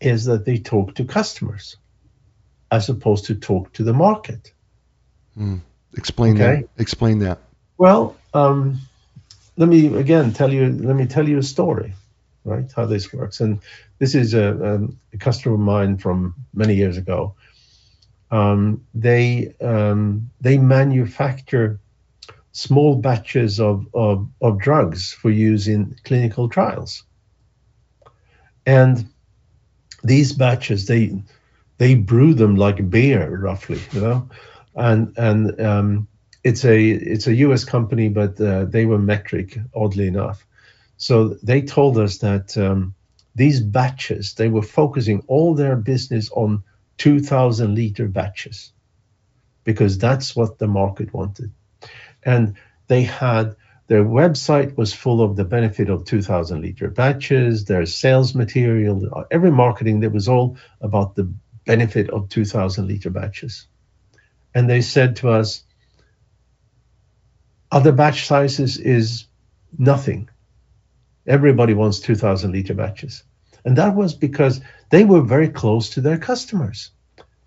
is 0.00 0.24
that 0.26 0.44
they 0.44 0.58
talk 0.58 0.94
to 0.94 1.04
customers 1.04 1.76
as 2.70 2.88
opposed 2.88 3.26
to 3.26 3.34
talk 3.34 3.72
to 3.72 3.84
the 3.84 3.92
market. 3.92 4.52
Explain 5.96 6.34
Okay. 6.34 6.62
that. 6.62 6.68
Explain 6.78 7.20
that. 7.20 7.38
Well, 7.78 8.16
um, 8.32 8.80
let 9.56 9.68
me 9.68 9.94
again 9.96 10.32
tell 10.32 10.52
you. 10.52 10.70
Let 10.70 10.96
me 10.96 11.06
tell 11.06 11.28
you 11.28 11.38
a 11.38 11.42
story, 11.42 11.94
right? 12.44 12.70
How 12.74 12.86
this 12.86 13.12
works. 13.12 13.40
And 13.40 13.60
this 13.98 14.14
is 14.14 14.34
a, 14.34 14.74
um, 14.74 14.98
a 15.12 15.18
customer 15.18 15.54
of 15.54 15.60
mine 15.60 15.98
from 15.98 16.34
many 16.52 16.74
years 16.74 16.96
ago. 16.96 17.34
Um, 18.30 18.84
they 18.94 19.54
um, 19.60 20.30
they 20.40 20.58
manufacture 20.58 21.78
small 22.52 22.96
batches 22.96 23.60
of, 23.60 23.86
of 23.94 24.28
of 24.40 24.58
drugs 24.58 25.12
for 25.12 25.30
use 25.30 25.68
in 25.68 25.96
clinical 26.04 26.48
trials, 26.48 27.04
and 28.66 29.08
these 30.02 30.32
batches 30.32 30.86
they 30.86 31.22
they 31.78 31.94
brew 31.94 32.34
them 32.34 32.56
like 32.56 32.90
beer, 32.90 33.36
roughly, 33.38 33.80
you 33.92 34.00
know, 34.00 34.28
and 34.74 35.12
and 35.16 35.60
um, 35.60 36.08
it's 36.42 36.64
a 36.64 36.90
it's 36.90 37.26
a 37.26 37.34
U.S. 37.34 37.64
company, 37.64 38.08
but 38.08 38.40
uh, 38.40 38.64
they 38.64 38.84
were 38.84 38.98
metric, 38.98 39.58
oddly 39.74 40.06
enough. 40.06 40.46
So 40.96 41.30
they 41.42 41.62
told 41.62 41.98
us 41.98 42.18
that 42.18 42.56
um, 42.56 42.94
these 43.34 43.60
batches 43.60 44.34
they 44.34 44.48
were 44.48 44.62
focusing 44.62 45.22
all 45.26 45.54
their 45.54 45.76
business 45.76 46.30
on 46.30 46.62
2,000 46.98 47.74
liter 47.74 48.06
batches 48.06 48.72
because 49.64 49.98
that's 49.98 50.36
what 50.36 50.58
the 50.58 50.68
market 50.68 51.12
wanted, 51.12 51.50
and 52.22 52.54
they 52.86 53.02
had 53.02 53.56
their 53.86 54.04
website 54.04 54.76
was 54.76 54.92
full 54.94 55.20
of 55.20 55.36
the 55.36 55.44
benefit 55.44 55.90
of 55.90 56.04
2,000 56.04 56.62
liter 56.62 56.88
batches. 56.88 57.64
Their 57.64 57.84
sales 57.86 58.34
material, 58.34 59.26
every 59.30 59.50
marketing 59.50 60.00
that 60.00 60.12
was 60.12 60.28
all 60.28 60.56
about 60.80 61.16
the 61.16 61.30
benefit 61.66 62.08
of 62.10 62.28
2,000 62.28 62.86
liter 62.86 63.10
batches, 63.10 63.66
and 64.54 64.70
they 64.70 64.80
said 64.80 65.16
to 65.16 65.30
us 65.30 65.64
other 67.70 67.92
batch 67.92 68.26
sizes 68.26 68.78
is 68.78 69.26
nothing. 69.76 70.28
Everybody 71.26 71.74
wants 71.74 72.00
2,000 72.00 72.52
liter 72.52 72.74
batches. 72.74 73.22
And 73.64 73.78
that 73.78 73.94
was 73.94 74.14
because 74.14 74.60
they 74.90 75.04
were 75.04 75.22
very 75.22 75.48
close 75.48 75.90
to 75.90 76.00
their 76.00 76.18
customers. 76.18 76.90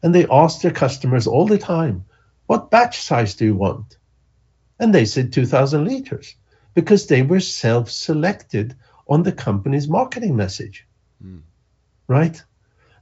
And 0.01 0.13
they 0.13 0.27
asked 0.27 0.61
their 0.61 0.71
customers 0.71 1.27
all 1.27 1.45
the 1.45 1.57
time, 1.57 2.05
What 2.47 2.71
batch 2.71 2.99
size 3.01 3.35
do 3.35 3.45
you 3.45 3.55
want? 3.55 3.97
And 4.79 4.93
they 4.93 5.05
said 5.05 5.33
2,000 5.33 5.85
liters 5.85 6.35
because 6.73 7.07
they 7.07 7.21
were 7.21 7.39
self 7.39 7.89
selected 7.89 8.75
on 9.07 9.23
the 9.23 9.31
company's 9.31 9.87
marketing 9.87 10.35
message. 10.35 10.85
Hmm. 11.21 11.39
Right? 12.07 12.41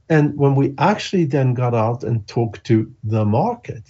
And 0.08 0.36
when 0.36 0.54
we 0.54 0.74
actually 0.78 1.24
then 1.24 1.54
got 1.54 1.74
out 1.74 2.04
and 2.04 2.26
talked 2.26 2.64
to 2.64 2.94
the 3.02 3.24
market, 3.24 3.82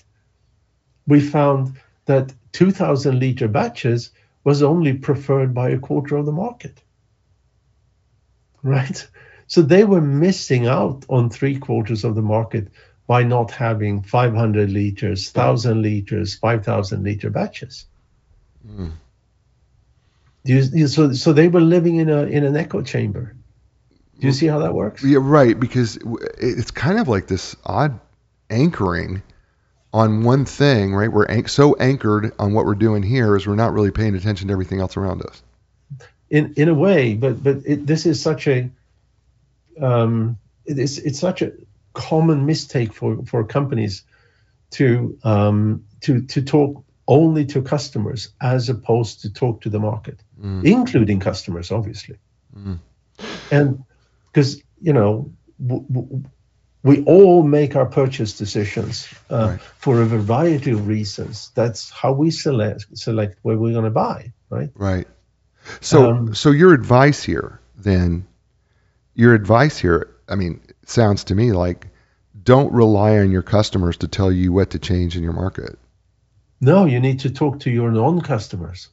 we 1.07 1.21
found 1.21 1.77
that 2.07 2.33
2,000 2.53 3.19
liter 3.19 3.49
batches 3.49 4.11
was 4.47 4.63
only 4.63 4.93
preferred 4.93 5.53
by 5.53 5.71
a 5.71 5.79
quarter 5.79 6.17
of 6.17 6.25
the 6.25 6.33
market. 6.33 6.81
Right? 8.63 9.07
So 9.49 9.61
they 9.63 9.83
were 9.83 10.01
missing 10.01 10.69
out 10.69 11.05
on 11.09 11.31
three 11.31 11.59
quarters 11.59 12.05
of 12.05 12.15
the 12.15 12.23
market 12.23 12.69
by 13.09 13.25
not 13.25 13.51
having 13.51 14.03
500 14.03 14.71
liters, 14.71 15.33
1,000 15.35 15.83
liters, 15.83 16.37
5,000 16.37 17.03
liter 17.03 17.29
batches. 17.31 17.87
Mm. 18.65 18.93
You, 20.45 20.63
you- 20.73 20.87
so, 20.87 21.13
so 21.13 21.33
they 21.33 21.49
were 21.49 21.61
living 21.61 21.97
in 21.97 22.09
a 22.09 22.23
in 22.23 22.45
an 22.45 22.57
echo 22.57 22.83
chamber. 22.83 23.35
Do 24.21 24.27
you 24.29 24.33
see 24.33 24.47
how 24.47 24.61
that 24.61 24.75
works? 24.75 25.03
Yeah, 25.03 25.19
right. 25.21 25.59
Because 25.59 25.99
it's 26.39 26.71
kind 26.71 27.01
of 27.01 27.09
like 27.09 27.27
this 27.27 27.57
odd 27.65 27.99
anchoring 28.49 29.23
on 29.97 30.23
one 30.25 30.45
thing, 30.45 30.95
right? 30.95 31.11
We're 31.11 31.27
anch- 31.27 31.49
so 31.51 31.75
anchored 31.77 32.33
on 32.39 32.53
what 32.55 32.65
we're 32.67 32.75
doing 32.87 33.03
here 33.03 33.35
is 33.37 33.47
we're 33.47 33.55
not 33.65 33.73
really 33.73 33.91
paying 33.91 34.15
attention 34.15 34.49
to 34.49 34.53
everything 34.53 34.81
else 34.81 34.97
around 34.97 35.23
us. 35.23 35.43
in 36.29 36.53
in 36.57 36.69
a 36.69 36.75
way, 36.75 37.15
but 37.15 37.43
but 37.43 37.57
it, 37.65 37.87
this 37.87 38.05
is 38.07 38.21
such 38.21 38.47
a 38.47 38.69
um, 39.81 40.39
it 40.67 40.79
is 40.79 40.99
it's 40.99 41.19
such 41.19 41.43
a 41.43 41.53
common 41.95 42.45
mistake 42.47 42.93
for 42.93 43.25
for 43.25 43.45
companies 43.45 44.03
to 44.73 45.19
um, 45.25 45.85
to 46.01 46.21
to 46.23 46.43
talk 46.43 46.83
only 47.09 47.45
to 47.47 47.63
customers 47.63 48.31
as 48.41 48.69
opposed 48.69 49.23
to 49.23 49.33
talk 49.33 49.61
to 49.63 49.71
the 49.71 49.79
market, 49.79 50.19
Mm. 50.43 50.65
including 50.65 51.21
customers, 51.21 51.71
obviously, 51.73 52.17
Mm. 52.55 52.79
and 53.51 53.85
because 54.27 54.63
you 54.83 54.93
know. 54.93 55.31
W- 55.59 55.87
w- 55.91 56.23
we 56.87 57.03
all 57.05 57.43
make 57.43 57.77
our 57.77 57.87
purchase 57.87 58.39
decisions 58.39 59.09
uh, 59.31 59.49
Right. 59.51 59.61
for 59.79 60.01
a 60.03 60.07
variety 60.07 60.71
of 60.73 60.87
reasons. 60.87 61.51
That's 61.55 61.91
how 61.91 62.13
we 62.13 62.31
select 62.31 62.87
select 62.95 63.39
where 63.43 63.59
we're 63.59 63.73
going 63.73 63.85
to 63.93 63.99
buy, 64.09 64.33
right? 64.51 64.71
Right. 64.75 65.09
So 65.81 66.11
Um, 66.11 66.35
so 66.35 66.51
your 66.51 66.73
advice 66.75 67.23
here 67.33 67.61
then 67.77 68.27
your 69.15 69.35
advice 69.35 69.79
here, 69.79 70.09
I 70.29 70.35
mean, 70.35 70.61
sounds 70.87 71.25
to 71.25 71.35
me 71.35 71.53
like 71.53 71.89
don't 72.43 72.73
rely 72.73 73.19
on 73.19 73.31
your 73.33 73.43
customers 73.43 73.97
to 73.99 74.09
tell 74.09 74.31
you 74.33 74.53
what 74.53 74.71
to 74.71 74.79
change 74.79 75.17
in 75.17 75.23
your 75.23 75.33
market. 75.33 75.79
No, 76.61 76.87
you 76.87 77.01
need 77.01 77.21
to 77.21 77.31
talk 77.31 77.61
to 77.61 77.71
your 77.71 77.91
non-customers, 77.91 78.89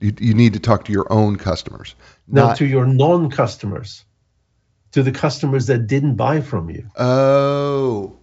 You, 0.00 0.12
you 0.20 0.34
need 0.34 0.52
to 0.54 0.60
talk 0.60 0.84
to 0.86 0.92
your 0.92 1.06
own 1.10 1.36
customers. 1.36 1.94
no, 2.26 2.48
Not, 2.48 2.56
to 2.58 2.66
your 2.66 2.86
non-customers, 2.86 4.04
to 4.92 5.02
the 5.02 5.12
customers 5.12 5.66
that 5.66 5.86
didn't 5.86 6.16
buy 6.16 6.40
from 6.40 6.70
you. 6.70 6.88
oh, 6.96 8.16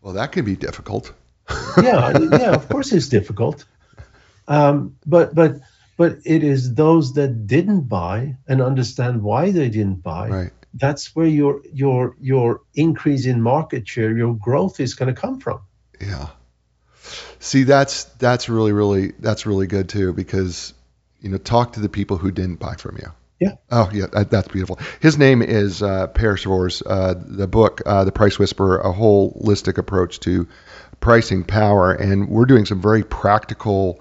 well, 0.00 0.14
that 0.14 0.32
can 0.32 0.44
be 0.44 0.56
difficult. 0.56 1.12
yeah, 1.80 2.18
yeah, 2.18 2.54
of 2.54 2.68
course 2.68 2.92
it's 2.92 3.08
difficult. 3.08 3.64
Um, 4.48 4.96
but 5.06 5.34
but 5.34 5.60
but 5.96 6.18
it 6.24 6.42
is 6.42 6.74
those 6.74 7.14
that 7.14 7.46
didn't 7.46 7.82
buy 7.82 8.36
and 8.48 8.60
understand 8.60 9.22
why 9.22 9.50
they 9.50 9.68
didn't 9.68 10.02
buy. 10.02 10.28
Right. 10.28 10.52
That's 10.74 11.14
where 11.14 11.26
your 11.26 11.62
your 11.72 12.16
your 12.20 12.62
increase 12.74 13.26
in 13.26 13.42
market 13.42 13.86
share, 13.86 14.16
your 14.16 14.34
growth 14.34 14.80
is 14.80 14.94
going 14.94 15.14
to 15.14 15.20
come 15.20 15.38
from. 15.38 15.60
Yeah. 16.00 16.28
See, 17.38 17.64
that's 17.64 18.04
that's 18.04 18.48
really 18.48 18.72
really 18.72 19.12
that's 19.18 19.46
really 19.46 19.66
good 19.66 19.88
too 19.88 20.12
because 20.12 20.72
you 21.20 21.28
know 21.28 21.38
talk 21.38 21.74
to 21.74 21.80
the 21.80 21.88
people 21.88 22.16
who 22.16 22.30
didn't 22.30 22.56
buy 22.56 22.74
from 22.76 22.96
you. 22.96 23.12
Yeah. 23.42 23.56
Oh 23.72 23.90
yeah, 23.92 24.06
that, 24.12 24.30
that's 24.30 24.46
beautiful. 24.46 24.78
His 25.00 25.18
name 25.18 25.42
is 25.42 25.82
uh, 25.82 26.06
Sjofors. 26.06 26.80
Uh, 26.86 27.14
the 27.18 27.48
book, 27.48 27.82
uh, 27.84 28.04
The 28.04 28.12
Price 28.12 28.38
Whisperer, 28.38 28.78
a 28.78 28.92
holistic 28.92 29.78
approach 29.78 30.20
to 30.20 30.46
pricing 31.00 31.42
power, 31.42 31.90
and 31.90 32.28
we're 32.28 32.44
doing 32.44 32.66
some 32.66 32.80
very 32.80 33.02
practical 33.02 34.00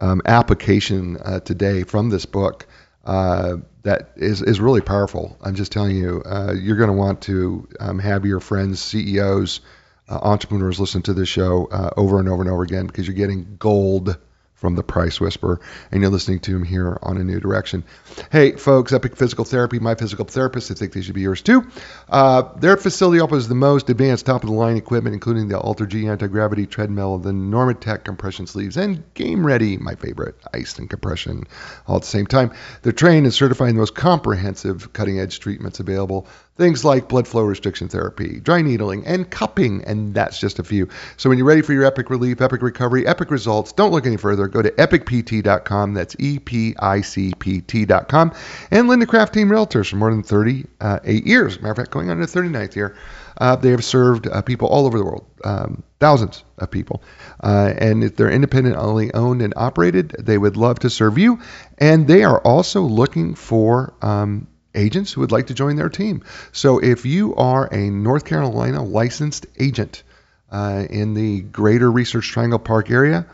um, 0.00 0.20
application 0.24 1.16
uh, 1.16 1.38
today 1.38 1.84
from 1.84 2.10
this 2.10 2.26
book 2.26 2.66
uh, 3.04 3.58
that 3.84 4.14
is, 4.16 4.42
is 4.42 4.58
really 4.58 4.80
powerful. 4.80 5.36
I'm 5.40 5.54
just 5.54 5.70
telling 5.70 5.94
you, 5.94 6.20
uh, 6.26 6.52
you're 6.52 6.76
going 6.76 6.90
to 6.90 6.96
want 6.96 7.22
to 7.22 7.68
um, 7.78 8.00
have 8.00 8.26
your 8.26 8.40
friends, 8.40 8.80
CEOs, 8.80 9.60
uh, 10.08 10.18
entrepreneurs 10.20 10.80
listen 10.80 11.02
to 11.02 11.14
this 11.14 11.28
show 11.28 11.68
over 11.96 12.18
and 12.18 12.28
over 12.28 12.42
and 12.42 12.50
over 12.50 12.64
again 12.64 12.88
because 12.88 13.06
you're 13.06 13.14
getting 13.14 13.54
gold 13.60 14.18
from 14.62 14.76
the 14.76 14.82
Price 14.84 15.20
Whisper, 15.20 15.60
and 15.90 16.00
you're 16.00 16.10
listening 16.10 16.38
to 16.38 16.54
him 16.54 16.62
here 16.62 16.96
on 17.02 17.16
a 17.16 17.24
new 17.24 17.40
direction. 17.40 17.82
Hey, 18.30 18.52
folks, 18.52 18.92
Epic 18.92 19.16
Physical 19.16 19.44
Therapy, 19.44 19.80
my 19.80 19.96
physical 19.96 20.24
therapist, 20.24 20.70
I 20.70 20.74
think 20.74 20.92
they 20.92 21.02
should 21.02 21.16
be 21.16 21.22
yours 21.22 21.42
too. 21.42 21.66
Uh, 22.08 22.42
their 22.60 22.76
facility 22.76 23.18
offers 23.18 23.48
the 23.48 23.56
most 23.56 23.90
advanced 23.90 24.24
top 24.26 24.44
of 24.44 24.48
the 24.48 24.54
line 24.54 24.76
equipment, 24.76 25.14
including 25.14 25.48
the 25.48 25.58
AlterG 25.58 26.08
anti 26.08 26.28
gravity 26.28 26.66
treadmill, 26.66 27.18
the 27.18 27.32
Normatec 27.32 28.04
compression 28.04 28.46
sleeves, 28.46 28.76
and 28.76 29.02
Game 29.14 29.44
Ready, 29.44 29.78
my 29.78 29.96
favorite, 29.96 30.36
iced 30.54 30.78
and 30.78 30.88
compression, 30.88 31.42
all 31.88 31.96
at 31.96 32.02
the 32.02 32.08
same 32.08 32.28
time. 32.28 32.52
They're 32.82 32.92
trained 32.92 33.26
and 33.26 33.34
certified 33.34 33.70
in 33.70 33.74
the 33.74 33.80
most 33.80 33.96
comprehensive 33.96 34.92
cutting 34.92 35.18
edge 35.18 35.40
treatments 35.40 35.80
available. 35.80 36.28
Things 36.58 36.84
like 36.84 37.08
blood 37.08 37.26
flow 37.26 37.44
restriction 37.44 37.88
therapy, 37.88 38.38
dry 38.38 38.60
needling, 38.60 39.06
and 39.06 39.28
cupping, 39.30 39.84
and 39.84 40.12
that's 40.12 40.38
just 40.38 40.58
a 40.58 40.62
few. 40.62 40.90
So 41.16 41.30
when 41.30 41.38
you're 41.38 41.46
ready 41.46 41.62
for 41.62 41.72
your 41.72 41.84
epic 41.84 42.10
relief, 42.10 42.42
epic 42.42 42.60
recovery, 42.60 43.06
epic 43.06 43.30
results, 43.30 43.72
don't 43.72 43.90
look 43.90 44.04
any 44.04 44.18
further. 44.18 44.48
Go 44.48 44.60
to 44.60 44.70
epicpt.com. 44.70 45.94
That's 45.94 46.14
E 46.18 46.38
P 46.38 46.74
I 46.78 47.00
C 47.00 47.32
P 47.38 47.62
T.com. 47.62 48.32
And 48.70 48.86
Linda 48.86 49.06
Craft 49.06 49.32
Team 49.32 49.48
Realtors 49.48 49.88
for 49.88 49.96
more 49.96 50.10
than 50.10 50.22
38 50.22 51.26
years. 51.26 51.56
Matter 51.56 51.70
of 51.70 51.76
fact, 51.78 51.90
going 51.90 52.10
on 52.10 52.18
to 52.18 52.26
39th 52.26 52.76
year. 52.76 52.96
Uh, 53.38 53.56
they 53.56 53.70
have 53.70 53.82
served 53.82 54.28
uh, 54.28 54.42
people 54.42 54.68
all 54.68 54.86
over 54.86 54.98
the 54.98 55.04
world, 55.04 55.26
um, 55.44 55.82
thousands 56.00 56.44
of 56.58 56.70
people. 56.70 57.02
Uh, 57.42 57.72
and 57.78 58.04
if 58.04 58.14
they're 58.14 58.30
independently 58.30 59.12
owned 59.14 59.40
and 59.40 59.54
operated, 59.56 60.14
they 60.18 60.36
would 60.36 60.56
love 60.56 60.78
to 60.80 60.90
serve 60.90 61.16
you. 61.16 61.40
And 61.78 62.06
they 62.06 62.24
are 62.24 62.40
also 62.40 62.82
looking 62.82 63.34
for 63.34 63.94
um, 64.02 64.48
agents 64.74 65.12
who 65.12 65.20
would 65.20 65.32
like 65.32 65.48
to 65.48 65.54
join 65.54 65.76
their 65.76 65.88
team. 65.88 66.22
So 66.52 66.78
if 66.78 67.04
you 67.04 67.34
are 67.36 67.66
a 67.66 67.90
North 67.90 68.24
Carolina 68.24 68.82
licensed 68.82 69.46
agent 69.58 70.02
uh, 70.50 70.86
in 70.88 71.14
the 71.14 71.40
greater 71.40 71.90
Research 71.90 72.28
Triangle 72.30 72.58
Park 72.58 72.90
area, 72.90 73.26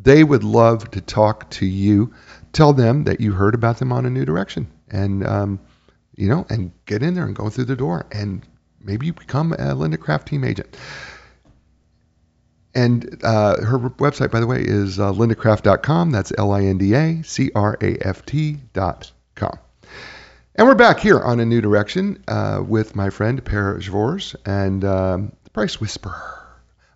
they 0.00 0.22
would 0.22 0.44
love 0.44 0.90
to 0.92 1.00
talk 1.00 1.50
to 1.50 1.66
you. 1.66 2.12
Tell 2.52 2.72
them 2.72 3.04
that 3.04 3.20
you 3.20 3.32
heard 3.32 3.54
about 3.54 3.78
them 3.78 3.92
on 3.92 4.06
a 4.06 4.10
new 4.10 4.24
direction 4.24 4.68
and, 4.88 5.26
um, 5.26 5.60
you 6.14 6.28
know, 6.28 6.46
and 6.48 6.72
get 6.86 7.02
in 7.02 7.14
there 7.14 7.24
and 7.24 7.36
go 7.36 7.50
through 7.50 7.64
the 7.64 7.76
door 7.76 8.06
and 8.12 8.42
maybe 8.80 9.06
you 9.06 9.12
become 9.12 9.54
a 9.58 9.74
Linda 9.74 9.98
Craft 9.98 10.28
team 10.28 10.44
agent. 10.44 10.76
And 12.74 13.20
uh, 13.24 13.64
her 13.64 13.78
website, 13.78 14.30
by 14.30 14.40
the 14.40 14.46
way, 14.46 14.60
is 14.60 15.00
uh, 15.00 15.10
lindacraft.com. 15.10 16.10
That's 16.10 16.30
L 16.36 16.52
I 16.52 16.64
N 16.64 16.76
D 16.76 16.94
A 16.94 17.22
C 17.22 17.50
R 17.54 17.78
A 17.80 17.96
F 18.06 18.26
T.com. 18.26 19.58
And 20.58 20.66
we're 20.66 20.74
back 20.74 21.00
here 21.00 21.20
on 21.20 21.38
a 21.38 21.44
new 21.44 21.60
direction 21.60 22.24
uh, 22.26 22.62
with 22.66 22.96
my 22.96 23.10
friend 23.10 23.44
Per 23.44 23.78
Sjofors 23.78 24.34
and 24.46 24.82
um, 24.86 25.36
the 25.44 25.50
Price 25.50 25.78
Whisperer, 25.78 26.48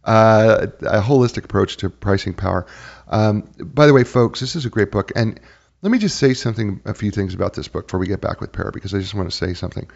uh, 0.02 0.68
a 0.80 1.02
holistic 1.02 1.44
approach 1.44 1.76
to 1.78 1.90
pricing 1.90 2.32
power. 2.32 2.66
Um, 3.06 3.50
by 3.60 3.86
the 3.86 3.92
way, 3.92 4.04
folks, 4.04 4.40
this 4.40 4.56
is 4.56 4.64
a 4.64 4.70
great 4.70 4.90
book. 4.90 5.12
And 5.14 5.38
let 5.82 5.92
me 5.92 5.98
just 5.98 6.18
say 6.18 6.32
something, 6.32 6.80
a 6.86 6.94
few 6.94 7.10
things 7.10 7.34
about 7.34 7.52
this 7.52 7.68
book 7.68 7.86
before 7.86 8.00
we 8.00 8.06
get 8.06 8.22
back 8.22 8.40
with 8.40 8.50
Per, 8.50 8.70
because 8.70 8.94
I 8.94 8.98
just 8.98 9.12
want 9.12 9.30
to 9.30 9.36
say 9.36 9.52
something. 9.52 9.90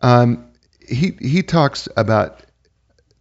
Um, 0.00 0.52
he 0.80 1.18
he 1.20 1.42
talks 1.42 1.90
about 1.98 2.40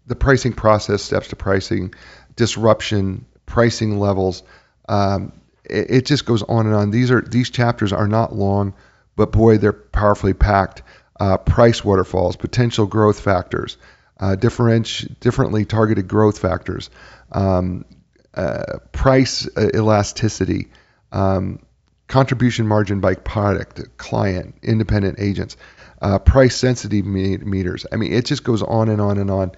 the 0.08 0.16
pricing 0.16 0.54
process, 0.54 1.02
steps 1.02 1.28
to 1.30 1.36
pricing, 1.36 1.94
disruption, 2.38 3.26
pricing 3.46 4.00
levels. 4.00 4.42
Um, 4.88 5.34
it, 5.66 5.92
it 5.92 6.06
just 6.06 6.26
goes 6.26 6.44
on 6.44 6.66
and 6.66 6.76
on. 6.76 6.92
These 6.92 7.12
are 7.12 7.20
these 7.20 7.50
chapters 7.50 7.92
are 7.92 8.08
not 8.08 8.34
long, 8.34 8.74
but 9.16 9.32
boy, 9.32 9.58
they're 9.58 9.74
powerfully 9.74 10.34
packed. 10.34 10.84
Uh, 11.18 11.38
price 11.38 11.84
waterfalls, 11.84 12.36
potential 12.36 12.86
growth 12.86 13.22
factors, 13.22 13.78
uh, 14.20 14.36
differenti- 14.38 15.18
differently 15.22 15.64
targeted 15.64 16.08
growth 16.08 16.40
factors, 16.40 16.90
um, 17.32 17.86
uh, 18.34 18.80
price 18.92 19.48
uh, 19.56 19.70
elasticity, 19.74 20.68
um, 21.14 21.60
contribution 22.08 22.68
margin 22.68 23.00
by 23.00 23.16
product, 23.16 23.98
client, 23.98 24.56
independent 24.62 25.20
agents, 25.20 25.56
uh, 26.02 26.20
price 26.20 26.56
sensitive 26.56 27.06
me- 27.06 27.38
meters. 27.38 27.86
I 27.92 27.96
mean, 27.96 28.12
it 28.14 28.26
just 28.26 28.44
goes 28.44 28.62
on 28.62 28.90
and 28.90 29.00
on 29.00 29.18
and 29.18 29.32
on. 29.32 29.52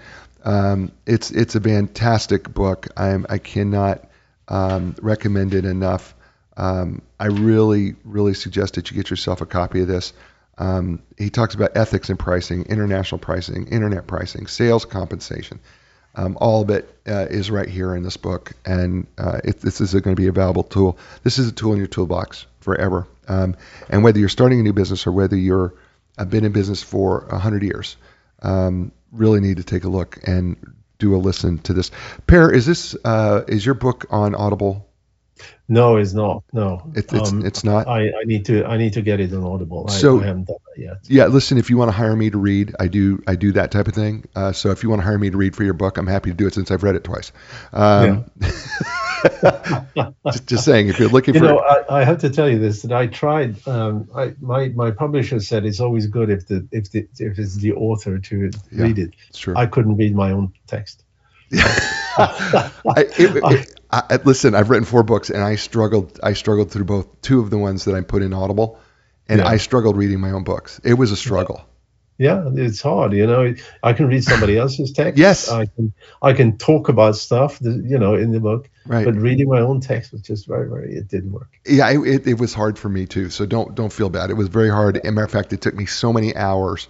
Um, 0.43 0.91
it's 1.05 1.31
it's 1.31 1.55
a 1.55 1.61
fantastic 1.61 2.53
book. 2.53 2.87
I'm 2.95 3.25
I 3.29 3.37
cannot 3.37 4.07
um, 4.47 4.95
recommend 5.01 5.53
it 5.53 5.65
enough. 5.65 6.15
Um, 6.57 7.01
I 7.19 7.27
really 7.27 7.95
really 8.03 8.33
suggest 8.33 8.75
that 8.75 8.91
you 8.91 8.97
get 8.97 9.09
yourself 9.09 9.41
a 9.41 9.45
copy 9.45 9.81
of 9.81 9.87
this. 9.87 10.13
Um, 10.57 11.03
he 11.17 11.29
talks 11.29 11.53
about 11.53 11.77
ethics 11.77 12.09
in 12.09 12.17
pricing, 12.17 12.63
international 12.63 13.19
pricing, 13.19 13.67
internet 13.67 14.07
pricing, 14.07 14.47
sales 14.47 14.85
compensation. 14.85 15.59
Um, 16.15 16.35
all 16.41 16.63
of 16.63 16.71
it 16.71 16.89
uh, 17.07 17.27
is 17.29 17.51
right 17.51 17.69
here 17.69 17.95
in 17.95 18.01
this 18.01 18.17
book, 18.17 18.53
and 18.65 19.05
uh, 19.19 19.39
it, 19.43 19.61
this 19.61 19.81
is 19.81 19.93
going 19.93 20.15
to 20.15 20.19
be 20.19 20.27
a 20.27 20.31
valuable 20.31 20.63
tool. 20.63 20.97
This 21.23 21.37
is 21.37 21.47
a 21.47 21.51
tool 21.51 21.73
in 21.73 21.77
your 21.77 21.87
toolbox 21.87 22.47
forever. 22.59 23.07
Um, 23.27 23.55
and 23.87 24.03
whether 24.03 24.17
you're 24.17 24.27
starting 24.27 24.59
a 24.59 24.63
new 24.63 24.73
business 24.73 25.05
or 25.05 25.11
whether 25.11 25.35
you're 25.35 25.75
have 26.17 26.31
been 26.31 26.45
in 26.45 26.51
business 26.51 26.81
for 26.81 27.27
100 27.29 27.61
years, 27.61 27.95
um, 28.41 28.91
really 29.11 29.39
need 29.39 29.57
to 29.57 29.63
take 29.63 29.83
a 29.83 29.89
look 29.89 30.17
and 30.25 30.57
do 30.97 31.15
a 31.15 31.17
listen 31.17 31.59
to 31.59 31.73
this. 31.73 31.91
Per, 32.25 32.51
is 32.51 32.65
this 32.65 32.95
uh, 33.05 33.43
is 33.47 33.63
your 33.65 33.75
book 33.75 34.07
on 34.09 34.33
Audible? 34.33 34.87
No, 35.69 35.97
it's 35.97 36.13
not. 36.13 36.43
No, 36.53 36.91
It, 36.95 37.11
it's 37.13 37.29
Um, 37.31 37.45
it's 37.45 37.63
not. 37.63 37.88
I, 37.88 38.07
I 38.07 38.23
need 38.23 38.45
to 38.45 38.65
I 38.65 38.77
need 38.77 38.93
to 38.93 39.01
get 39.01 39.19
it 39.19 39.33
on 39.33 39.43
Audible. 39.43 39.88
So- 39.89 40.21
I 40.21 40.25
haven't 40.27 40.45
done 40.45 40.57
that 40.75 40.81
yet. 40.81 40.97
Yeah, 41.07 41.25
listen. 41.27 41.57
If 41.57 41.69
you 41.69 41.77
want 41.77 41.89
to 41.89 41.97
hire 41.97 42.15
me 42.15 42.29
to 42.29 42.38
read, 42.38 42.75
I 42.79 42.88
do. 42.88 43.21
I 43.27 43.35
do 43.35 43.51
that 43.53 43.71
type 43.71 43.88
of 43.88 43.93
thing. 43.93 44.25
Uh, 44.35 44.51
so 44.53 44.71
if 44.71 44.83
you 44.83 44.89
want 44.89 45.01
to 45.01 45.05
hire 45.05 45.17
me 45.19 45.29
to 45.29 45.38
read 45.38 45.55
for 45.55 45.63
your 45.63 45.73
book, 45.73 45.97
I'm 45.97 46.07
happy 46.07 46.29
to 46.29 46.35
do 46.35 46.47
it 46.47 46.53
since 46.53 46.71
I've 46.71 46.83
read 46.83 46.95
it 46.95 47.03
twice. 47.03 47.31
Um, 47.73 48.29
just, 50.25 50.47
just 50.47 50.65
saying, 50.65 50.88
if 50.89 50.99
you're 50.99 51.09
looking 51.09 51.33
You 51.33 51.41
for, 51.41 51.45
know, 51.47 51.59
I, 51.59 51.99
I 52.01 52.03
have 52.03 52.19
to 52.19 52.29
tell 52.29 52.47
you 52.49 52.59
this 52.59 52.83
that 52.83 52.91
I 52.91 53.07
tried. 53.07 53.67
Um, 53.67 54.09
I, 54.15 54.33
my 54.39 54.69
my 54.69 54.91
publisher 54.91 55.39
said 55.39 55.65
it's 55.65 55.79
always 55.79 56.07
good 56.07 56.29
if 56.29 56.47
the 56.47 56.67
if 56.71 56.91
the 56.91 57.07
if 57.19 57.39
it's 57.39 57.55
the 57.55 57.73
author 57.73 58.19
to 58.19 58.51
Yeah. 58.71 58.83
read 58.83 58.99
it. 58.99 59.13
sure. 59.33 59.57
I 59.57 59.65
couldn't 59.65 59.97
read 59.97 60.15
my 60.15 60.31
own 60.31 60.53
text. 60.67 61.03
I, 61.53 62.71
it, 63.17 63.35
it, 63.43 63.76
I, 63.91 64.19
listen, 64.25 64.53
I've 64.55 64.69
written 64.69 64.85
four 64.85 65.03
books, 65.03 65.29
and 65.29 65.41
I 65.41 65.55
struggled. 65.55 66.19
I 66.21 66.33
struggled 66.33 66.71
through 66.71 66.85
both 66.85 67.21
two 67.21 67.39
of 67.39 67.49
the 67.49 67.57
ones 67.57 67.85
that 67.85 67.95
I 67.95 68.01
put 68.01 68.21
in 68.21 68.33
Audible, 68.33 68.79
and 69.29 69.39
Yeah. 69.39 69.47
I 69.47 69.57
struggled 69.57 69.95
reading 69.95 70.19
my 70.19 70.31
own 70.31 70.43
books. 70.43 70.81
It 70.83 70.95
was 70.95 71.11
a 71.11 71.15
struggle. 71.15 71.61
Yeah, 72.19 72.49
it's 72.55 72.81
hard. 72.81 73.13
You 73.13 73.27
know, 73.27 73.53
I 73.83 73.93
can 73.93 74.07
read 74.07 74.23
somebody 74.23 74.57
else's 74.63 74.91
text. 74.91 75.19
Yes. 75.19 75.49
I 75.51 75.67
can 75.67 75.93
I 76.21 76.33
can 76.33 76.57
talk 76.57 76.89
about 76.89 77.15
stuff. 77.15 77.59
That, 77.59 77.83
you 77.88 77.99
know, 77.99 78.15
in 78.15 78.31
the 78.31 78.39
book, 78.39 78.69
Right. 78.88 79.05
but 79.05 79.13
reading 79.15 79.47
my 79.47 79.59
own 79.59 79.81
text 79.81 80.11
was 80.11 80.21
just 80.21 80.47
very 80.47 80.67
very. 80.67 80.95
It 80.95 81.07
didn't 81.09 81.31
work. 81.31 81.49
Yeah, 81.65 81.89
it, 81.91 81.99
it, 81.99 82.27
it 82.27 82.39
was 82.39 82.53
hard 82.55 82.79
for 82.79 82.89
me 82.89 83.05
too. 83.05 83.29
So 83.29 83.45
don't 83.45 83.75
don't 83.75 83.93
feel 83.93 84.09
bad. 84.09 84.31
It 84.31 84.33
was 84.33 84.47
very 84.47 84.69
hard. 84.69 84.97
As 84.97 85.07
a 85.07 85.11
matter 85.11 85.25
of 85.25 85.31
fact, 85.31 85.53
it 85.53 85.61
took 85.61 85.75
me 85.75 85.85
so 85.85 86.11
many 86.11 86.35
hours 86.35 86.88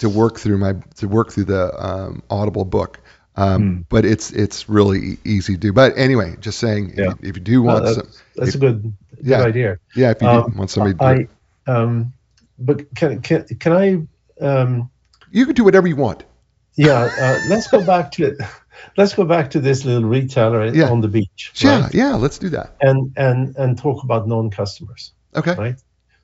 to 0.00 0.10
work 0.10 0.38
through 0.38 0.58
my 0.58 0.74
to 0.96 1.08
work 1.08 1.32
through 1.32 1.44
the 1.44 1.72
um, 1.84 2.22
Audible 2.28 2.66
book. 2.66 3.00
Um, 3.40 3.62
Hmm. 3.62 3.80
But 3.88 4.04
it's 4.04 4.30
it's 4.32 4.68
really 4.68 5.18
easy 5.24 5.54
to 5.54 5.58
do. 5.58 5.72
But 5.72 5.96
anyway, 5.96 6.36
just 6.40 6.58
saying, 6.58 6.92
Yeah. 6.96 7.12
if, 7.12 7.22
you, 7.22 7.28
if 7.30 7.36
you 7.36 7.42
do 7.42 7.62
want 7.62 7.84
that's, 7.84 7.96
some, 7.96 8.08
that's 8.36 8.48
if- 8.50 8.54
a 8.56 8.58
good, 8.58 8.82
good 8.82 8.94
yeah. 9.26 9.42
idea. 9.42 9.78
yeah, 9.96 10.10
if 10.10 10.20
you 10.22 10.28
Um, 10.28 10.50
do 10.50 10.58
want 10.58 10.70
somebody 10.70 10.96
to 10.98 11.04
I, 11.04 11.72
um, 11.72 12.12
but 12.58 12.94
can 12.94 13.20
can 13.22 13.44
can 13.58 13.72
I? 13.72 13.86
Um, 14.44 14.90
you 15.30 15.46
can 15.46 15.54
do 15.54 15.64
whatever 15.64 15.86
you 15.88 15.96
want. 15.96 16.24
yeah, 16.76 17.08
uh, 17.20 17.38
let's 17.48 17.68
go 17.68 17.84
back 17.84 18.10
to 18.12 18.36
let's 18.96 19.14
go 19.14 19.24
back 19.24 19.50
to 19.50 19.60
this 19.60 19.84
little 19.84 20.08
retailer 20.08 20.66
Yeah. 20.74 20.90
on 20.90 21.00
the 21.00 21.08
beach. 21.08 21.52
Yeah, 21.56 21.82
right? 21.82 21.94
yeah, 21.94 22.14
let's 22.16 22.38
do 22.38 22.48
that. 22.50 22.74
and 22.80 23.12
and 23.16 23.56
and 23.56 23.78
talk 23.78 24.02
about 24.04 24.26
non-customers. 24.28 25.12
Okay. 25.34 25.54
Right. 25.54 25.76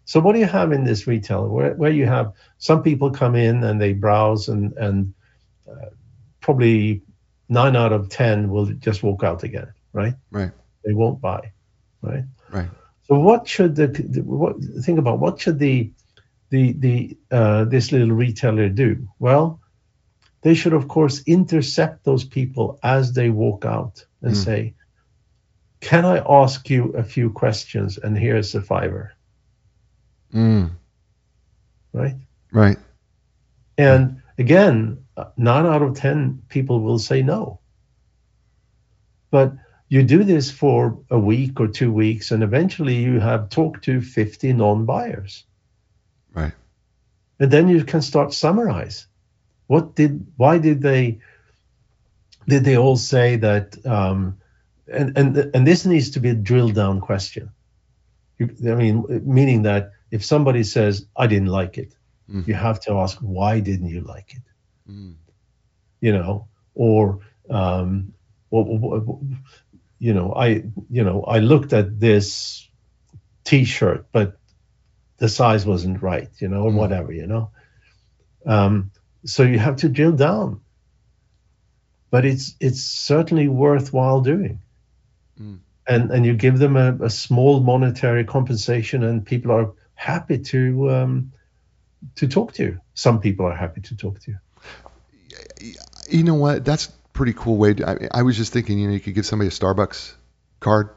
So 0.04 0.20
what 0.20 0.32
do 0.34 0.38
you 0.38 0.46
have 0.46 0.72
in 0.72 0.84
this 0.84 1.06
retailer 1.06 1.48
where, 1.48 1.74
where 1.74 1.90
you 1.92 2.06
have 2.06 2.32
some 2.58 2.82
people 2.82 3.10
come 3.10 3.34
in 3.34 3.64
and 3.64 3.80
they 3.80 3.92
browse 3.94 4.48
and 4.52 4.72
and 4.78 5.14
uh, 5.68 5.90
probably 6.40 7.02
nine 7.48 7.76
out 7.76 7.92
of 7.92 8.08
ten 8.08 8.50
will 8.50 8.66
just 8.66 9.02
walk 9.02 9.22
out 9.22 9.42
again, 9.44 9.72
right? 9.92 10.14
Right. 10.30 10.52
They 10.84 10.94
won't 10.94 11.20
buy, 11.20 11.52
right? 12.02 12.24
Right. 12.50 12.70
So 13.04 13.18
what 13.18 13.46
should 13.48 13.76
the, 13.76 13.88
the 13.88 14.22
what 14.22 14.56
think 14.84 14.98
about 14.98 15.20
what 15.20 15.40
should 15.40 15.58
the 15.58 15.92
the 16.50 16.72
the 16.72 17.16
uh, 17.30 17.64
this 17.64 17.92
little 17.92 18.12
retailer 18.12 18.68
do? 18.68 19.08
Well, 19.18 19.60
they 20.42 20.54
should 20.54 20.72
of 20.74 20.88
course 20.88 21.22
intercept 21.26 22.04
those 22.04 22.24
people 22.24 22.78
as 22.82 23.12
they 23.12 23.30
walk 23.30 23.64
out 23.64 24.04
and 24.22 24.32
Mm. 24.32 24.44
say, 24.44 24.74
"Can 25.80 26.04
I 26.04 26.18
ask 26.28 26.68
you 26.70 26.92
a 26.92 27.02
few 27.04 27.30
questions?" 27.30 27.98
And 27.98 28.16
here's 28.16 28.54
a 28.54 28.62
fiver, 28.62 29.12
Mm, 30.34 30.70
right? 31.92 32.16
right. 32.52 32.78
And 33.78 34.22
again, 34.38 35.05
nine 35.36 35.66
out 35.66 35.82
of 35.82 35.94
ten 35.96 36.42
people 36.48 36.80
will 36.80 36.98
say 36.98 37.22
no. 37.22 37.60
But 39.30 39.52
you 39.88 40.02
do 40.02 40.24
this 40.24 40.50
for 40.50 40.98
a 41.10 41.18
week 41.18 41.60
or 41.60 41.68
two 41.68 41.92
weeks, 41.92 42.30
and 42.30 42.42
eventually 42.42 42.96
you 42.96 43.20
have 43.20 43.48
talked 43.48 43.84
to 43.84 44.00
50 44.00 44.52
non-buyers. 44.52 45.44
Right. 46.34 46.52
and 47.40 47.50
then 47.50 47.68
you 47.68 47.84
can 47.84 48.02
start 48.02 48.32
summarize 48.32 49.06
what 49.68 49.94
did 49.96 50.26
why 50.36 50.58
did 50.58 50.82
they 50.82 51.18
did 52.46 52.64
they 52.64 52.76
all 52.76 52.96
say 52.96 53.36
that 53.36 53.76
um, 53.86 54.36
and 54.86 55.16
and 55.18 55.36
and 55.54 55.66
this 55.66 55.84
needs 55.86 56.10
to 56.10 56.20
be 56.20 56.28
a 56.30 56.34
drilled 56.34 56.74
down 56.74 57.00
question 57.00 57.50
you, 58.38 58.50
i 58.70 58.74
mean 58.74 59.04
meaning 59.24 59.62
that 59.62 59.92
if 60.10 60.24
somebody 60.24 60.62
says 60.62 61.06
i 61.16 61.26
didn't 61.26 61.48
like 61.60 61.78
it 61.78 61.92
Mm. 62.30 62.46
you 62.48 62.54
have 62.54 62.80
to 62.80 62.92
ask 62.94 63.18
why 63.20 63.60
didn't 63.60 63.88
you 63.88 64.00
like 64.00 64.34
it 64.34 64.42
Mm, 64.88 65.14
you 66.00 66.12
know 66.12 66.48
or 66.74 67.20
um 67.50 68.12
what- 68.50 69.18
you 69.98 70.12
know 70.14 70.32
i 70.34 70.46
you 70.90 71.04
know 71.04 71.22
i 71.24 71.38
looked 71.38 71.72
at 71.72 71.98
this 72.00 72.68
t-shirt 73.44 74.06
but 74.12 74.38
the 75.18 75.28
size 75.28 75.66
wasn't 75.66 76.02
right 76.02 76.28
you 76.40 76.48
know 76.48 76.62
or 76.64 76.70
Mm. 76.70 76.76
whatever 76.76 77.12
you 77.12 77.26
know. 77.26 77.50
Um 78.46 78.90
so 79.24 79.42
you 79.42 79.58
have 79.58 79.76
to 79.76 79.88
drill 79.88 80.12
down. 80.12 80.60
But 82.10 82.24
it's 82.24 82.54
it's 82.60 82.82
certainly 82.82 83.48
worthwhile 83.48 84.20
doing. 84.20 84.60
Mm. 85.40 85.58
and 85.88 86.10
and 86.10 86.24
you 86.26 86.34
give 86.34 86.58
them 86.58 86.76
a, 86.76 86.96
a 87.04 87.10
small 87.10 87.60
monetary 87.60 88.24
compensation 88.24 89.02
and 89.04 89.24
people 89.24 89.52
are 89.52 89.72
happy 89.94 90.38
to 90.38 90.90
um 90.90 91.32
to 92.16 92.26
talk 92.28 92.52
to 92.54 92.62
you. 92.62 92.80
Some 92.94 93.20
people 93.20 93.46
are 93.46 93.56
happy 93.56 93.80
to 93.82 93.96
talk 93.96 94.20
to 94.20 94.30
you 94.30 94.38
You 96.08 96.22
know 96.22 96.34
what? 96.34 96.64
That's 96.64 96.86
pretty 97.12 97.32
cool 97.32 97.56
way. 97.56 97.74
To, 97.74 97.88
I, 97.88 98.20
I 98.20 98.22
was 98.22 98.36
just 98.36 98.52
thinking, 98.52 98.78
you 98.78 98.88
know, 98.88 98.94
you 98.94 99.00
could 99.00 99.14
give 99.14 99.26
somebody 99.26 99.48
a 99.48 99.50
Starbucks 99.50 100.12
card, 100.60 100.90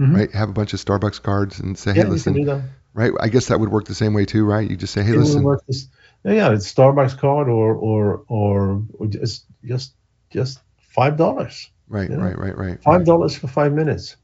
Mhm. 0.00 0.14
right? 0.14 0.30
Have 0.32 0.48
a 0.48 0.52
bunch 0.52 0.72
of 0.74 0.84
Starbucks 0.84 1.22
cards 1.22 1.60
and 1.60 1.76
say, 1.78 1.92
hey, 1.92 1.98
yeah 1.98 2.04
you 2.04 2.10
listen, 2.10 2.34
can 2.34 2.42
do 2.42 2.46
that 2.50 2.62
right? 2.96 3.12
I 3.20 3.28
guess 3.28 3.46
that 3.48 3.60
would 3.60 3.70
work 3.70 3.84
the 3.84 3.94
same 3.94 4.14
way 4.14 4.24
too, 4.24 4.44
right? 4.44 4.68
You 4.68 4.76
just 4.76 4.92
say, 4.92 5.04
hey, 5.04 5.12
it 5.12 5.18
listen, 5.18 5.42
work 5.42 5.64
this 5.68 5.88
yeah 6.24 6.50
it's 6.50 6.72
starbucks 6.72 7.16
card 7.18 7.48
or 7.48 7.74
or 7.74 8.24
or, 8.26 8.82
or 8.98 9.06
just 9.06 9.44
just 9.64 9.92
just 10.30 10.58
five 10.78 11.16
dollars 11.16 11.70
right, 11.88 12.10
yeah. 12.10 12.16
right, 12.16 12.36
right, 12.36 12.56
right, 12.56 12.82
five 12.82 12.98
right, 12.98 13.06
dollars 13.06 13.36
for 13.36 13.46
five 13.46 13.72
minutes 13.72 14.16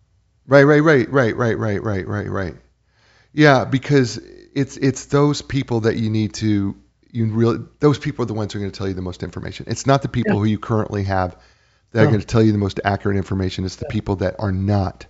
right, 0.46 0.64
right, 0.64 0.80
right, 0.82 1.08
right, 1.10 1.36
right, 1.36 1.56
right, 1.56 1.82
right, 1.82 2.08
right, 2.08 2.28
right. 2.28 2.54
Yeah, 3.34 3.64
because 3.64 4.18
it's 4.54 4.76
it's 4.76 5.06
those 5.06 5.42
people 5.42 5.80
that 5.80 5.96
you 5.96 6.10
need 6.10 6.34
to 6.34 6.76
you 7.12 7.26
really 7.26 7.58
those 7.78 7.98
people 7.98 8.24
are 8.24 8.26
the 8.26 8.34
ones 8.34 8.52
who 8.52 8.58
are 8.58 8.62
going 8.62 8.72
to 8.72 8.76
tell 8.76 8.88
you 8.88 8.94
the 8.94 9.02
most 9.02 9.22
information. 9.22 9.66
It's 9.68 9.86
not 9.86 10.02
the 10.02 10.08
people 10.08 10.32
Yeah. 10.32 10.40
who 10.40 10.44
you 10.46 10.58
currently 10.58 11.04
have 11.04 11.36
that 11.92 12.02
are 12.02 12.06
going 12.06 12.20
to 12.20 12.26
tell 12.26 12.42
you 12.42 12.52
the 12.52 12.58
most 12.58 12.80
accurate 12.84 13.16
information. 13.18 13.64
It's 13.64 13.76
the 13.76 13.84
people 13.86 14.16
that 14.16 14.36
are 14.38 14.50
not 14.52 15.06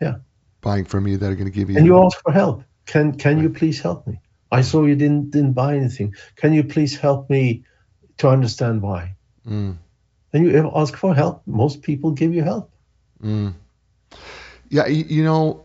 Yeah. 0.00 0.16
buying 0.60 0.84
from 0.84 1.06
you 1.08 1.16
that 1.16 1.32
are 1.32 1.34
going 1.34 1.50
to 1.50 1.58
give 1.58 1.70
you 1.70 1.78
and 1.78 1.86
you 1.86 2.04
ask 2.04 2.20
for 2.22 2.32
help 2.32 2.62
can 2.86 3.16
can 3.16 3.38
you 3.38 3.50
please 3.50 3.80
help 3.80 4.06
me 4.06 4.20
i 4.52 4.60
saw 4.62 4.84
you 4.84 4.96
didn't 4.96 5.30
didn't 5.30 5.52
buy 5.52 5.76
anything 5.76 6.14
can 6.36 6.52
you 6.52 6.64
please 6.64 6.96
help 6.96 7.28
me 7.30 7.64
to 8.18 8.28
understand 8.28 8.82
why 8.82 9.14
Mm. 9.46 9.76
and 10.32 10.46
you 10.46 10.70
ask 10.74 10.96
for 10.96 11.14
help 11.14 11.42
most 11.46 11.82
people 11.82 12.12
give 12.12 12.34
you 12.34 12.42
help 12.42 12.70
Mm. 13.22 13.54
Yeah, 14.68 14.86
you, 14.86 15.04
you 15.08 15.24
know, 15.24 15.64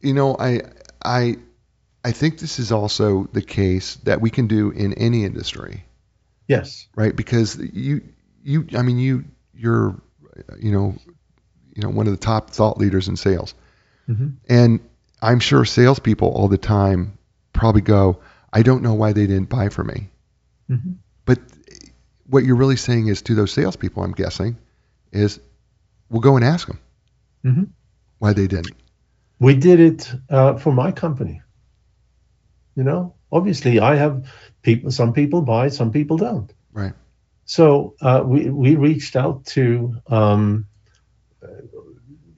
you 0.00 0.12
know, 0.14 0.36
I, 0.38 0.62
I, 1.04 1.36
I 2.04 2.12
think 2.12 2.38
this 2.38 2.58
is 2.58 2.72
also 2.72 3.28
the 3.32 3.42
case 3.42 3.96
that 4.04 4.20
we 4.20 4.30
can 4.30 4.46
do 4.46 4.70
in 4.70 4.94
any 4.94 5.24
industry, 5.24 5.84
yes 6.48 6.86
right? 6.94 7.14
Because 7.14 7.56
you, 7.58 8.02
you, 8.42 8.66
I 8.76 8.82
mean, 8.82 8.98
you, 8.98 9.24
you're, 9.54 10.00
you 10.58 10.72
know, 10.72 10.94
you 11.74 11.82
know, 11.82 11.90
one 11.90 12.06
of 12.06 12.12
the 12.12 12.18
top 12.26 12.50
thought 12.50 12.78
leaders 12.78 13.08
in 13.08 13.16
sales, 13.16 13.54
Mhm. 14.08 14.36
and 14.48 14.80
I'm 15.22 15.40
sure 15.40 15.64
salespeople 15.64 16.28
all 16.28 16.48
the 16.48 16.58
time 16.58 17.18
probably 17.52 17.82
go, 17.82 18.20
I 18.52 18.62
don't 18.62 18.82
know 18.82 18.94
why 18.94 19.12
they 19.12 19.26
didn't 19.26 19.50
buy 19.50 19.68
from 19.68 19.88
me. 19.88 20.08
Mhm. 20.70 20.96
But 21.26 21.38
what 22.26 22.44
you're 22.44 22.56
really 22.56 22.76
saying 22.76 23.08
is 23.08 23.22
to 23.22 23.34
those 23.34 23.52
salespeople, 23.52 24.02
I'm 24.02 24.12
guessing, 24.12 24.56
is 25.12 25.38
we'll 26.08 26.22
go 26.22 26.36
and 26.36 26.44
ask 26.44 26.66
them 26.66 26.78
Mhm. 27.44 27.68
why 28.18 28.32
they 28.32 28.46
didn't. 28.46 28.74
we 29.38 29.54
did 29.54 29.80
it 29.80 30.12
uh, 30.28 30.56
for 30.58 30.72
my 30.72 30.92
company 30.92 31.42
you 32.74 32.82
know 32.84 33.14
obviously 33.32 33.78
i 33.80 33.94
have 33.94 34.24
people 34.62 34.90
some 34.90 35.12
people 35.12 35.42
buy 35.42 35.68
some 35.68 35.90
people 35.90 36.16
don't 36.16 36.52
Right. 36.72 36.92
so 37.44 37.94
uh, 38.00 38.22
we 38.24 38.50
we 38.50 38.76
reached 38.76 39.16
out 39.16 39.44
to 39.46 39.94
um, 40.08 40.66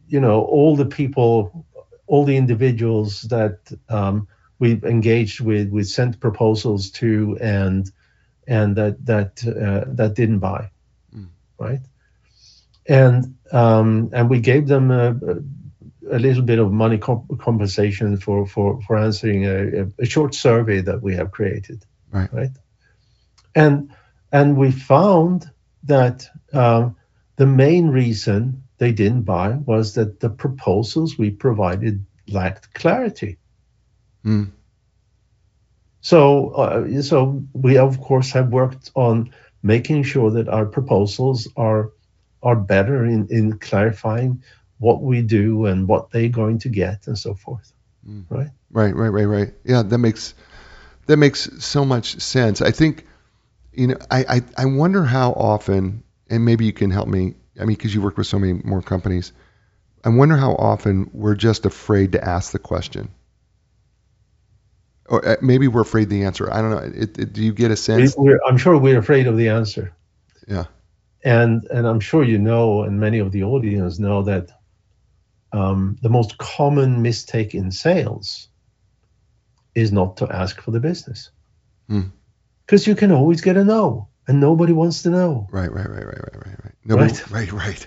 you 0.09 0.21
know 0.21 0.43
all 0.43 0.77
the 0.77 0.87
people 0.87 1.67
all 2.07 2.25
the 2.25 2.37
individuals 2.37 3.23
that 3.23 3.59
um, 3.89 4.27
we've 4.59 4.85
engaged 4.85 5.41
with 5.41 5.69
we 5.71 5.83
sent 5.85 6.21
proposals 6.21 6.91
to 6.91 7.37
and 7.41 7.91
and 8.47 8.77
that 8.77 9.05
that 9.07 9.43
uh, 9.47 9.85
that 9.95 10.15
didn't 10.15 10.39
buy 10.41 10.71
Mm. 11.15 11.29
right 11.59 11.81
and 12.89 13.35
um, 13.53 14.11
and 14.13 14.31
we 14.31 14.41
gave 14.41 14.67
them 14.69 14.91
a, 14.91 15.11
a 15.11 15.37
a 16.11 16.19
little 16.19 16.43
bit 16.43 16.59
of 16.59 16.73
money 16.73 16.99
comp- 16.99 17.39
compensation 17.39 18.17
for 18.17 18.47
for 18.47 18.81
for 18.83 18.97
answering 18.97 19.45
a, 19.47 19.87
a, 19.99 20.05
short 20.07 20.35
survey 20.35 20.81
that 20.81 21.03
we 21.03 21.15
have 21.15 21.31
created 21.31 21.85
Right. 22.11 22.33
right 22.33 22.51
and 23.55 23.91
and 24.33 24.57
we 24.57 24.71
found 24.71 25.51
that 25.85 26.27
um, 26.53 26.97
the 27.37 27.47
main 27.47 27.89
reason 27.89 28.63
they 28.79 28.93
didn't 28.93 29.23
buy 29.23 29.51
was 29.51 29.95
that 29.95 30.21
the 30.21 30.31
proposals 30.31 31.19
we 31.19 31.31
provided 31.31 32.05
lacked 32.29 32.73
clarity 32.75 33.39
Mm. 34.25 34.53
so 36.01 36.51
uh, 36.51 37.03
so 37.03 37.43
we 37.53 37.77
of 37.79 38.01
course 38.01 38.31
have 38.33 38.53
worked 38.53 38.91
on 38.95 39.33
making 39.63 40.03
sure 40.05 40.31
that 40.31 40.49
our 40.49 40.67
proposals 40.67 41.49
are 41.57 41.91
are 42.43 42.57
better 42.57 43.05
in 43.05 43.27
in 43.31 43.59
clarifying 43.59 44.43
what 44.83 45.03
we 45.03 45.23
do 45.23 45.67
and 45.67 45.89
what 45.89 46.11
they're 46.11 46.29
going 46.29 46.59
to 46.59 46.69
get 46.69 47.07
and 47.09 47.19
so 47.19 47.35
forth 47.35 47.73
Mm. 48.09 48.25
right 48.31 48.51
Right, 48.71 48.95
right, 48.97 49.09
right, 49.11 49.25
right. 49.27 49.55
Yeah, 49.65 49.83
that 49.83 49.99
makes 49.99 50.35
that 51.07 51.17
makes 51.19 51.49
so 51.65 51.85
much 51.85 52.21
sense. 52.21 52.63
I 52.63 52.71
think, 52.71 53.07
you 53.73 53.89
know, 53.89 53.97
I 54.11 54.25
I, 54.37 54.43
I 54.59 54.65
wonder 54.67 55.05
how 55.05 55.33
often, 55.33 56.03
and 56.31 56.45
maybe 56.45 56.65
you 56.65 56.73
can 56.73 56.91
help 56.91 57.09
me. 57.09 57.35
I 57.61 57.65
mean, 57.67 57.77
because 57.77 57.95
you 57.95 58.03
work 58.03 58.17
with 58.17 58.27
so 58.27 58.39
many 58.39 58.55
more 58.55 58.83
companies, 58.83 59.33
I 60.05 60.09
wonder 60.11 60.37
how 60.37 60.53
often 60.55 61.11
we're 61.13 61.35
just 61.37 61.67
afraid 61.67 62.13
to 62.13 62.25
ask 62.25 62.53
the 62.53 62.59
question, 62.59 63.11
or 65.09 65.27
uh, 65.27 65.37
maybe 65.43 65.69
we're 65.69 65.83
afraid 65.83 66.09
the 66.09 66.25
answer. 66.25 66.53
I 66.53 66.61
don't 66.63 66.71
know. 66.71 66.79
It, 67.03 67.19
it, 67.19 67.33
do 67.33 67.43
you 67.43 67.53
get 67.53 67.71
a 67.71 67.77
sense? 67.77 68.17
We're, 68.17 68.41
I'm 68.47 68.57
sure 68.59 68.77
we're 68.79 68.99
afraid 68.99 69.27
of 69.27 69.37
the 69.37 69.49
answer 69.49 69.95
Yeah. 70.49 70.67
and 71.25 71.65
and 71.71 71.87
i'm 71.87 72.01
sure 72.01 72.25
you 72.25 72.39
know 72.39 72.83
and 72.83 72.99
many 73.01 73.19
of 73.19 73.33
the 73.33 73.43
audience 73.45 73.99
know 73.99 74.23
that 74.23 74.51
um, 75.53 75.97
the 76.03 76.09
most 76.09 76.39
common 76.39 77.03
mistake 77.03 77.55
in 77.55 77.71
sales 77.71 78.49
is 79.75 79.93
not 79.93 80.17
to 80.19 80.29
ask 80.31 80.61
for 80.61 80.71
the 80.71 80.81
business 80.81 81.31
Hmm. 81.89 82.03
because 82.67 82.87
you 82.87 82.95
can 82.95 83.11
always 83.13 83.41
get 83.41 83.57
a 83.57 83.65
no, 83.65 84.09
and 84.29 84.41
nobody 84.41 84.73
wants 84.73 85.03
to 85.03 85.11
know. 85.11 85.49
Right, 85.51 85.71
right, 85.73 85.89
right, 85.89 86.07
right, 86.07 86.19
right, 86.19 86.47
right, 86.47 86.65
right. 86.65 86.75
Nobody, 86.85 87.13
Right. 87.13 87.31
right, 87.31 87.53
right. 87.53 87.87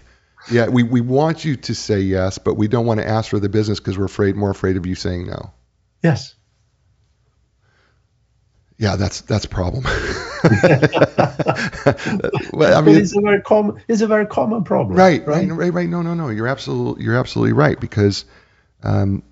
Yeah, 0.51 0.67
we, 0.67 0.83
we 0.83 1.01
want 1.01 1.43
you 1.43 1.55
to 1.55 1.73
say 1.73 2.01
yes, 2.01 2.37
but 2.37 2.53
we 2.55 2.67
don't 2.67 2.85
want 2.85 2.99
to 2.99 3.07
ask 3.07 3.29
for 3.31 3.39
the 3.39 3.49
business 3.49 3.79
because 3.79 3.97
we're 3.97 4.05
afraid 4.05 4.35
more 4.35 4.51
afraid 4.51 4.77
of 4.77 4.85
you 4.85 4.93
saying 4.95 5.27
no. 5.27 5.51
Yes. 6.03 6.35
Yeah, 8.77 8.97
that's 8.97 9.21
that's 9.21 9.45
a 9.45 9.49
problem. 9.49 9.83
well, 12.53 12.77
I 12.77 12.81
mean, 12.81 12.97
it's 12.97 13.15
a 13.15 13.21
very 13.21 13.41
common. 13.41 13.81
It's 13.87 14.01
a 14.01 14.07
very 14.07 14.25
common 14.25 14.63
problem. 14.63 14.97
right, 14.97 15.25
right, 15.25 15.49
right, 15.49 15.73
right. 15.73 15.89
No, 15.89 16.01
no, 16.01 16.13
no. 16.13 16.29
You're 16.29 16.47
absolutely 16.47 17.03
you're 17.05 17.15
absolutely 17.15 17.53
right 17.53 17.79
because 17.79 18.25
um, 18.83 19.23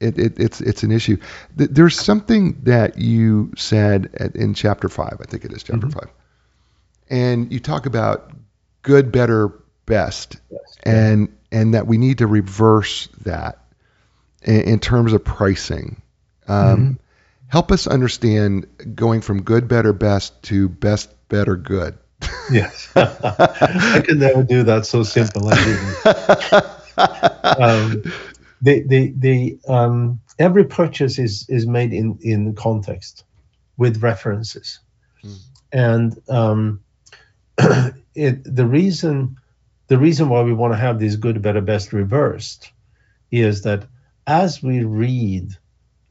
it, 0.00 0.18
it 0.18 0.40
it's 0.40 0.60
it's 0.60 0.82
an 0.82 0.90
issue. 0.90 1.16
There's 1.54 1.98
something 1.98 2.58
that 2.64 2.98
you 2.98 3.52
said 3.56 4.10
at, 4.18 4.34
in 4.34 4.54
chapter 4.54 4.88
five. 4.88 5.18
I 5.20 5.24
think 5.24 5.44
it 5.44 5.52
is 5.52 5.62
chapter 5.62 5.86
Mhm. 5.86 5.92
five, 5.94 6.10
and 7.08 7.52
you 7.52 7.60
talk 7.60 7.86
about 7.86 8.32
good, 8.82 9.12
better, 9.12 9.52
best, 9.86 10.40
and 10.82 11.28
and 11.52 11.74
that 11.74 11.86
we 11.86 11.98
need 11.98 12.18
to 12.18 12.26
reverse 12.26 13.08
that 13.22 13.58
in, 14.42 14.60
in 14.62 14.80
terms 14.80 15.12
of 15.12 15.24
pricing. 15.24 16.02
Um, 16.48 16.98
Help 17.48 17.72
us 17.72 17.86
understand 17.86 18.66
going 18.94 19.20
from 19.20 19.42
good, 19.42 19.68
better, 19.68 19.92
best 19.92 20.42
to 20.44 20.68
best, 20.68 21.14
better, 21.28 21.56
good. 21.56 21.98
Yes. 22.50 22.90
I 22.96 24.02
can 24.04 24.18
never 24.18 24.42
do 24.42 24.62
that 24.64 24.86
so 24.86 25.02
simple. 25.02 25.50
Um, 26.98 28.02
the 28.60 28.82
the 28.82 29.14
the 29.16 29.58
um, 29.68 30.20
every 30.38 30.64
purchase 30.64 31.18
is 31.18 31.46
is 31.48 31.66
made 31.66 31.92
in 31.92 32.18
in 32.22 32.54
context 32.54 33.24
with 33.76 34.02
references, 34.02 34.80
Mm. 35.24 35.38
and 35.72 36.18
um, 36.28 36.80
it 38.14 38.42
the 38.44 38.66
reason 38.66 39.36
the 39.88 39.98
reason 39.98 40.28
why 40.28 40.42
we 40.42 40.52
want 40.52 40.72
to 40.72 40.78
have 40.78 40.98
these 40.98 41.16
good, 41.16 41.40
better, 41.40 41.60
best 41.60 41.92
reversed 41.92 42.72
is 43.30 43.62
that 43.62 43.86
as 44.26 44.62
we 44.62 44.84
read 44.84 45.56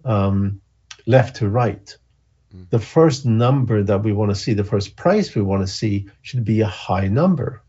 um, 0.04 0.62
left 1.08 1.38
to 1.38 1.50
right, 1.50 1.98
Mm. 2.56 2.70
the 2.70 2.80
first 2.80 3.26
number 3.26 3.84
that 3.84 4.04
we 4.04 4.14
want 4.14 4.32
to 4.32 4.36
see, 4.36 4.54
the 4.54 4.64
first 4.64 4.96
price 4.96 5.36
we 5.36 5.42
want 5.42 5.62
to 5.64 5.68
see, 5.68 6.06
should 6.22 6.46
be 6.46 6.62
a 6.62 6.68
high 6.68 7.08
number, 7.10 7.62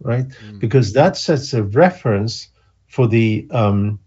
right? 0.00 0.28
Mm. 0.28 0.60
Because 0.60 0.92
that 0.92 1.16
sets 1.16 1.52
a 1.54 1.62
reference 1.62 2.48
for 2.86 3.08
the 3.08 3.48
um, 3.50 3.98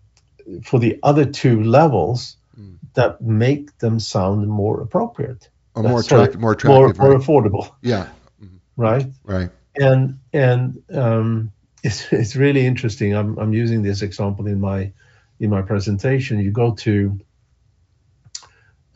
for 0.63 0.79
the 0.79 0.99
other 1.03 1.25
two 1.25 1.63
levels 1.63 2.37
Mm. 2.59 2.75
that 2.93 3.21
make 3.21 3.77
them 3.79 3.99
sound 3.99 4.47
more 4.47 4.81
appropriate, 4.81 5.49
Or 5.75 5.83
more 5.83 5.99
attractive, 6.01 6.39
more 6.41 6.55
more 6.65 6.87
attractive. 6.89 6.99
more 6.99 7.11
right? 7.13 7.21
affordable, 7.21 7.71
Yeah, 7.81 8.07
right? 8.77 9.05
right. 9.25 9.49
and 9.79 10.19
and 10.33 10.81
um, 10.93 11.51
it's 11.83 12.11
it's 12.11 12.35
really 12.35 12.65
interesting. 12.65 13.13
I'm 13.15 13.37
I'm 13.37 13.53
using 13.53 13.83
this 13.83 14.01
example 14.01 14.47
in 14.47 14.59
my 14.59 14.91
in 15.39 15.49
my 15.49 15.61
presentation. 15.61 16.39
You 16.39 16.51
go 16.51 16.73
to 16.75 17.19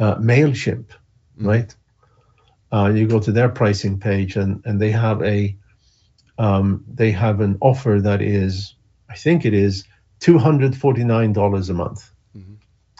uh, 0.04 0.16
Mailchimp, 0.20 0.86
Mm. 1.39 1.47
right? 1.47 1.76
Uh, 2.72 2.89
you 2.95 3.08
go 3.08 3.20
to 3.20 3.32
their 3.32 3.49
pricing 3.49 3.99
page, 3.99 4.36
and 4.41 4.62
and 4.66 4.80
they 4.82 4.91
have 4.91 5.22
a 5.24 5.56
um, 6.38 6.84
they 6.97 7.12
have 7.12 7.43
an 7.43 7.58
offer 7.60 8.01
that 8.01 8.22
is 8.22 8.76
I 9.14 9.16
think 9.24 9.45
it 9.45 9.54
is 9.54 9.84
two 10.20 10.38
hundred 10.39 10.76
forty 10.76 11.04
nine 11.04 11.34
dollars 11.34 11.70
a 11.70 11.74
month, 11.74 12.12
Mhm. 12.36 12.58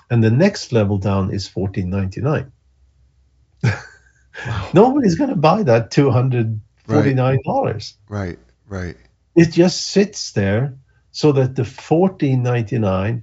and 0.10 0.24
the 0.24 0.32
next 0.32 0.72
level 0.72 0.98
down 1.00 1.32
is 1.34 1.48
fourteen 1.50 1.90
ninety 1.90 2.22
nine. 2.22 2.52
Nobody's 4.74 5.16
going 5.16 5.30
to 5.30 5.36
buy 5.36 5.64
that 5.64 5.92
two 5.92 6.10
hundred 6.12 6.60
forty 6.88 7.14
nine 7.14 7.40
dollars 7.46 7.98
Right, 8.10 8.40
right. 8.68 8.98
it 9.36 9.52
just 9.52 9.88
sits 9.88 10.32
there 10.34 10.74
so 11.12 11.32
that 11.34 11.56
the 11.56 11.64
14.99 11.64 13.22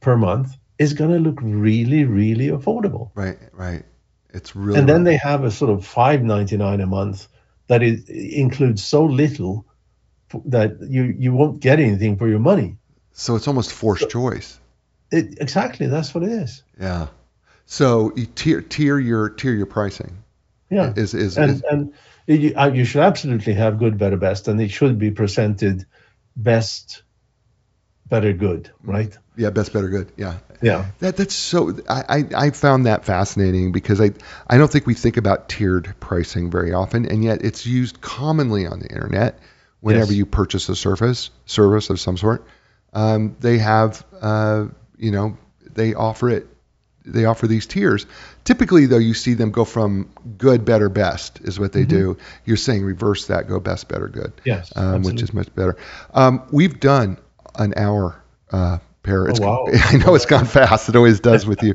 per 0.00 0.16
month 0.16 0.56
is 0.78 0.94
going 0.94 1.10
to 1.10 1.18
look 1.18 1.38
really 1.42 2.04
really 2.04 2.48
affordable 2.48 3.10
Right, 3.14 3.38
right. 3.52 3.84
It's 4.34 4.56
really. 4.56 4.78
and 4.80 4.88
then 4.88 5.04
they 5.04 5.16
have 5.18 5.44
a 5.44 5.50
sort 5.50 5.70
of 5.70 5.80
5.99 5.86 6.82
a 6.82 6.86
month 6.86 7.28
that 7.66 7.82
is, 7.82 8.08
includes 8.08 8.82
so 8.82 9.04
little 9.04 9.66
that 10.46 10.78
you 10.88 11.04
you 11.04 11.32
won't 11.34 11.60
get 11.60 11.78
anything 11.78 12.16
for 12.16 12.26
your 12.28 12.38
money 12.38 12.78
so 13.12 13.36
it's 13.36 13.46
almost 13.46 13.72
forced 13.72 14.08
choice. 14.08 14.58
it, 15.10 15.38
exactly 15.40 15.86
that's 15.86 16.14
what 16.14 16.24
it 16.24 16.30
is 16.30 16.62
Yeah. 16.80 17.08
So 17.66 18.12
you 18.16 18.26
tier 18.26 18.60
tier 18.62 18.98
your 18.98 19.28
tier 19.30 19.52
your 19.52 19.66
pricing. 19.66 20.16
yeah 20.70 20.92
Is 20.96 21.14
is, 21.14 21.36
and 21.38 21.50
is 21.50 21.62
and 21.70 21.92
you, 22.26 22.54
you 22.72 22.84
should 22.84 23.02
absolutely 23.02 23.54
have 23.54 23.78
good 23.78 23.98
better 23.98 24.16
best 24.16 24.48
and 24.48 24.60
it 24.60 24.70
should 24.70 24.98
be 24.98 25.10
presented 25.10 25.84
best 26.36 27.02
better 28.12 28.32
good 28.34 28.70
right? 28.84 29.16
Yeah 29.36 29.50
best 29.50 29.72
better 29.72 29.88
good. 29.88 30.12
Yeah. 30.16 30.34
Yeah. 30.60 30.84
That 31.00 31.16
that's 31.16 31.34
so 31.34 31.72
I, 31.88 32.02
I 32.16 32.46
I 32.46 32.50
found 32.50 32.86
that 32.86 33.04
fascinating 33.06 33.72
because 33.72 34.00
I 34.00 34.10
I 34.46 34.58
don't 34.58 34.70
think 34.70 34.86
we 34.86 34.94
think 34.94 35.16
about 35.16 35.48
tiered 35.48 35.94
pricing 35.98 36.50
very 36.50 36.72
often 36.74 37.06
and 37.06 37.24
yet 37.24 37.42
it's 37.42 37.64
used 37.66 38.00
commonly 38.00 38.66
on 38.66 38.78
the 38.80 38.88
internet 38.88 39.38
whenever 39.80 40.12
Yes. 40.12 40.18
you 40.18 40.26
purchase 40.26 40.68
a 40.68 40.76
service 40.76 41.30
service 41.46 41.90
of 41.90 41.98
some 41.98 42.16
sort. 42.18 42.44
Um, 42.92 43.34
they 43.40 43.58
have 43.58 44.04
uh, 44.20 44.66
you 44.98 45.10
know 45.10 45.38
they 45.74 45.94
offer 45.94 46.28
it 46.28 46.46
they 47.04 47.24
offer 47.24 47.46
these 47.48 47.66
tiers. 47.66 48.06
Typically 48.44 48.86
though 48.86 48.98
you 48.98 49.14
see 49.14 49.34
them 49.34 49.50
go 49.50 49.64
from 49.64 50.10
good 50.38 50.64
better 50.66 50.88
best 50.90 51.40
is 51.40 51.58
what 51.58 51.72
they 51.72 51.84
do. 51.84 52.18
You're 52.44 52.58
saying 52.68 52.84
reverse 52.84 53.26
that 53.28 53.48
go 53.48 53.58
best 53.58 53.88
better 53.88 54.08
good 54.08 54.32
yes 54.44 54.70
um, 54.76 55.02
which 55.02 55.22
is 55.22 55.32
much 55.32 55.52
better. 55.54 55.76
Um, 56.12 56.42
we've 56.52 56.78
done 56.78 57.16
an 57.56 57.74
hour 57.76 58.22
uh, 58.50 58.78
Per. 59.02 59.28
It's, 59.28 59.40
wow. 59.40 59.66
I 59.72 59.96
know 59.96 60.14
it's 60.14 60.26
gone 60.26 60.44
fast. 60.44 60.88
It 60.88 60.96
always 60.96 61.20
does 61.20 61.44
with 61.44 61.62
you. 61.62 61.74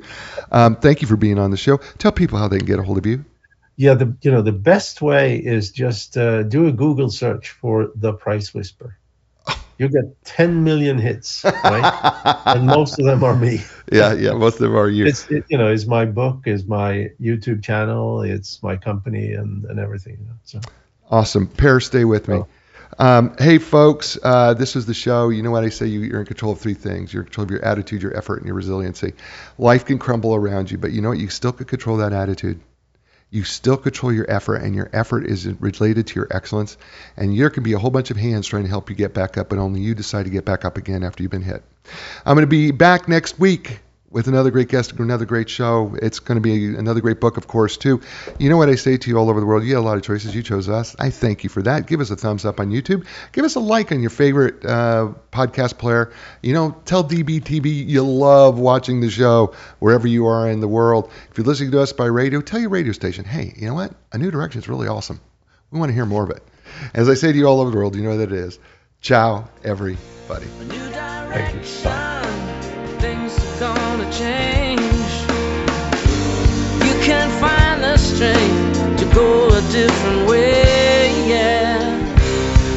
Um, 0.51 0.77
thank 0.77 1.01
you 1.01 1.07
for 1.07 1.17
being 1.17 1.37
on 1.39 1.51
the 1.51 1.57
show. 1.57 1.77
Tell 1.97 2.11
people 2.11 2.37
how 2.37 2.47
they 2.47 2.57
can 2.57 2.65
get 2.65 2.79
a 2.79 2.83
hold 2.83 2.97
of 2.97 3.05
you. 3.05 3.25
Yeah, 3.75 3.93
the 3.93 4.15
you 4.21 4.31
know 4.31 4.41
the 4.41 4.53
best 4.53 5.01
way 5.01 5.37
is 5.37 5.71
just 5.71 6.17
uh, 6.17 6.43
do 6.43 6.67
a 6.67 6.71
Google 6.71 7.09
search 7.09 7.49
for 7.49 7.91
the 7.95 8.13
Price 8.13 8.53
Whisper. 8.53 8.97
You 9.77 9.87
get 9.89 10.25
10 10.25 10.63
million 10.63 10.97
hits, 10.97 11.43
right? 11.43 12.41
and 12.47 12.65
most 12.65 12.97
of 12.97 13.05
them 13.05 13.23
are 13.23 13.35
me. 13.35 13.61
yeah, 13.91 14.13
yeah. 14.13 14.31
Most 14.31 14.55
of 14.55 14.61
them 14.61 14.75
are 14.75 14.89
you. 14.89 15.05
It's 15.05 15.29
it, 15.29 15.45
you 15.49 15.57
know, 15.59 15.67
is 15.71 15.85
my 15.85 16.05
book, 16.05 16.47
is 16.47 16.65
my 16.65 17.11
YouTube 17.21 17.63
channel, 17.63 18.23
it's 18.23 18.63
my 18.63 18.75
company, 18.75 19.33
and 19.33 19.65
and 19.65 19.79
everything. 19.79 20.17
You 20.19 20.25
know, 20.25 20.35
so 20.43 20.61
Awesome. 21.09 21.47
Per, 21.47 21.79
stay 21.79 22.05
with 22.05 22.27
me. 22.27 22.37
Oh. 22.37 22.47
Um, 22.99 23.35
hey, 23.37 23.59
folks, 23.59 24.17
uh, 24.23 24.55
this 24.55 24.75
is 24.75 24.87
the 24.87 24.93
show. 24.93 25.29
You 25.29 25.43
know 25.43 25.51
what 25.51 25.63
I 25.63 25.69
say? 25.69 25.85
You, 25.85 26.01
you're 26.01 26.19
in 26.19 26.25
control 26.25 26.53
of 26.53 26.59
three 26.59 26.73
things 26.73 27.13
you're 27.13 27.21
in 27.21 27.27
control 27.27 27.45
of 27.45 27.51
your 27.51 27.63
attitude, 27.63 28.01
your 28.01 28.15
effort, 28.17 28.37
and 28.37 28.45
your 28.45 28.55
resiliency. 28.55 29.13
Life 29.57 29.85
can 29.85 29.99
crumble 29.99 30.33
around 30.33 30.71
you, 30.71 30.77
but 30.77 30.91
you 30.91 31.01
know 31.01 31.09
what? 31.09 31.19
You 31.19 31.29
still 31.29 31.51
can 31.51 31.65
control 31.65 31.97
that 31.97 32.13
attitude. 32.13 32.59
You 33.29 33.43
still 33.43 33.77
control 33.77 34.11
your 34.11 34.29
effort, 34.31 34.57
and 34.57 34.73
your 34.73 34.89
effort 34.93 35.25
is 35.25 35.45
related 35.45 36.07
to 36.07 36.15
your 36.15 36.27
excellence. 36.31 36.77
And 37.17 37.37
there 37.37 37.49
can 37.49 37.63
be 37.63 37.73
a 37.73 37.79
whole 37.79 37.91
bunch 37.91 38.09
of 38.09 38.17
hands 38.17 38.47
trying 38.47 38.63
to 38.63 38.69
help 38.69 38.89
you 38.89 38.95
get 38.95 39.13
back 39.13 39.37
up, 39.37 39.49
but 39.49 39.59
only 39.59 39.81
you 39.81 39.93
decide 39.93 40.23
to 40.23 40.31
get 40.31 40.45
back 40.45 40.65
up 40.65 40.77
again 40.77 41.03
after 41.03 41.21
you've 41.21 41.31
been 41.31 41.41
hit. 41.41 41.61
I'm 42.25 42.35
going 42.35 42.43
to 42.43 42.47
be 42.47 42.71
back 42.71 43.07
next 43.07 43.37
week 43.37 43.81
with 44.09 44.27
another 44.27 44.51
great 44.51 44.69
guest, 44.69 44.93
another 44.93 45.25
great 45.25 45.49
show. 45.49 45.95
It's 46.01 46.19
going 46.19 46.37
to 46.37 46.41
be 46.41 46.75
another 46.75 47.01
great 47.01 47.19
book, 47.19 47.37
of 47.37 47.47
course, 47.47 47.77
too. 47.77 48.01
You 48.39 48.49
know 48.49 48.57
what 48.57 48.69
I 48.69 48.75
say 48.75 48.97
to 48.97 49.09
you 49.09 49.17
all 49.17 49.29
over 49.29 49.39
the 49.39 49.45
world? 49.45 49.63
You 49.63 49.75
had 49.75 49.81
a 49.81 49.81
lot 49.81 49.97
of 49.97 50.03
choices. 50.03 50.33
You 50.33 50.43
chose 50.43 50.69
us. 50.69 50.95
I 50.97 51.09
thank 51.09 51.43
you 51.43 51.49
for 51.49 51.61
that. 51.63 51.87
Give 51.87 51.99
us 51.99 52.09
a 52.09 52.15
thumbs 52.15 52.45
up 52.45 52.59
on 52.59 52.69
YouTube. 52.69 53.05
Give 53.33 53.43
us 53.43 53.55
a 53.55 53.59
like 53.59 53.91
on 53.91 53.99
your 53.99 54.09
favorite 54.09 54.65
uh, 54.65 55.13
podcast 55.31 55.77
player. 55.77 56.13
You 56.41 56.53
know, 56.53 56.75
tell 56.85 57.03
DBTV 57.03 57.87
you 57.87 58.03
love 58.03 58.57
watching 58.57 59.01
the 59.01 59.09
show 59.09 59.53
wherever 59.79 60.07
you 60.07 60.27
are 60.27 60.49
in 60.49 60.61
the 60.61 60.67
world. 60.67 61.11
If 61.29 61.37
you're 61.37 61.45
listening 61.45 61.71
to 61.71 61.81
us 61.81 61.91
by 61.91 62.05
radio, 62.05 62.41
tell 62.41 62.59
your 62.59 62.69
radio 62.69 62.93
station, 62.93 63.25
hey, 63.25 63.53
you 63.57 63.67
know 63.67 63.73
what? 63.73 63.93
A 64.13 64.17
New 64.17 64.31
Direction 64.31 64.61
is 64.61 64.69
really 64.69 64.87
awesome. 64.87 65.19
We 65.71 65.79
want 65.79 65.89
to 65.89 65.93
hear 65.93 66.05
more 66.05 66.23
of 66.23 66.29
it. 66.29 66.43
As 66.93 67.09
I 67.09 67.15
say 67.15 67.31
to 67.31 67.37
you 67.37 67.45
all 67.45 67.59
over 67.59 67.71
the 67.71 67.77
world, 67.77 67.95
you 67.95 68.03
know 68.03 68.17
that 68.17 68.31
it 68.31 68.37
is. 68.37 68.59
Ciao, 69.01 69.49
everybody. 69.63 70.47
New 70.65 70.73
you. 70.75 70.89
direction, 70.89 72.36
things 72.99 73.37
are 73.37 73.59
gonna 73.59 74.11
change. 74.11 74.81
You 76.87 76.93
can 77.07 77.29
find 77.39 77.83
the 77.83 77.97
strength 77.97 78.97
to 78.99 79.05
go 79.13 79.49
a 79.49 79.61
different 79.71 80.27
way, 80.27 81.11
yeah. 81.29 81.77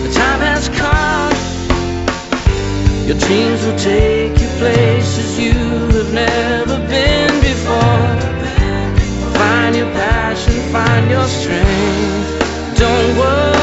The 0.05 0.13
time 0.13 0.41
has 0.41 0.69
come, 0.69 1.35
your 3.07 3.19
dreams 3.19 3.65
will 3.65 3.79
take 3.79 4.39
you 4.41 4.49
places 4.59 5.39
you 5.39 5.53
have 5.53 6.13
never 6.13 6.77
been 6.89 7.33
before. 7.41 8.11
Find 9.39 9.75
your 9.75 9.91
passion, 9.93 10.55
find 10.73 11.11
your 11.11 11.27
strength. 11.27 12.79
Don't 12.79 13.19
worry. 13.19 13.60